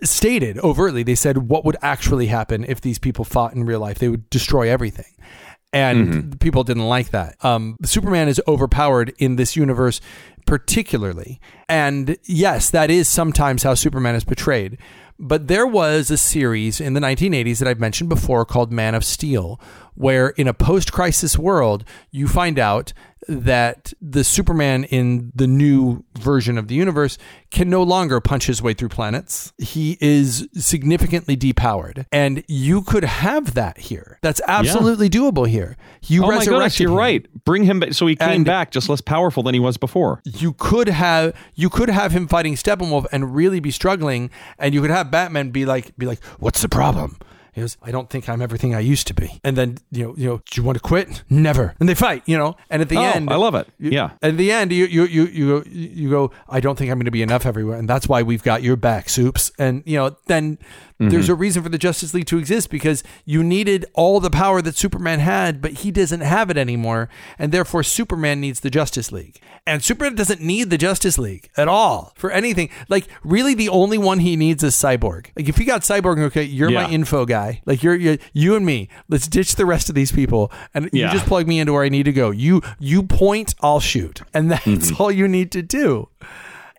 stated 0.02 0.58
overtly. 0.58 1.02
They 1.02 1.14
said 1.14 1.48
what 1.48 1.64
would 1.64 1.76
actually 1.82 2.26
happen 2.26 2.64
if 2.64 2.80
these 2.80 2.98
people 2.98 3.24
fought 3.24 3.54
in 3.54 3.64
real 3.64 3.80
life. 3.80 3.98
They 3.98 4.08
would 4.08 4.28
destroy 4.30 4.68
everything 4.68 5.14
and 5.72 6.40
people 6.40 6.64
didn't 6.64 6.86
like 6.88 7.10
that. 7.10 7.42
Um, 7.44 7.76
Superman 7.84 8.28
is 8.28 8.40
overpowered 8.48 9.12
in 9.18 9.36
this 9.36 9.56
universe, 9.56 10.00
particularly, 10.46 11.40
and 11.68 12.16
yes, 12.24 12.70
that 12.70 12.90
is 12.90 13.08
sometimes 13.08 13.62
how 13.62 13.74
Superman 13.74 14.14
is 14.14 14.24
portrayed. 14.24 14.78
But 15.18 15.48
there 15.48 15.66
was 15.66 16.10
a 16.10 16.16
series 16.16 16.80
in 16.80 16.94
the 16.94 17.00
1980s 17.00 17.58
that 17.58 17.66
I've 17.66 17.80
mentioned 17.80 18.08
before 18.08 18.44
called 18.44 18.70
Man 18.70 18.94
of 18.94 19.04
Steel, 19.04 19.60
where 19.94 20.28
in 20.30 20.46
a 20.46 20.54
post-crisis 20.54 21.36
world, 21.36 21.84
you 22.12 22.28
find 22.28 22.56
out 22.56 22.92
that 23.28 23.92
the 24.00 24.24
Superman 24.24 24.84
in 24.84 25.30
the 25.34 25.46
new 25.46 26.04
version 26.18 26.58
of 26.58 26.68
the 26.68 26.74
universe 26.74 27.18
can 27.50 27.70
no 27.70 27.82
longer 27.82 28.20
punch 28.20 28.46
his 28.46 28.60
way 28.62 28.74
through 28.74 28.88
planets. 28.88 29.52
He 29.58 29.96
is 30.00 30.48
significantly 30.54 31.36
depowered, 31.36 32.06
and 32.10 32.42
you 32.48 32.82
could 32.82 33.04
have 33.04 33.54
that 33.54 33.78
here. 33.78 34.18
That's 34.22 34.40
absolutely 34.48 35.08
doable 35.10 35.46
here. 35.48 35.76
You 36.06 36.24
Oh 36.24 36.28
my 36.28 36.44
gosh, 36.44 36.80
you're 36.80 36.90
him. 36.90 36.96
right. 36.96 37.44
Bring 37.44 37.64
him 37.64 37.80
back 37.80 37.92
so 37.94 38.06
he 38.06 38.16
came 38.16 38.28
And- 38.30 38.44
back 38.44 38.70
just 38.70 38.88
less 38.88 39.00
powerful 39.00 39.42
than 39.42 39.54
he 39.54 39.60
was 39.60 39.76
before. 39.76 40.20
You 40.24 40.52
could 40.54 40.88
have 40.88 41.34
you 41.54 41.68
could 41.70 41.88
have 41.90 42.12
him 42.12 42.28
fighting 42.28 42.54
Steppenwolf 42.54 43.06
and 43.12 43.34
really 43.34 43.60
be 43.60 43.70
struggling, 43.70 44.30
and 44.58 44.74
you 44.74 44.80
could 44.80 44.90
have 44.90 45.10
Batman 45.10 45.50
be 45.50 45.64
like 45.64 45.96
be 45.98 46.06
like, 46.06 46.22
"What's 46.38 46.62
the 46.62 46.68
problem?" 46.68 47.18
He 47.58 47.62
goes, 47.62 47.76
I 47.82 47.90
don't 47.90 48.08
think 48.08 48.28
I'm 48.28 48.40
everything 48.40 48.74
I 48.74 48.80
used 48.80 49.06
to 49.08 49.14
be. 49.14 49.40
And 49.42 49.56
then, 49.56 49.78
you 49.90 50.04
know, 50.04 50.14
you 50.16 50.28
know, 50.28 50.36
do 50.50 50.60
you 50.60 50.62
want 50.64 50.76
to 50.76 50.82
quit? 50.82 51.22
Never. 51.28 51.74
And 51.80 51.88
they 51.88 51.94
fight, 51.94 52.22
you 52.26 52.38
know. 52.38 52.56
And 52.70 52.80
at 52.82 52.88
the 52.88 52.96
Oh, 52.98 53.02
end, 53.02 53.30
I 53.30 53.36
love 53.36 53.54
it. 53.54 53.66
you- 53.78 53.90
Yeah. 53.90 54.10
At 54.22 54.36
the 54.36 54.52
end, 54.52 54.72
you 54.72 54.86
you 54.86 55.04
you 55.04 55.24
you 55.26 55.48
go, 55.48 55.64
you 55.70 56.10
go. 56.10 56.30
I 56.48 56.60
don't 56.60 56.76
think 56.78 56.90
I'm 56.90 56.98
going 56.98 57.04
to 57.06 57.10
be 57.10 57.22
enough 57.22 57.44
everywhere, 57.46 57.78
and 57.78 57.88
that's 57.88 58.08
why 58.08 58.22
we've 58.22 58.42
got 58.42 58.62
your 58.62 58.76
back, 58.76 59.08
soups. 59.08 59.50
And 59.58 59.82
you 59.86 59.96
know, 59.98 60.16
then 60.26 60.58
Mm-hmm. 61.00 61.10
there's 61.10 61.28
a 61.28 61.34
reason 61.36 61.62
for 61.62 61.68
the 61.68 61.78
Justice 61.78 62.12
League 62.12 62.26
to 62.26 62.38
exist 62.38 62.70
because 62.70 63.04
you 63.24 63.44
needed 63.44 63.86
all 63.94 64.18
the 64.18 64.30
power 64.30 64.60
that 64.62 64.76
Superman 64.76 65.20
had, 65.20 65.60
but 65.60 65.72
he 65.74 65.90
doesn't 65.92 66.22
have 66.22 66.50
it 66.50 66.56
anymore, 66.56 67.08
and 67.38 67.52
therefore 67.52 67.84
Superman 67.84 68.40
needs 68.40 68.60
the 68.60 68.70
Justice 68.70 69.12
League. 69.12 69.38
And 69.64 69.84
Superman 69.84 70.16
doesn't 70.16 70.40
need 70.40 70.70
the 70.70 70.78
Justice 70.78 71.16
League 71.18 71.50
at 71.56 71.68
all 71.68 72.12
for 72.16 72.30
anything. 72.32 72.68
Like 72.88 73.06
really, 73.22 73.54
the 73.54 73.68
only 73.68 73.96
one 73.98 74.18
he 74.20 74.34
needs 74.34 74.64
is 74.64 74.74
Cyborg. 74.74 75.26
Like 75.36 75.48
if 75.48 75.56
he 75.56 75.64
got 75.64 75.82
Cyborg, 75.82 76.18
okay, 76.20 76.42
you're 76.42 76.70
my 76.70 76.88
info 76.90 77.24
guy. 77.26 77.60
Like 77.64 77.82
you're, 77.84 77.94
you're 77.94 78.16
you 78.32 78.56
and 78.56 78.66
me. 78.66 78.88
Let's 79.08 79.28
ditch 79.28 79.54
the 79.54 79.66
rest 79.66 79.88
of 79.88 79.94
these 79.94 80.10
people, 80.10 80.50
and 80.74 80.90
you 80.92 81.06
just 81.12 81.26
plug 81.26 81.46
me 81.46 81.60
into 81.60 81.74
where 81.74 81.84
I 81.84 81.90
need 81.90 82.04
to 82.06 82.12
go. 82.12 82.30
You 82.30 82.60
you 82.80 83.02
point, 83.04 83.54
I'll 83.60 83.78
shoot, 83.80 84.22
and 84.34 84.50
that's 84.50 84.64
Mm-hmm. 84.66 85.00
all 85.02 85.12
you 85.12 85.28
need 85.28 85.52
to 85.52 85.62
do. 85.62 86.08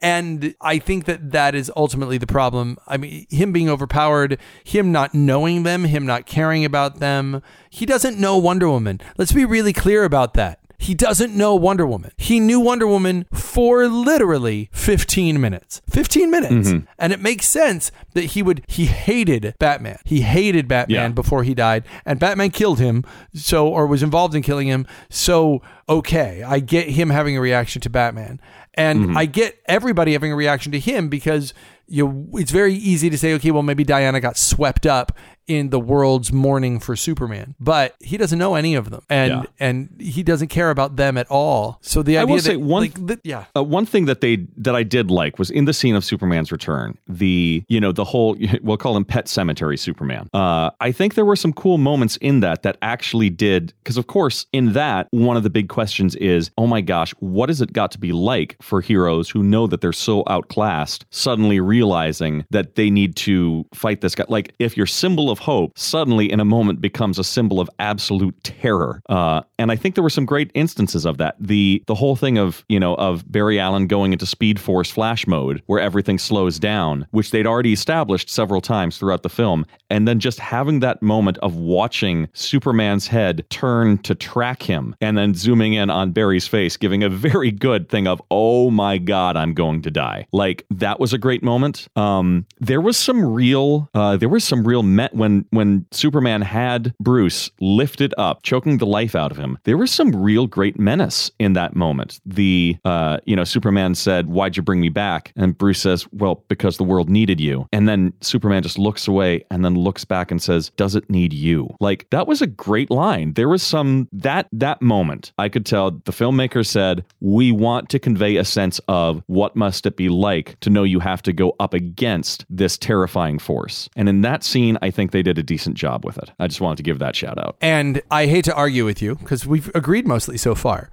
And 0.02 0.56
I 0.62 0.80
think 0.80 1.06
that 1.06 1.32
that 1.32 1.56
is 1.56 1.72
ultimately 1.76 2.18
the 2.18 2.28
problem. 2.28 2.78
I 2.88 2.98
mean, 2.98 3.26
him 3.30 3.52
being 3.52 3.70
overpowered, 3.70 4.38
him 4.64 4.92
not 4.92 5.14
knowing 5.14 5.64
them, 5.64 5.84
him 5.86 6.06
not 6.06 6.26
caring 6.26 6.64
about 6.66 7.00
them. 7.00 7.42
He 7.70 7.86
doesn't 7.86 8.18
know 8.18 8.38
Wonder 8.38 8.70
Woman. 8.70 9.02
Let's 9.18 9.34
be 9.34 9.46
really 9.46 9.74
clear 9.74 10.04
about 10.04 10.34
that. 10.36 10.60
He 10.82 10.96
doesn't 10.96 11.36
know 11.36 11.56
Wonder 11.56 11.86
Woman. 11.86 12.12
He 12.16 12.40
knew 12.40 12.58
Wonder 12.62 12.88
Woman 12.88 13.26
for 13.34 13.86
literally 13.90 14.70
15 14.72 15.40
minutes. 15.42 15.82
15 15.90 16.32
minutes. 16.32 16.70
Mm-hmm. 16.70 16.86
And 16.98 17.12
it 17.12 17.20
makes 17.20 17.50
sense 17.50 17.92
that 18.14 18.24
he 18.24 18.42
would 18.42 18.64
he 18.66 18.86
hated 18.86 19.56
Batman. 19.60 20.00
He 20.06 20.22
hated 20.22 20.70
Batman 20.70 20.96
Yeah. 20.96 21.14
before 21.14 21.44
he 21.44 21.54
died 21.54 21.84
and 22.06 22.18
Batman 22.18 22.52
killed 22.52 22.80
him 22.80 23.04
so 23.34 23.68
or 23.68 23.88
was 23.88 24.02
involved 24.02 24.34
in 24.36 24.42
killing 24.42 24.68
him. 24.68 24.88
So 25.10 25.62
okay, 25.90 26.44
I 26.44 26.60
get 26.62 26.92
him 26.92 27.10
having 27.10 27.36
a 27.36 27.42
reaction 27.42 27.82
to 27.82 27.90
Batman. 27.90 28.40
And 28.76 29.00
mm-hmm. 29.00 29.18
I 29.18 29.26
get 29.26 29.62
everybody 29.66 30.14
having 30.14 30.32
a 30.32 30.36
reaction 30.36 30.72
to 30.72 30.80
him 30.80 31.10
because 31.10 31.54
you 31.90 32.28
it's 32.34 32.52
very 32.52 32.74
easy 32.76 33.10
to 33.10 33.18
say 33.18 33.34
okay, 33.36 33.52
well 33.52 33.64
maybe 33.64 33.84
Diana 33.84 34.20
got 34.20 34.38
swept 34.38 34.86
up 34.86 35.12
in 35.48 35.72
the 35.72 35.80
world's 35.80 36.32
mourning 36.32 36.80
for 36.80 36.96
Superman. 36.96 37.56
But 37.60 37.96
he 38.02 38.18
doesn't 38.18 38.38
know 38.38 38.54
any 38.54 38.76
of 38.76 38.92
them. 38.92 39.02
And 39.10 39.32
Yeah. 39.32 39.44
and 39.60 39.90
he 40.00 40.22
doesn't 40.22 40.50
care 40.50 40.70
about 40.70 40.96
them 40.96 41.18
at 41.18 41.26
all. 41.32 41.80
So 41.82 42.04
the 42.04 42.20
I 42.20 42.22
idea 42.22 42.28
will 42.32 42.42
that 42.42 42.44
say 42.44 42.56
one- 42.58 42.82
like, 42.84 43.08
that- 43.08 43.20
yeah. 43.24 43.46
Uh, 43.58 43.64
one 43.64 43.88
thing 43.88 44.06
that 44.06 44.22
they 44.22 44.46
that 44.58 44.76
I 44.76 44.84
did 44.84 45.10
like 45.10 45.40
was 45.40 45.50
in 45.50 45.66
the 45.66 45.74
scene 45.74 45.96
of 45.96 46.06
Superman's 46.06 46.52
return, 46.52 47.00
the 47.08 47.64
you 47.68 47.80
know 47.80 47.92
the 47.92 48.04
whole 48.04 48.38
we'll 48.62 48.78
call 48.78 48.96
him 48.96 49.06
Pet 49.06 49.26
Sematary 49.26 49.80
Superman. 49.80 50.30
Uh, 50.36 50.70
I 50.80 50.92
think 50.92 51.16
there 51.16 51.26
were 51.26 51.36
some 51.36 51.52
cool 51.54 51.80
moments 51.80 52.18
in 52.18 52.42
that 52.42 52.62
that 52.62 52.78
actually 52.84 53.32
did 53.32 53.74
because 53.84 53.98
of 53.98 54.06
course 54.06 54.46
in 54.54 54.74
that 54.74 55.08
one 55.10 55.36
of 55.36 55.42
the 55.42 55.50
big 55.50 55.68
questions 55.70 56.14
is 56.18 56.52
oh 56.60 56.68
my 56.68 56.82
gosh 56.82 57.12
what 57.22 57.50
has 57.50 57.60
it 57.60 57.74
got 57.74 57.90
to 57.92 57.98
be 58.00 58.12
like 58.12 58.56
for 58.62 58.82
heroes 58.82 59.32
who 59.32 59.42
know 59.42 59.66
that 59.66 59.82
they're 59.82 59.92
so 59.94 60.24
outclassed 60.28 61.06
suddenly 61.10 61.60
realizing 61.80 62.46
that 62.50 62.76
they 62.76 62.90
need 62.90 63.16
to 63.16 63.66
fight 63.74 64.02
this 64.02 64.14
guy. 64.16 64.26
Like 64.28 64.54
if 64.60 64.76
your 64.76 64.86
symbol 64.86 65.30
of 65.32 65.40
hope 65.40 65.72
suddenly 65.78 66.30
in 66.30 66.40
a 66.42 66.46
moment 66.46 66.82
becomes 66.82 67.18
a 67.18 67.24
symbol 67.24 67.62
of 67.62 67.70
absolute 67.80 68.36
terror 68.44 69.02
uh, 69.08 69.42
and 69.58 69.72
I 69.72 69.76
think 69.78 69.96
there 69.96 70.04
were 70.04 70.10
some 70.10 70.26
great 70.26 70.52
instances 70.54 71.06
of 71.06 71.18
that. 71.18 71.36
The 71.40 71.84
the 71.88 71.96
whole 71.96 72.16
thing 72.16 72.38
of 72.38 72.66
you 72.68 72.80
know 72.80 72.96
of 72.96 73.30
Barry 73.32 73.60
Allen 73.60 73.88
going 73.88 74.12
into 74.14 74.26
Speed 74.26 74.60
Force 74.60 74.92
Flash 74.92 75.26
mode 75.26 75.62
where 75.68 75.80
everything 75.80 76.18
slows 76.20 76.60
down 76.60 77.08
which 77.12 77.32
they'd 77.32 77.48
already 77.48 77.72
established 77.72 78.30
several 78.30 78.62
times 78.62 78.98
throughout 78.98 79.24
the 79.24 79.30
film 79.30 79.66
and 79.90 80.08
then 80.08 80.20
just 80.20 80.40
having 80.40 80.80
that 80.80 81.02
moment 81.02 81.38
of 81.40 81.56
watching 81.56 82.28
Superman's 82.34 83.08
head 83.08 83.46
turn 83.50 83.98
to 84.00 84.16
track 84.16 84.64
him 84.64 84.96
and 85.02 85.18
then 85.18 85.34
zooming 85.34 85.74
in 85.74 85.90
on 85.90 86.12
Barry's 86.12 86.48
face 86.48 86.78
giving 86.78 87.04
a 87.04 87.10
very 87.10 87.52
good 87.52 87.90
thing 87.90 88.08
of 88.08 88.22
oh 88.32 88.70
my 88.70 88.98
god 88.98 89.36
I'm 89.36 89.54
going 89.54 89.82
to 89.84 89.92
die. 89.92 90.28
Like 90.32 90.66
that 90.70 91.00
was 91.00 91.14
a 91.14 91.18
great 91.18 91.44
moment. 91.44 91.88
Um 91.96 92.46
there 92.60 92.82
was 92.82 92.98
some 92.98 93.26
real 93.26 93.90
uh 93.94 94.18
there 94.18 94.30
was 94.30 94.44
some 94.44 94.66
real 94.66 94.84
met 94.84 95.14
when 95.14 95.46
when 95.52 95.86
Superman 95.92 96.42
had 96.42 96.94
Bruce 97.00 97.50
lifted 97.60 98.14
up 98.18 98.44
choking 98.44 98.78
the 98.78 98.86
life 98.86 99.16
out 99.16 99.32
of 99.32 99.38
him 99.38 99.58
there 99.64 99.78
was 99.78 99.92
some 99.92 100.16
real 100.16 100.48
great 100.48 100.80
menace 100.80 101.32
in 101.40 101.54
that 101.54 101.76
moment. 101.76 102.20
The 102.26 102.78
uh 102.86 103.18
you 103.26 103.36
know 103.36 103.44
Superman 103.44 103.96
said 103.96 104.28
why'd 104.28 104.58
you 104.58 104.64
bring 104.64 104.80
me 104.80 104.90
back? 104.90 105.32
And 105.36 105.58
Bruce 105.58 105.82
says 105.82 106.08
well 106.12 106.44
because 106.48 106.78
the 106.78 106.84
world 106.84 107.10
needed 107.10 107.40
you. 107.40 107.68
And 107.72 107.88
then 107.88 108.14
Superman 108.22 108.64
just 108.64 108.78
looks 108.78 109.08
away 109.08 109.46
and 109.52 109.64
then 109.64 109.76
looks 109.80 110.06
back 110.06 110.32
and 110.32 110.42
says 110.42 110.72
does 110.78 110.96
it 110.96 111.10
need 111.10 111.34
you? 111.34 111.70
Like 111.80 112.08
that 112.12 112.28
was 112.28 112.42
a 112.42 112.48
great 112.48 112.92
line. 112.92 113.34
There 113.34 113.50
was 113.50 113.64
some 113.64 114.08
that 114.12 114.48
that 114.52 114.82
moment 114.82 115.32
I 115.38 115.50
could 115.50 115.66
tell 115.66 115.92
the 115.92 116.12
filmmaker 116.12 116.66
said 116.66 117.06
we 117.20 117.52
want 117.52 117.90
to 117.90 118.00
convey 118.00 118.38
a 118.38 118.46
sense 118.46 118.80
of 118.88 119.24
what 119.28 119.56
must 119.56 119.86
it 119.86 119.96
be 119.96 120.10
like 120.10 120.60
to 120.62 120.70
know 120.70 120.84
you 120.84 121.00
have 121.00 121.22
to 121.24 121.34
go 121.34 121.56
up 121.60 121.74
against 121.74 122.46
this 122.50 122.78
terrifying 122.78 123.40
force. 123.40 123.90
And 123.96 124.10
in 124.10 124.22
that 124.22 124.44
scene 124.44 124.78
I 124.82 124.92
think 124.92 125.12
they 125.12 125.24
did 125.24 125.38
a 125.38 125.44
decent 125.44 125.78
job 125.78 126.06
with 126.06 126.18
it. 126.18 126.32
I 126.40 126.48
just 126.48 126.62
wanted 126.62 126.78
to 126.78 126.84
give 126.84 127.00
that 127.00 127.16
shout 127.16 127.38
out 127.38 127.58
And 127.62 128.02
I 128.12 128.26
hate 128.28 128.46
to 128.46 128.56
argue 128.56 128.86
with 128.86 129.02
you 129.02 129.16
because 129.16 129.46
we've 129.46 129.72
agreed 129.76 130.08
mostly 130.08 130.38
so 130.38 130.56
far. 130.56 130.90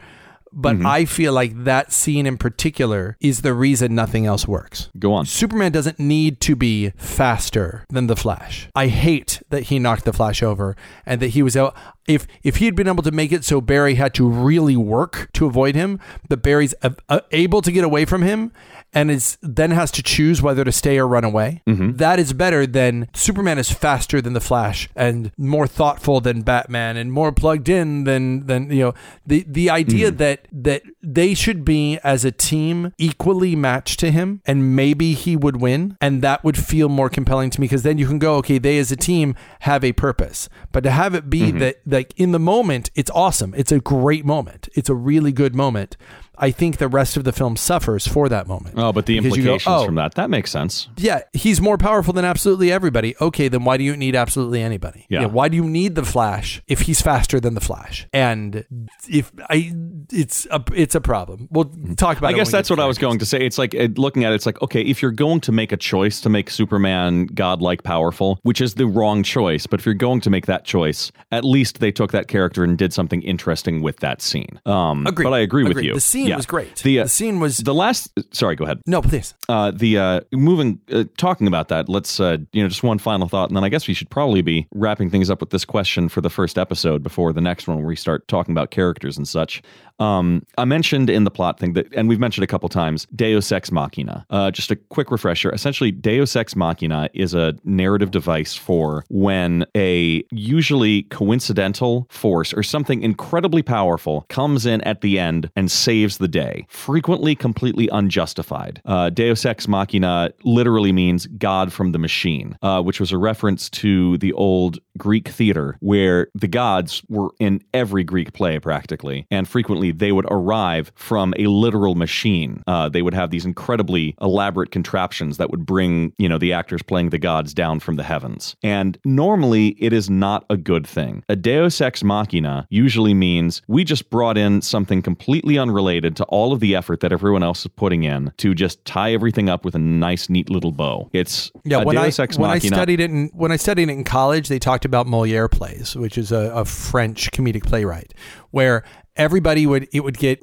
But 0.57 0.76
mm-hmm. 0.76 0.86
I 0.86 1.04
feel 1.04 1.34
like 1.34 1.64
that 1.64 1.92
scene 1.92 2.26
in 2.26 2.38
particular 2.38 3.16
is 3.20 3.42
the 3.42 3.52
reason 3.52 3.94
nothing 3.94 4.24
else 4.24 4.48
works. 4.48 4.88
go 4.98 5.12
on 5.12 5.26
Superman 5.26 5.70
doesn't 5.70 6.00
need 6.00 6.40
to 6.40 6.57
be 6.57 6.90
faster 6.96 7.84
than 7.90 8.07
the 8.07 8.16
Flash. 8.16 8.68
I 8.74 8.86
hate 8.86 9.42
that 9.50 9.64
he 9.64 9.78
knocked 9.78 10.07
the 10.07 10.14
Flash 10.14 10.42
over 10.42 10.74
and 11.04 11.20
that 11.20 11.28
he 11.28 11.42
was 11.42 11.57
out. 11.57 11.76
If 12.07 12.26
if 12.42 12.57
he 12.57 12.64
had 12.66 12.74
been 12.74 12.88
able 12.88 13.02
to 13.02 13.11
make 13.11 13.32
it 13.32 13.44
so 13.44 13.61
Barry 13.61 13.94
had 13.94 14.14
to 14.14 14.28
really 14.28 14.76
work 14.76 15.28
to 15.34 15.46
avoid 15.46 15.74
him, 15.74 15.98
but 16.28 16.42
Barry's 16.42 16.74
uh, 16.82 16.90
uh, 17.09 17.20
able 17.32 17.62
to 17.62 17.72
get 17.72 17.84
away 17.84 18.04
from 18.04 18.22
him 18.22 18.52
and 18.92 19.11
is 19.11 19.36
then 19.42 19.72
has 19.72 19.90
to 19.90 20.02
choose 20.02 20.40
whether 20.40 20.64
to 20.64 20.72
stay 20.72 20.98
or 20.98 21.07
run 21.07 21.24
away. 21.24 21.62
that 21.66 22.18
is 22.18 22.32
better 22.32 22.66
than 22.66 23.09
Superman 23.14 23.59
is 23.59 23.70
faster 23.70 24.20
than 24.20 24.32
the 24.32 24.40
Flash 24.40 24.88
and 24.96 25.32
more 25.36 25.66
thoughtful 25.66 26.20
than 26.20 26.42
Batman 26.42 26.96
and 26.96 27.12
more 27.12 27.32
plugged 27.32 27.68
in 27.68 28.04
than 28.04 28.46
than 28.46 28.70
you 28.70 28.80
know 28.84 28.94
the 29.26 29.44
the 29.48 29.68
idea 29.70 30.11
that 30.11 30.46
that 30.52 30.82
they 31.02 31.34
should 31.34 31.64
be 31.64 31.98
as 32.04 32.24
a 32.24 32.30
team 32.30 32.92
equally 32.98 33.57
matched 33.57 33.98
to 34.00 34.11
him 34.11 34.40
and 34.46 34.74
maybe 34.76 35.12
he 35.14 35.36
would 35.36 35.61
win 35.61 35.96
and 36.00 36.22
that 36.22 36.42
would 36.44 36.57
feel 36.57 36.88
more 36.88 37.11
compelling 37.11 37.50
to 37.50 37.61
me 37.61 37.64
because 37.66 37.82
then 37.82 37.98
you 37.98 38.07
can 38.07 38.18
go 38.18 38.36
okay 38.36 38.59
they 38.59 38.78
as 38.78 38.90
a 38.92 38.96
team 38.96 39.34
have 39.61 39.82
a 39.84 39.92
purpose. 39.92 40.48
But 40.72 40.82
to 40.84 40.90
have 40.90 41.14
it 41.14 41.28
be 41.28 41.50
that 41.52 41.76
like 41.97 42.12
in 42.18 42.32
the 42.32 42.38
moment 42.38 42.90
it's 42.94 43.11
awesome. 43.12 43.55
It's 43.57 43.72
a 43.72 43.80
great 43.80 44.26
moment. 44.26 44.68
It's 44.74 44.90
a 44.90 44.94
really 44.94 45.32
good 45.32 45.55
moment 45.55 45.97
I 46.39 46.51
think 46.51 46.78
the 46.78 46.89
rest 46.89 47.16
of 47.16 47.24
the 47.24 47.32
film 47.32 47.57
suffers 47.57 48.07
for 48.07 48.28
that 48.28 48.47
moment. 48.47 48.74
oh 48.78 48.93
but 48.93 49.07
the 49.07 49.18
Because 49.18 49.37
you 49.37 49.45
go, 49.45 49.55
implications 49.55 49.82
"Oh, 49.82 49.87
from 49.87 49.95
that 49.97 50.14
that 50.14 50.30
makes 50.30 50.51
sense 50.51 50.89
yeah, 50.97 51.22
he's 51.32 51.61
more 51.61 51.78
powerful 51.78 52.12
than 52.12 52.24
absolutely 52.24 52.72
everybody. 52.72 53.14
Okay, 53.20 53.49
then 53.49 53.64
why 53.64 53.76
do 53.76 53.84
you 53.84 53.97
need 53.97 54.14
absolutely 54.16 54.62
anybody? 54.62 55.07
Yeah. 55.09 55.26
why 55.26 55.49
do 55.49 55.57
you 55.57 55.64
need 55.64 55.95
the 55.95 56.05
Flash 56.05 56.62
if 56.66 56.82
he's 56.82 57.01
faster 57.01 57.41
than 57.41 57.55
the 57.55 57.61
Flash? 57.61 58.07
And 58.12 58.64
if 59.09 59.32
I, 59.49 59.72
it's 60.12 60.47
a 60.51 60.62
it's 60.74 60.95
a 60.95 61.01
problem. 61.01 61.49
We'll 61.51 61.70
talk 61.97 62.18
about. 62.18 62.30
It. 62.30 62.34
I 62.34 62.37
guess 62.37 62.51
that's 62.51 62.70
what 62.70 62.80
I 62.80 62.87
was 62.87 62.99
going 62.99 63.18
to 63.18 63.26
say. 63.26 63.39
It's 63.45 63.59
like 63.59 63.74
looking 63.97 64.24
at 64.24 64.32
it, 64.32 64.37
it's 64.37 64.47
like, 64.47 64.61
okay, 64.62 64.82
if 64.82 65.03
you're 65.03 65.11
going 65.11 65.41
to 65.41 65.53
make 65.53 65.72
a 65.72 65.76
choice 65.76 66.20
to 66.22 66.28
make 66.28 66.51
Superman 66.51 67.26
godlike 67.26 67.82
powerful, 67.82 68.39
which 68.43 68.61
is 68.61 68.74
the 68.74 68.87
wrong 68.87 69.22
choice, 69.22 69.66
but 69.66 69.80
if 69.80 69.87
you're 69.87 69.95
going 69.95 70.20
to 70.22 70.30
make 70.30 70.47
that 70.47 70.64
choice, 70.64 71.12
at 71.30 71.45
least 71.45 71.80
they 71.80 71.93
took 71.93 72.12
that 72.12 72.28
character 72.28 72.64
and 72.64 72.78
did 72.78 72.93
something 72.93 73.22
interesting 73.22 73.82
with 73.82 73.99
that 73.99 74.22
scene. 74.22 74.61
Um, 74.66 75.07
Agreed. 75.07 75.24
But 75.24 75.34
I 75.34 75.39
agree 75.41 75.64
with 75.64 75.82
you. 75.82 75.95
The 75.95 76.01
scene 76.01 76.26
Yeah. 76.29 76.37
was 76.37 76.47
great. 76.47 76.77
The, 76.77 77.01
uh, 77.01 77.03
The 77.05 77.09
scene 77.09 77.41
was 77.41 77.59
the 77.59 77.74
last. 77.74 78.11
Sorry, 78.35 78.57
go 78.57 78.64
ahead. 78.64 78.81
no, 78.87 79.03
please. 79.03 79.35
Uh, 79.49 79.70
the 79.74 79.99
uh, 79.99 80.20
moving, 80.33 80.81
uh, 80.93 81.05
talking 81.16 81.47
about 81.47 81.68
that. 81.68 81.89
Let's, 81.89 82.18
uh, 82.20 82.39
you 82.53 82.62
know, 82.62 82.68
just 82.68 82.83
one 82.83 82.99
final 82.99 83.29
thought, 83.29 83.49
and 83.51 83.57
then 83.57 83.64
I 83.64 83.68
guess 83.68 83.87
we 83.89 83.95
should 83.95 84.11
probably 84.11 84.43
be 84.43 84.66
wrapping 84.74 85.11
things 85.11 85.31
up 85.31 85.41
with 85.41 85.51
this 85.51 85.64
question 85.64 86.09
for 86.09 86.20
the 86.20 86.31
first 86.31 86.59
episode 86.59 87.03
before 87.03 87.33
the 87.33 87.41
next 87.41 87.66
one, 87.68 87.79
where 87.79 87.87
we 87.87 87.97
start 87.97 88.27
talking 88.29 88.53
about 88.53 88.70
characters 88.70 89.16
and 89.16 89.27
such. 89.27 89.62
Um, 89.99 90.44
I 90.59 90.64
mentioned 90.64 91.11
in 91.11 91.24
the 91.24 91.30
plot 91.30 91.59
thing 91.59 91.72
that, 91.74 91.92
and 91.94 92.09
we've 92.09 92.20
mentioned 92.20 92.44
a 92.44 92.47
couple 92.47 92.68
times, 92.68 93.07
Deus 93.14 93.51
Ex 93.53 93.72
Machina. 93.72 94.26
Uh, 94.30 94.51
just 94.51 94.70
a 94.70 94.76
quick 94.76 95.11
refresher. 95.11 95.53
Essentially, 95.53 95.90
Deus 95.90 96.36
Ex 96.36 96.55
Machina 96.57 97.09
is 97.14 97.34
a 97.34 97.55
narrative 97.64 98.11
device 98.11 98.55
for 98.55 99.05
when 99.09 99.64
a 99.76 100.24
usually 100.30 101.05
coincidental 101.05 102.07
force 102.11 102.53
or 102.53 102.62
something 102.62 103.03
incredibly 103.03 103.62
powerful 103.62 104.26
comes 104.28 104.66
in 104.66 104.80
at 104.82 105.01
the 105.01 105.18
end 105.18 105.51
and 105.57 105.70
saves 105.70 106.18
the 106.18 106.28
day, 106.28 106.66
frequently 106.68 107.34
completely 107.34 107.88
unjustified. 107.92 108.80
Uh, 108.84 109.11
Deus 109.11 109.44
Ex 109.44 109.68
Machina 109.68 110.30
literally 110.44 110.92
means 110.92 111.26
God 111.26 111.72
from 111.72 111.92
the 111.92 111.99
machine, 111.99 112.57
uh, 112.62 112.82
which 112.82 113.01
was 113.01 113.12
a 113.12 113.18
reference 113.18 113.70
to 113.70 114.18
the 114.18 114.32
old 114.34 114.78
Greek 114.99 115.28
theater 115.28 115.76
where 115.80 116.28
the 116.34 116.49
gods 116.49 117.03
were 117.09 117.30
in 117.38 117.62
every 117.74 118.05
Greek 118.05 118.32
play 118.32 118.59
practically 118.59 119.26
and 119.30 119.49
frequently 119.49 119.86
they 119.93 120.12
would 120.12 120.26
arrive 120.30 120.93
from 120.95 121.34
a 121.39 121.47
literal 121.47 121.95
machine. 121.95 122.62
Uh, 122.66 122.89
they 122.89 123.03
would 123.03 123.14
have 123.14 123.30
these 123.30 123.45
incredibly 123.45 124.14
elaborate 124.20 124.70
contraptions 124.70 125.37
that 125.39 125.51
would 125.51 125.66
bring, 125.66 126.12
you 126.18 126.28
know, 126.28 126.39
the 126.39 126.53
actors 126.53 126.82
playing 126.82 127.11
the 127.11 127.18
gods 127.18 127.55
down 127.55 127.80
from 127.80 127.97
the 127.97 128.03
heavens. 128.03 128.57
And 128.62 128.99
normally 129.05 129.68
it 129.78 129.93
is 129.93 130.09
not 130.11 130.45
a 130.51 130.57
good 130.57 130.87
thing. 130.87 131.24
A 131.28 131.37
deus 131.37 131.80
ex 131.80 132.03
machina 132.03 132.66
usually 132.70 133.14
means 133.14 133.62
we 133.68 133.84
just 133.84 134.11
brought 134.11 134.39
in 134.39 134.62
something 134.62 135.03
completely 135.03 135.59
unrelated 135.59 136.16
to 136.16 136.24
all 136.24 136.53
of 136.53 136.61
the 136.61 136.74
effort 136.74 137.01
that 137.01 137.12
everyone 137.12 137.43
else 137.43 137.61
is 137.61 137.72
putting 137.76 138.05
in 138.05 138.32
to 138.39 138.55
just 138.55 138.84
tie 138.84 139.12
everything 139.12 139.49
up 139.49 139.64
with 139.64 139.74
a 139.74 139.78
nice, 139.78 140.28
neat 140.28 140.51
little 140.51 140.72
bow. 140.72 141.09
It's 141.12 141.51
Yeah, 141.64 141.82
a 141.82 141.84
when 141.84 141.97
I 141.97 142.07
deus 142.07 142.18
ex 142.18 142.39
when 142.39 142.51
I 142.51 142.59
studied 142.59 143.01
it 143.01 143.11
in 143.11 143.30
when 143.32 143.53
I 143.53 143.57
studied 143.57 143.89
it 143.89 143.93
in 143.93 144.05
college, 144.05 144.49
they 144.49 144.59
talked 144.59 144.84
about 144.84 145.07
Moliere 145.07 145.49
plays, 145.49 145.97
which 145.97 146.18
is 146.18 146.32
a, 146.32 146.51
a 146.55 146.64
French 146.64 147.30
comedic 147.32 147.64
playwright, 147.64 148.14
where 148.51 148.84
everybody 149.17 149.67
would 149.67 149.89
it 149.93 150.01
would 150.01 150.19
get 150.19 150.41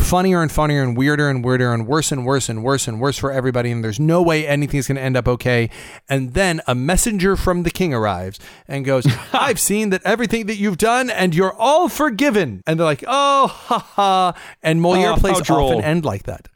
funnier 0.00 0.42
and 0.42 0.50
funnier 0.50 0.82
and 0.82 0.96
weirder 0.96 1.28
and 1.28 1.44
weirder 1.44 1.72
and 1.72 1.86
worse 1.86 2.10
and 2.12 2.26
worse 2.26 2.48
and 2.48 2.62
worse 2.64 2.88
and 2.88 3.00
worse 3.00 3.18
for 3.18 3.30
everybody, 3.32 3.70
and 3.70 3.82
there's 3.84 4.00
no 4.00 4.22
way 4.22 4.46
anything's 4.46 4.86
going 4.88 4.96
to 4.96 5.02
end 5.02 5.16
up 5.16 5.28
okay. 5.28 5.70
And 6.08 6.34
then 6.34 6.60
a 6.66 6.74
messenger 6.74 7.36
from 7.36 7.62
the 7.62 7.70
king 7.70 7.94
arrives 7.94 8.38
and 8.68 8.84
goes, 8.84 9.06
"I've 9.32 9.60
seen 9.60 9.90
that 9.90 10.02
everything 10.04 10.46
that 10.46 10.56
you've 10.56 10.78
done, 10.78 11.10
and 11.10 11.34
you're 11.34 11.54
all 11.54 11.88
forgiven." 11.88 12.62
And 12.66 12.78
they're 12.78 12.84
like, 12.86 13.04
"Oh, 13.06 13.46
ha 13.48 13.78
ha!" 13.78 14.34
And 14.62 14.80
Moliere 14.82 15.10
Oh, 15.12 15.16
plays 15.16 15.48
often 15.50 15.82
end 15.82 16.04
like 16.04 16.24
that. 16.24 16.48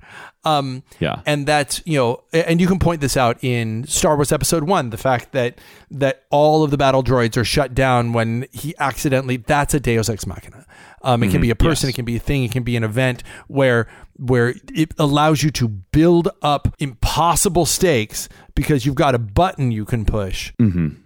Um, 0.43 0.83
Yeah. 0.99 1.21
and 1.27 1.47
that's 1.47 1.83
you 1.85 1.99
know, 1.99 2.23
and 2.33 2.61
you 2.63 2.67
can 2.67 2.79
point 2.79 3.03
this 3.03 3.15
out 3.17 3.37
in 3.45 3.87
Star 3.87 4.17
Wars 4.17 4.33
Episode 4.33 4.65
One, 4.65 4.89
the 4.89 4.97
fact 4.97 5.33
that 5.33 5.59
that 5.91 6.23
all 6.31 6.65
of 6.65 6.71
the 6.71 6.79
battle 6.79 7.05
droids 7.05 7.37
are 7.37 7.45
shut 7.45 7.75
down 7.75 8.15
when 8.15 8.47
he 8.51 8.75
accidentally. 8.79 9.37
That's 9.37 9.75
a 9.75 9.81
Deus 9.81 10.09
Ex 10.09 10.27
Machina. 10.27 10.65
Um, 11.03 11.23
it 11.23 11.31
can 11.31 11.41
be 11.41 11.51
a 11.51 11.55
person, 11.55 11.89
yes. 11.89 11.95
it 11.95 11.97
can 11.97 12.05
be 12.05 12.17
a 12.17 12.21
thing, 12.21 12.45
it 12.45 12.53
can 12.53 12.63
be 12.63 12.77
an 12.77 12.85
event 12.85 13.23
where 13.49 13.87
where 14.17 14.55
it 14.75 14.93
allows 14.99 15.43
you 15.43 15.51
to 15.51 15.67
build 15.67 16.29
up 16.43 16.75
impossible 16.79 17.65
stakes 17.65 18.29
because 18.55 18.87
you've 18.87 18.95
got 18.95 19.15
a 19.15 19.19
button 19.19 19.71
you 19.71 19.85
can 19.85 20.05
push 20.05 20.53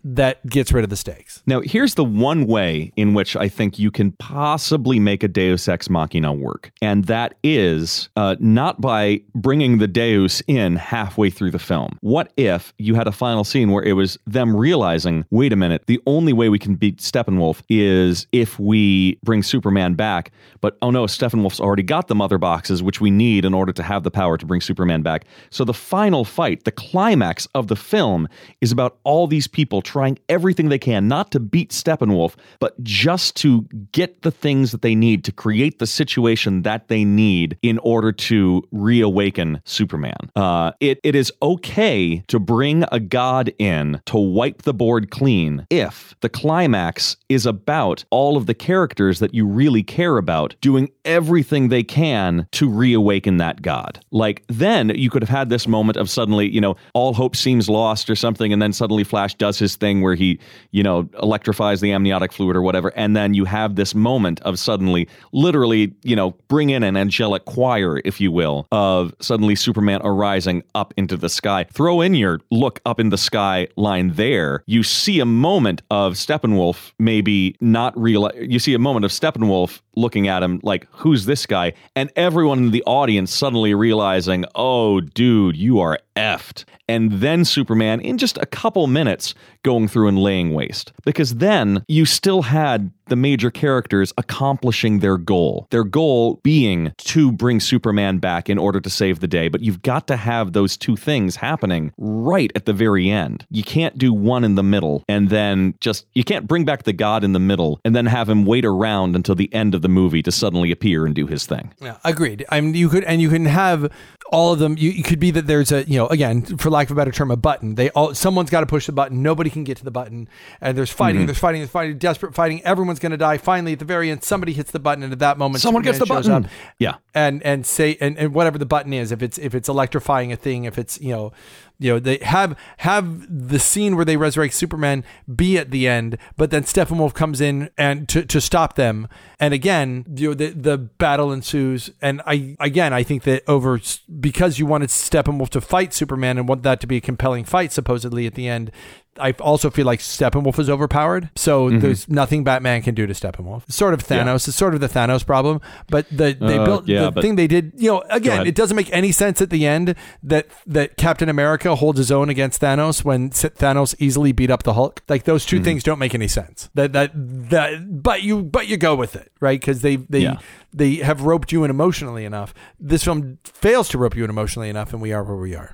that 0.04 0.44
gets 0.46 0.72
rid 0.72 0.84
of 0.84 0.90
the 0.90 0.96
stakes. 0.96 1.42
Now, 1.46 1.60
here's 1.60 1.94
the 1.94 2.04
one 2.04 2.46
way 2.46 2.92
in 2.96 3.14
which 3.14 3.36
I 3.36 3.48
think 3.48 3.78
you 3.78 3.90
can 3.90 4.12
possibly 4.12 4.98
make 5.00 5.22
a 5.22 5.28
Deus 5.28 5.68
Ex 5.68 5.88
Machina 5.88 6.32
work, 6.32 6.72
and 6.82 7.04
that 7.04 7.34
is 7.42 8.08
uh, 8.16 8.36
not 8.38 8.80
by 8.80 9.20
bringing 9.34 9.78
the 9.78 9.88
Deus 9.88 10.42
in 10.46 10.76
halfway 10.76 11.30
through 11.30 11.50
the 11.50 11.58
film. 11.58 11.98
What 12.00 12.32
if 12.36 12.72
you 12.78 12.94
had 12.94 13.06
a 13.06 13.12
final 13.12 13.44
scene 13.44 13.70
where 13.70 13.82
it 13.82 13.92
was 13.92 14.18
them 14.26 14.54
realizing, 14.54 15.24
wait 15.30 15.52
a 15.52 15.56
minute, 15.56 15.84
the 15.86 16.00
only 16.06 16.32
way 16.32 16.48
we 16.48 16.58
can 16.58 16.74
beat 16.74 16.98
Steppenwolf 16.98 17.62
is 17.68 18.26
if 18.32 18.58
we 18.58 19.18
bring 19.22 19.42
Superman 19.42 19.94
back, 19.94 20.32
but 20.60 20.76
oh 20.82 20.90
no, 20.90 21.04
Steppenwolf's 21.04 21.60
already 21.60 21.82
got 21.82 22.08
the 22.08 22.14
mother 22.14 22.38
boxes, 22.38 22.82
which 22.82 23.00
we 23.00 23.10
need 23.10 23.44
in 23.44 23.54
order 23.54 23.72
to 23.72 23.82
have 23.82 24.02
the 24.02 24.10
power 24.10 24.38
to 24.38 24.46
bring 24.46 24.60
Superman 24.60 25.02
back. 25.02 25.24
So 25.50 25.64
the 25.64 25.74
final 25.74 26.24
fight, 26.24 26.64
the 26.64 26.72
climax 26.72 27.33
of 27.54 27.68
the 27.68 27.76
film, 27.76 28.28
is 28.60 28.72
about 28.72 28.98
all 29.04 29.26
these 29.26 29.46
people 29.46 29.82
trying 29.82 30.18
everything 30.28 30.68
they 30.68 30.78
can, 30.78 31.08
not 31.08 31.30
to 31.32 31.40
beat 31.40 31.70
Steppenwolf, 31.70 32.34
but 32.58 32.82
just 32.82 33.36
to 33.36 33.62
get 33.92 34.22
the 34.22 34.30
things 34.30 34.72
that 34.72 34.82
they 34.82 34.94
need 34.94 35.24
to 35.24 35.32
create 35.32 35.78
the 35.78 35.86
situation 35.86 36.62
that 36.62 36.88
they 36.88 37.04
need 37.04 37.56
in 37.62 37.78
order 37.78 38.12
to 38.12 38.62
reawaken 38.70 39.60
Superman. 39.64 40.30
Uh, 40.36 40.72
it, 40.80 41.00
it 41.02 41.14
is 41.14 41.32
okay 41.42 42.22
to 42.28 42.38
bring 42.38 42.84
a 42.92 43.00
god 43.00 43.52
in 43.58 44.00
to 44.06 44.16
wipe 44.16 44.62
the 44.62 44.74
board 44.74 45.10
clean 45.10 45.66
if 45.70 46.14
the 46.20 46.28
climax 46.28 47.16
is 47.28 47.46
about 47.46 48.04
all 48.10 48.36
of 48.36 48.46
the 48.46 48.54
characters 48.54 49.18
that 49.18 49.34
you 49.34 49.46
really 49.46 49.82
care 49.82 50.18
about 50.18 50.54
doing 50.60 50.90
everything 51.04 51.68
they 51.68 51.82
can 51.82 52.46
to 52.52 52.68
reawaken 52.68 53.38
that 53.38 53.62
god. 53.62 54.04
Like 54.10 54.44
then 54.48 54.90
you 54.90 55.10
could 55.10 55.22
have 55.22 55.28
had 55.28 55.48
this 55.48 55.66
moment 55.66 55.96
of 55.96 56.10
suddenly, 56.10 56.48
you 56.48 56.60
know, 56.60 56.76
all 56.92 57.14
hope 57.14 57.23
seems 57.32 57.68
lost 57.68 58.10
or 58.10 58.16
something, 58.16 58.52
and 58.52 58.60
then 58.60 58.72
suddenly 58.72 59.04
Flash 59.04 59.34
does 59.34 59.58
his 59.58 59.76
thing 59.76 60.02
where 60.02 60.14
he, 60.14 60.38
you 60.72 60.82
know, 60.82 61.08
electrifies 61.22 61.80
the 61.80 61.92
amniotic 61.92 62.32
fluid 62.32 62.56
or 62.56 62.62
whatever, 62.62 62.92
and 62.96 63.16
then 63.16 63.34
you 63.34 63.44
have 63.44 63.76
this 63.76 63.94
moment 63.94 64.40
of 64.40 64.58
suddenly, 64.58 65.08
literally, 65.32 65.94
you 66.02 66.16
know, 66.16 66.32
bring 66.48 66.70
in 66.70 66.82
an 66.82 66.96
angelic 66.96 67.44
choir, 67.44 68.00
if 68.04 68.20
you 68.20 68.32
will, 68.32 68.66
of 68.72 69.14
suddenly 69.20 69.54
Superman 69.54 70.00
arising 70.02 70.62
up 70.74 70.92
into 70.96 71.16
the 71.16 71.28
sky. 71.28 71.66
Throw 71.72 72.00
in 72.00 72.14
your 72.14 72.40
look 72.50 72.80
up 72.84 72.98
in 72.98 73.10
the 73.10 73.18
sky 73.18 73.68
line 73.76 74.12
there. 74.14 74.62
You 74.66 74.82
see 74.82 75.20
a 75.20 75.26
moment 75.26 75.82
of 75.90 76.14
Steppenwolf 76.14 76.92
maybe 76.98 77.56
not 77.60 77.96
real. 77.96 78.30
You 78.40 78.58
see 78.58 78.74
a 78.74 78.78
moment 78.78 79.04
of 79.04 79.10
Steppenwolf 79.10 79.80
looking 79.96 80.28
at 80.28 80.42
him 80.42 80.60
like, 80.62 80.86
who's 80.90 81.26
this 81.26 81.46
guy? 81.46 81.72
And 81.96 82.10
everyone 82.16 82.58
in 82.58 82.70
the 82.70 82.84
audience 82.84 83.32
suddenly 83.32 83.74
realizing, 83.74 84.44
oh, 84.54 85.00
dude, 85.00 85.56
you 85.56 85.80
are 85.80 85.98
effed. 86.16 86.64
And 86.88 87.12
then 87.12 87.44
Superman, 87.44 88.00
in 88.00 88.18
just 88.18 88.36
a 88.38 88.46
couple 88.46 88.86
minutes, 88.86 89.34
going 89.62 89.88
through 89.88 90.08
and 90.08 90.18
laying 90.18 90.52
waste. 90.52 90.92
Because 91.04 91.36
then 91.36 91.82
you 91.88 92.04
still 92.04 92.42
had 92.42 92.92
the 93.06 93.16
major 93.16 93.50
characters 93.50 94.12
accomplishing 94.16 95.00
their 95.00 95.18
goal. 95.18 95.66
Their 95.70 95.84
goal 95.84 96.40
being 96.42 96.92
to 96.98 97.32
bring 97.32 97.60
Superman 97.60 98.18
back 98.18 98.48
in 98.48 98.58
order 98.58 98.80
to 98.80 98.90
save 98.90 99.20
the 99.20 99.28
day. 99.28 99.48
But 99.48 99.62
you've 99.62 99.82
got 99.82 100.06
to 100.08 100.16
have 100.16 100.52
those 100.52 100.76
two 100.76 100.96
things 100.96 101.36
happening 101.36 101.92
right 101.98 102.52
at 102.54 102.66
the 102.66 102.72
very 102.72 103.10
end. 103.10 103.46
You 103.50 103.62
can't 103.62 103.98
do 103.98 104.12
one 104.12 104.44
in 104.44 104.54
the 104.54 104.62
middle 104.62 105.04
and 105.08 105.30
then 105.30 105.74
just, 105.80 106.06
you 106.14 106.24
can't 106.24 106.46
bring 106.46 106.64
back 106.64 106.84
the 106.84 106.92
god 106.92 107.24
in 107.24 107.32
the 107.32 107.40
middle 107.40 107.80
and 107.84 107.94
then 107.94 108.06
have 108.06 108.28
him 108.28 108.44
wait 108.44 108.64
around 108.64 109.16
until 109.16 109.34
the 109.34 109.52
end 109.52 109.74
of 109.74 109.82
the 109.84 109.88
movie 109.88 110.22
to 110.24 110.32
suddenly 110.32 110.72
appear 110.72 111.06
and 111.06 111.14
do 111.14 111.28
his 111.28 111.46
thing. 111.46 111.72
Yeah, 111.80 111.98
agreed. 112.04 112.44
I 112.50 112.60
mean, 112.60 112.74
you 112.74 112.88
could, 112.88 113.04
and 113.04 113.22
you 113.22 113.30
can 113.30 113.44
have 113.44 113.88
all 114.32 114.52
of 114.52 114.58
them. 114.58 114.76
You, 114.76 114.90
you 114.90 115.04
could 115.04 115.20
be 115.20 115.30
that 115.30 115.46
there's 115.46 115.70
a, 115.70 115.84
you 115.84 115.96
know, 115.98 116.08
again, 116.08 116.42
for 116.42 116.70
lack 116.70 116.88
of 116.90 116.96
a 116.96 117.00
better 117.00 117.12
term, 117.12 117.30
a 117.30 117.36
button. 117.36 117.76
They 117.76 117.90
all, 117.90 118.12
someone's 118.14 118.50
got 118.50 118.60
to 118.60 118.66
push 118.66 118.86
the 118.86 118.92
button. 118.92 119.22
Nobody 119.22 119.50
can 119.50 119.62
get 119.62 119.76
to 119.76 119.84
the 119.84 119.92
button, 119.92 120.28
and 120.60 120.76
there's 120.76 120.90
fighting, 120.90 121.20
Mm-hmm. 121.20 121.26
there's 121.26 121.38
fighting, 121.38 121.60
there's 121.60 121.70
fighting, 121.70 121.98
desperate 121.98 122.34
fighting. 122.34 122.60
Everyone's 122.64 122.98
going 122.98 123.12
to 123.12 123.16
die. 123.18 123.38
Finally, 123.38 123.74
at 123.74 123.78
the 123.78 123.84
very 123.84 124.10
end, 124.10 124.24
somebody 124.24 124.52
hits 124.52 124.72
the 124.72 124.80
button, 124.80 125.04
and 125.04 125.12
at 125.12 125.20
that 125.20 125.38
moment, 125.38 125.62
Someone 125.62 125.82
gets 125.84 125.98
the 126.00 126.06
button. 126.06 126.32
up 126.32 126.44
Yeah. 126.78 126.94
and 127.14 127.42
and 127.44 127.64
say 127.64 127.96
and, 128.00 128.18
and 128.18 128.34
whatever 128.34 128.58
the 128.58 128.66
button 128.66 128.92
is 128.92 129.12
if 129.12 129.22
it's 129.22 129.38
if 129.38 129.54
it's 129.54 129.68
electrifying 129.68 130.32
a 130.32 130.36
thing 130.36 130.64
if 130.64 130.78
it's 130.78 131.00
you 131.00 131.10
know 131.10 131.32
you 131.78 131.92
know 131.92 131.98
they 131.98 132.18
have 132.18 132.56
have 132.78 133.48
the 133.48 133.58
scene 133.58 133.96
where 133.96 134.04
they 134.04 134.16
resurrect 134.16 134.54
superman 134.54 135.04
be 135.34 135.58
at 135.58 135.70
the 135.70 135.88
end 135.88 136.16
but 136.36 136.50
then 136.50 136.62
steppenwolf 136.62 137.14
comes 137.14 137.40
in 137.40 137.70
and 137.76 138.08
to, 138.08 138.24
to 138.24 138.40
stop 138.40 138.76
them. 138.76 139.08
And 139.40 139.52
again 139.52 140.04
you 140.16 140.28
know 140.28 140.34
the, 140.34 140.50
the 140.50 140.78
battle 140.78 141.32
ensues. 141.32 141.90
And 142.00 142.22
i 142.26 142.56
again 142.60 142.92
i 142.92 143.02
think 143.02 143.24
that 143.24 143.42
over 143.48 143.80
because 144.20 144.58
you 144.58 144.66
wanted 144.66 144.90
steppenwolf 144.90 145.48
to 145.50 145.60
fight 145.60 145.92
superman 145.92 146.38
and 146.38 146.48
want 146.48 146.62
that 146.62 146.80
to 146.80 146.86
be 146.86 146.96
a 146.96 147.00
compelling 147.00 147.44
fight 147.44 147.72
supposedly 147.72 148.26
at 148.26 148.34
the 148.34 148.48
end 148.48 148.70
I 149.18 149.32
also 149.32 149.70
feel 149.70 149.86
like 149.86 150.00
Steppenwolf 150.00 150.58
is 150.58 150.68
overpowered, 150.68 151.30
so 151.36 151.68
Mm-hmm. 151.68 151.78
there's 151.80 152.08
nothing 152.08 152.44
Batman 152.44 152.82
can 152.82 152.94
do 152.94 153.06
to 153.06 153.12
Steppenwolf. 153.14 153.62
It's 153.68 153.76
sort 153.76 153.94
of 153.94 154.02
Thanos. 154.02 154.48
It's 154.48 154.56
sort 154.56 154.74
of 154.74 154.80
the 154.80 154.88
Thanos 154.88 155.24
problem, 155.24 155.60
but 155.88 156.06
the 156.10 156.36
they 156.40 156.58
Uh, 156.58 156.64
built 156.64 156.88
yeah, 156.88 157.10
the 157.10 157.22
thing 157.22 157.36
they 157.36 157.46
did. 157.46 157.72
You 157.76 157.92
know, 157.92 158.04
again, 158.10 158.46
it 158.46 158.54
doesn't 158.54 158.76
make 158.76 158.90
any 158.92 159.12
sense 159.12 159.40
at 159.40 159.50
the 159.50 159.66
end 159.66 159.94
that 160.22 160.46
that 160.66 160.96
Captain 160.96 161.28
America 161.28 161.74
holds 161.76 161.98
his 161.98 162.10
own 162.10 162.28
against 162.28 162.60
Thanos 162.60 163.04
when 163.04 163.30
Thanos 163.30 163.94
easily 163.98 164.32
beat 164.32 164.50
up 164.50 164.62
the 164.64 164.74
Hulk. 164.74 165.02
Like 165.08 165.24
those 165.24 165.44
Mm-hmm. 165.46 165.58
2 165.58 165.64
things 165.64 165.82
don't 165.82 165.98
make 165.98 166.14
any 166.14 166.28
sense. 166.28 166.68
That 166.74 166.92
that 166.92 167.10
that, 167.14 168.02
but 168.02 168.22
you 168.22 168.42
but 168.42 168.66
you 168.68 168.76
go 168.76 168.94
with 168.94 169.14
it, 169.16 169.30
right? 169.40 169.60
Because 169.60 169.82
they 169.82 169.96
they 169.96 170.20
Yeah. 170.20 170.38
they 170.72 170.96
have 170.96 171.22
roped 171.22 171.52
you 171.52 171.64
in 171.64 171.70
emotionally 171.70 172.24
enough. 172.24 172.52
This 172.80 173.04
film 173.04 173.38
fails 173.44 173.88
to 173.90 173.98
rope 173.98 174.16
you 174.16 174.24
in 174.24 174.30
emotionally 174.30 174.68
enough, 174.68 174.92
and 174.92 175.00
we 175.00 175.12
are 175.12 175.22
where 175.22 175.36
we 175.36 175.54
are. 175.54 175.72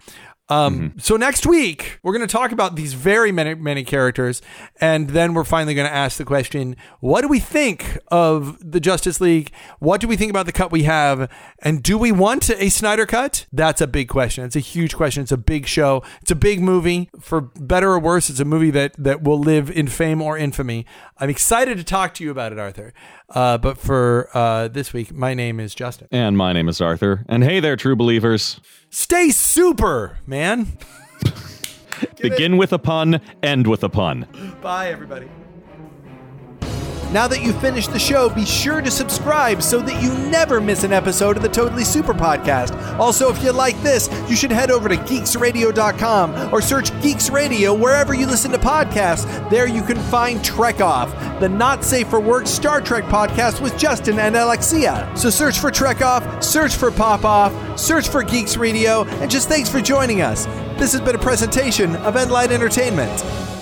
Um, 0.51 0.94
So 0.98 1.16
next 1.16 1.46
week 1.46 1.98
we're 2.03 2.12
going 2.12 2.26
to 2.26 2.32
talk 2.32 2.53
about 2.53 2.76
these 2.76 2.92
very 2.92 3.32
many 3.32 3.55
many 3.55 3.84
characters, 3.84 4.42
and 4.80 5.11
then 5.11 5.32
we're 5.34 5.44
finally 5.44 5.74
going 5.74 5.88
to 5.88 5.94
ask 5.94 6.18
the 6.18 6.24
question: 6.24 6.76
What 7.01 7.22
do 7.22 7.28
we 7.28 7.38
think 7.38 7.98
of 8.09 8.59
the 8.61 8.80
Justice 8.80 9.20
League? 9.20 9.53
What 9.78 10.01
do 10.01 10.09
we 10.09 10.16
think 10.16 10.30
about 10.30 10.46
the 10.46 10.53
cut 10.53 10.72
we 10.72 10.82
have? 10.82 11.30
And 11.61 11.82
do 11.82 11.96
we 11.96 12.12
want 12.12 12.51
a 12.51 12.68
Snyder 12.68 13.07
cut? 13.07 13.46
That's 13.53 13.80
a 13.80 13.86
big 13.86 14.09
question. 14.09 14.44
It's 14.44 14.57
a 14.57 14.61
huge 14.61 14.96
question. 14.96 15.22
It's 15.22 15.32
a 15.32 15.36
big 15.38 15.66
show. 15.66 16.03
It's 16.20 16.30
a 16.30 16.36
big 16.36 16.61
movie. 16.61 17.09
For 17.20 17.40
better 17.40 17.92
or 17.92 17.98
worse, 17.98 18.28
it's 18.28 18.40
a 18.40 18.44
movie 18.44 18.70
that 18.72 18.94
that 18.98 19.22
will 19.22 19.38
live 19.38 19.70
in 19.70 19.86
fame 19.86 20.20
or 20.20 20.36
infamy. 20.36 20.84
I'm 21.18 21.30
excited 21.30 21.78
to 21.78 21.84
talk 21.84 22.14
to 22.14 22.24
you 22.24 22.30
about 22.30 22.53
it, 22.53 22.59
Arthur. 22.59 22.92
Uh, 23.28 23.59
but 23.59 23.78
for 23.78 24.28
uh, 24.34 24.68
this 24.68 24.92
week, 24.92 25.12
my 25.12 25.34
name 25.34 25.61
is 25.61 25.74
Justin. 25.74 26.09
And 26.11 26.36
my 26.36 26.53
name 26.53 26.68
is 26.68 26.80
Arthur. 26.80 27.24
And 27.28 27.44
hey 27.44 27.61
there, 27.61 27.76
true 27.76 27.94
believers. 27.94 28.61
Stay 28.91 29.30
super, 29.30 30.18
man. 30.26 30.66
Begin 32.20 32.57
with 32.57 32.72
a 32.72 32.78
pun, 32.78 33.20
end 33.43 33.66
with 33.66 33.84
a 33.84 33.88
pun. 33.88 34.26
Bye, 34.61 34.91
everybody. 34.91 35.28
Now 37.12 37.26
that 37.26 37.42
you've 37.42 37.61
finished 37.61 37.92
the 37.92 37.98
show, 37.98 38.28
be 38.28 38.44
sure 38.44 38.80
to 38.80 38.90
subscribe 38.90 39.62
so 39.62 39.80
that 39.80 40.00
you 40.00 40.11
never 40.30 40.61
miss 40.61 40.84
an 40.84 40.92
episode 40.92 41.36
of 41.36 41.42
the 41.42 41.48
Totally 41.48 41.82
Super 41.82 42.14
Podcast. 42.14 42.70
Also, 43.00 43.32
if 43.32 43.42
you 43.42 43.50
like 43.50 43.76
this, 43.82 44.08
you 44.28 44.36
should 44.36 44.52
head 44.52 44.70
over 44.70 44.88
to 44.88 44.96
geeksradio.com 44.96 46.54
or 46.54 46.62
search 46.62 46.92
Geeks 47.02 47.28
Radio 47.28 47.74
wherever 47.74 48.14
you 48.14 48.26
listen 48.28 48.52
to 48.52 48.58
podcasts. 48.58 49.50
There 49.50 49.66
you 49.66 49.82
can 49.82 49.98
find 49.98 50.44
Trek 50.44 50.80
Off, 50.80 51.11
the 51.40 51.48
not 51.48 51.84
safe 51.84 52.08
for 52.08 52.20
work 52.20 52.46
Star 52.46 52.80
Trek 52.80 53.02
podcast 53.04 53.61
with 53.61 53.76
Justin 53.76 54.20
and 54.20 54.36
Alexia. 54.36 55.11
So 55.16 55.30
search 55.30 55.58
for 55.58 55.72
Trek 55.72 56.02
Off, 56.02 56.44
search 56.44 56.76
for 56.76 56.92
Pop 56.92 57.24
Off, 57.24 57.78
search 57.78 58.08
for 58.08 58.22
Geeks 58.22 58.56
Radio, 58.56 59.02
and 59.04 59.28
just 59.28 59.48
thanks 59.48 59.68
for 59.68 59.80
joining 59.80 60.22
us. 60.22 60.46
This 60.78 60.92
has 60.92 61.00
been 61.00 61.16
a 61.16 61.18
presentation 61.18 61.96
of 61.96 62.14
Endlight 62.14 62.52
Entertainment. 62.52 63.59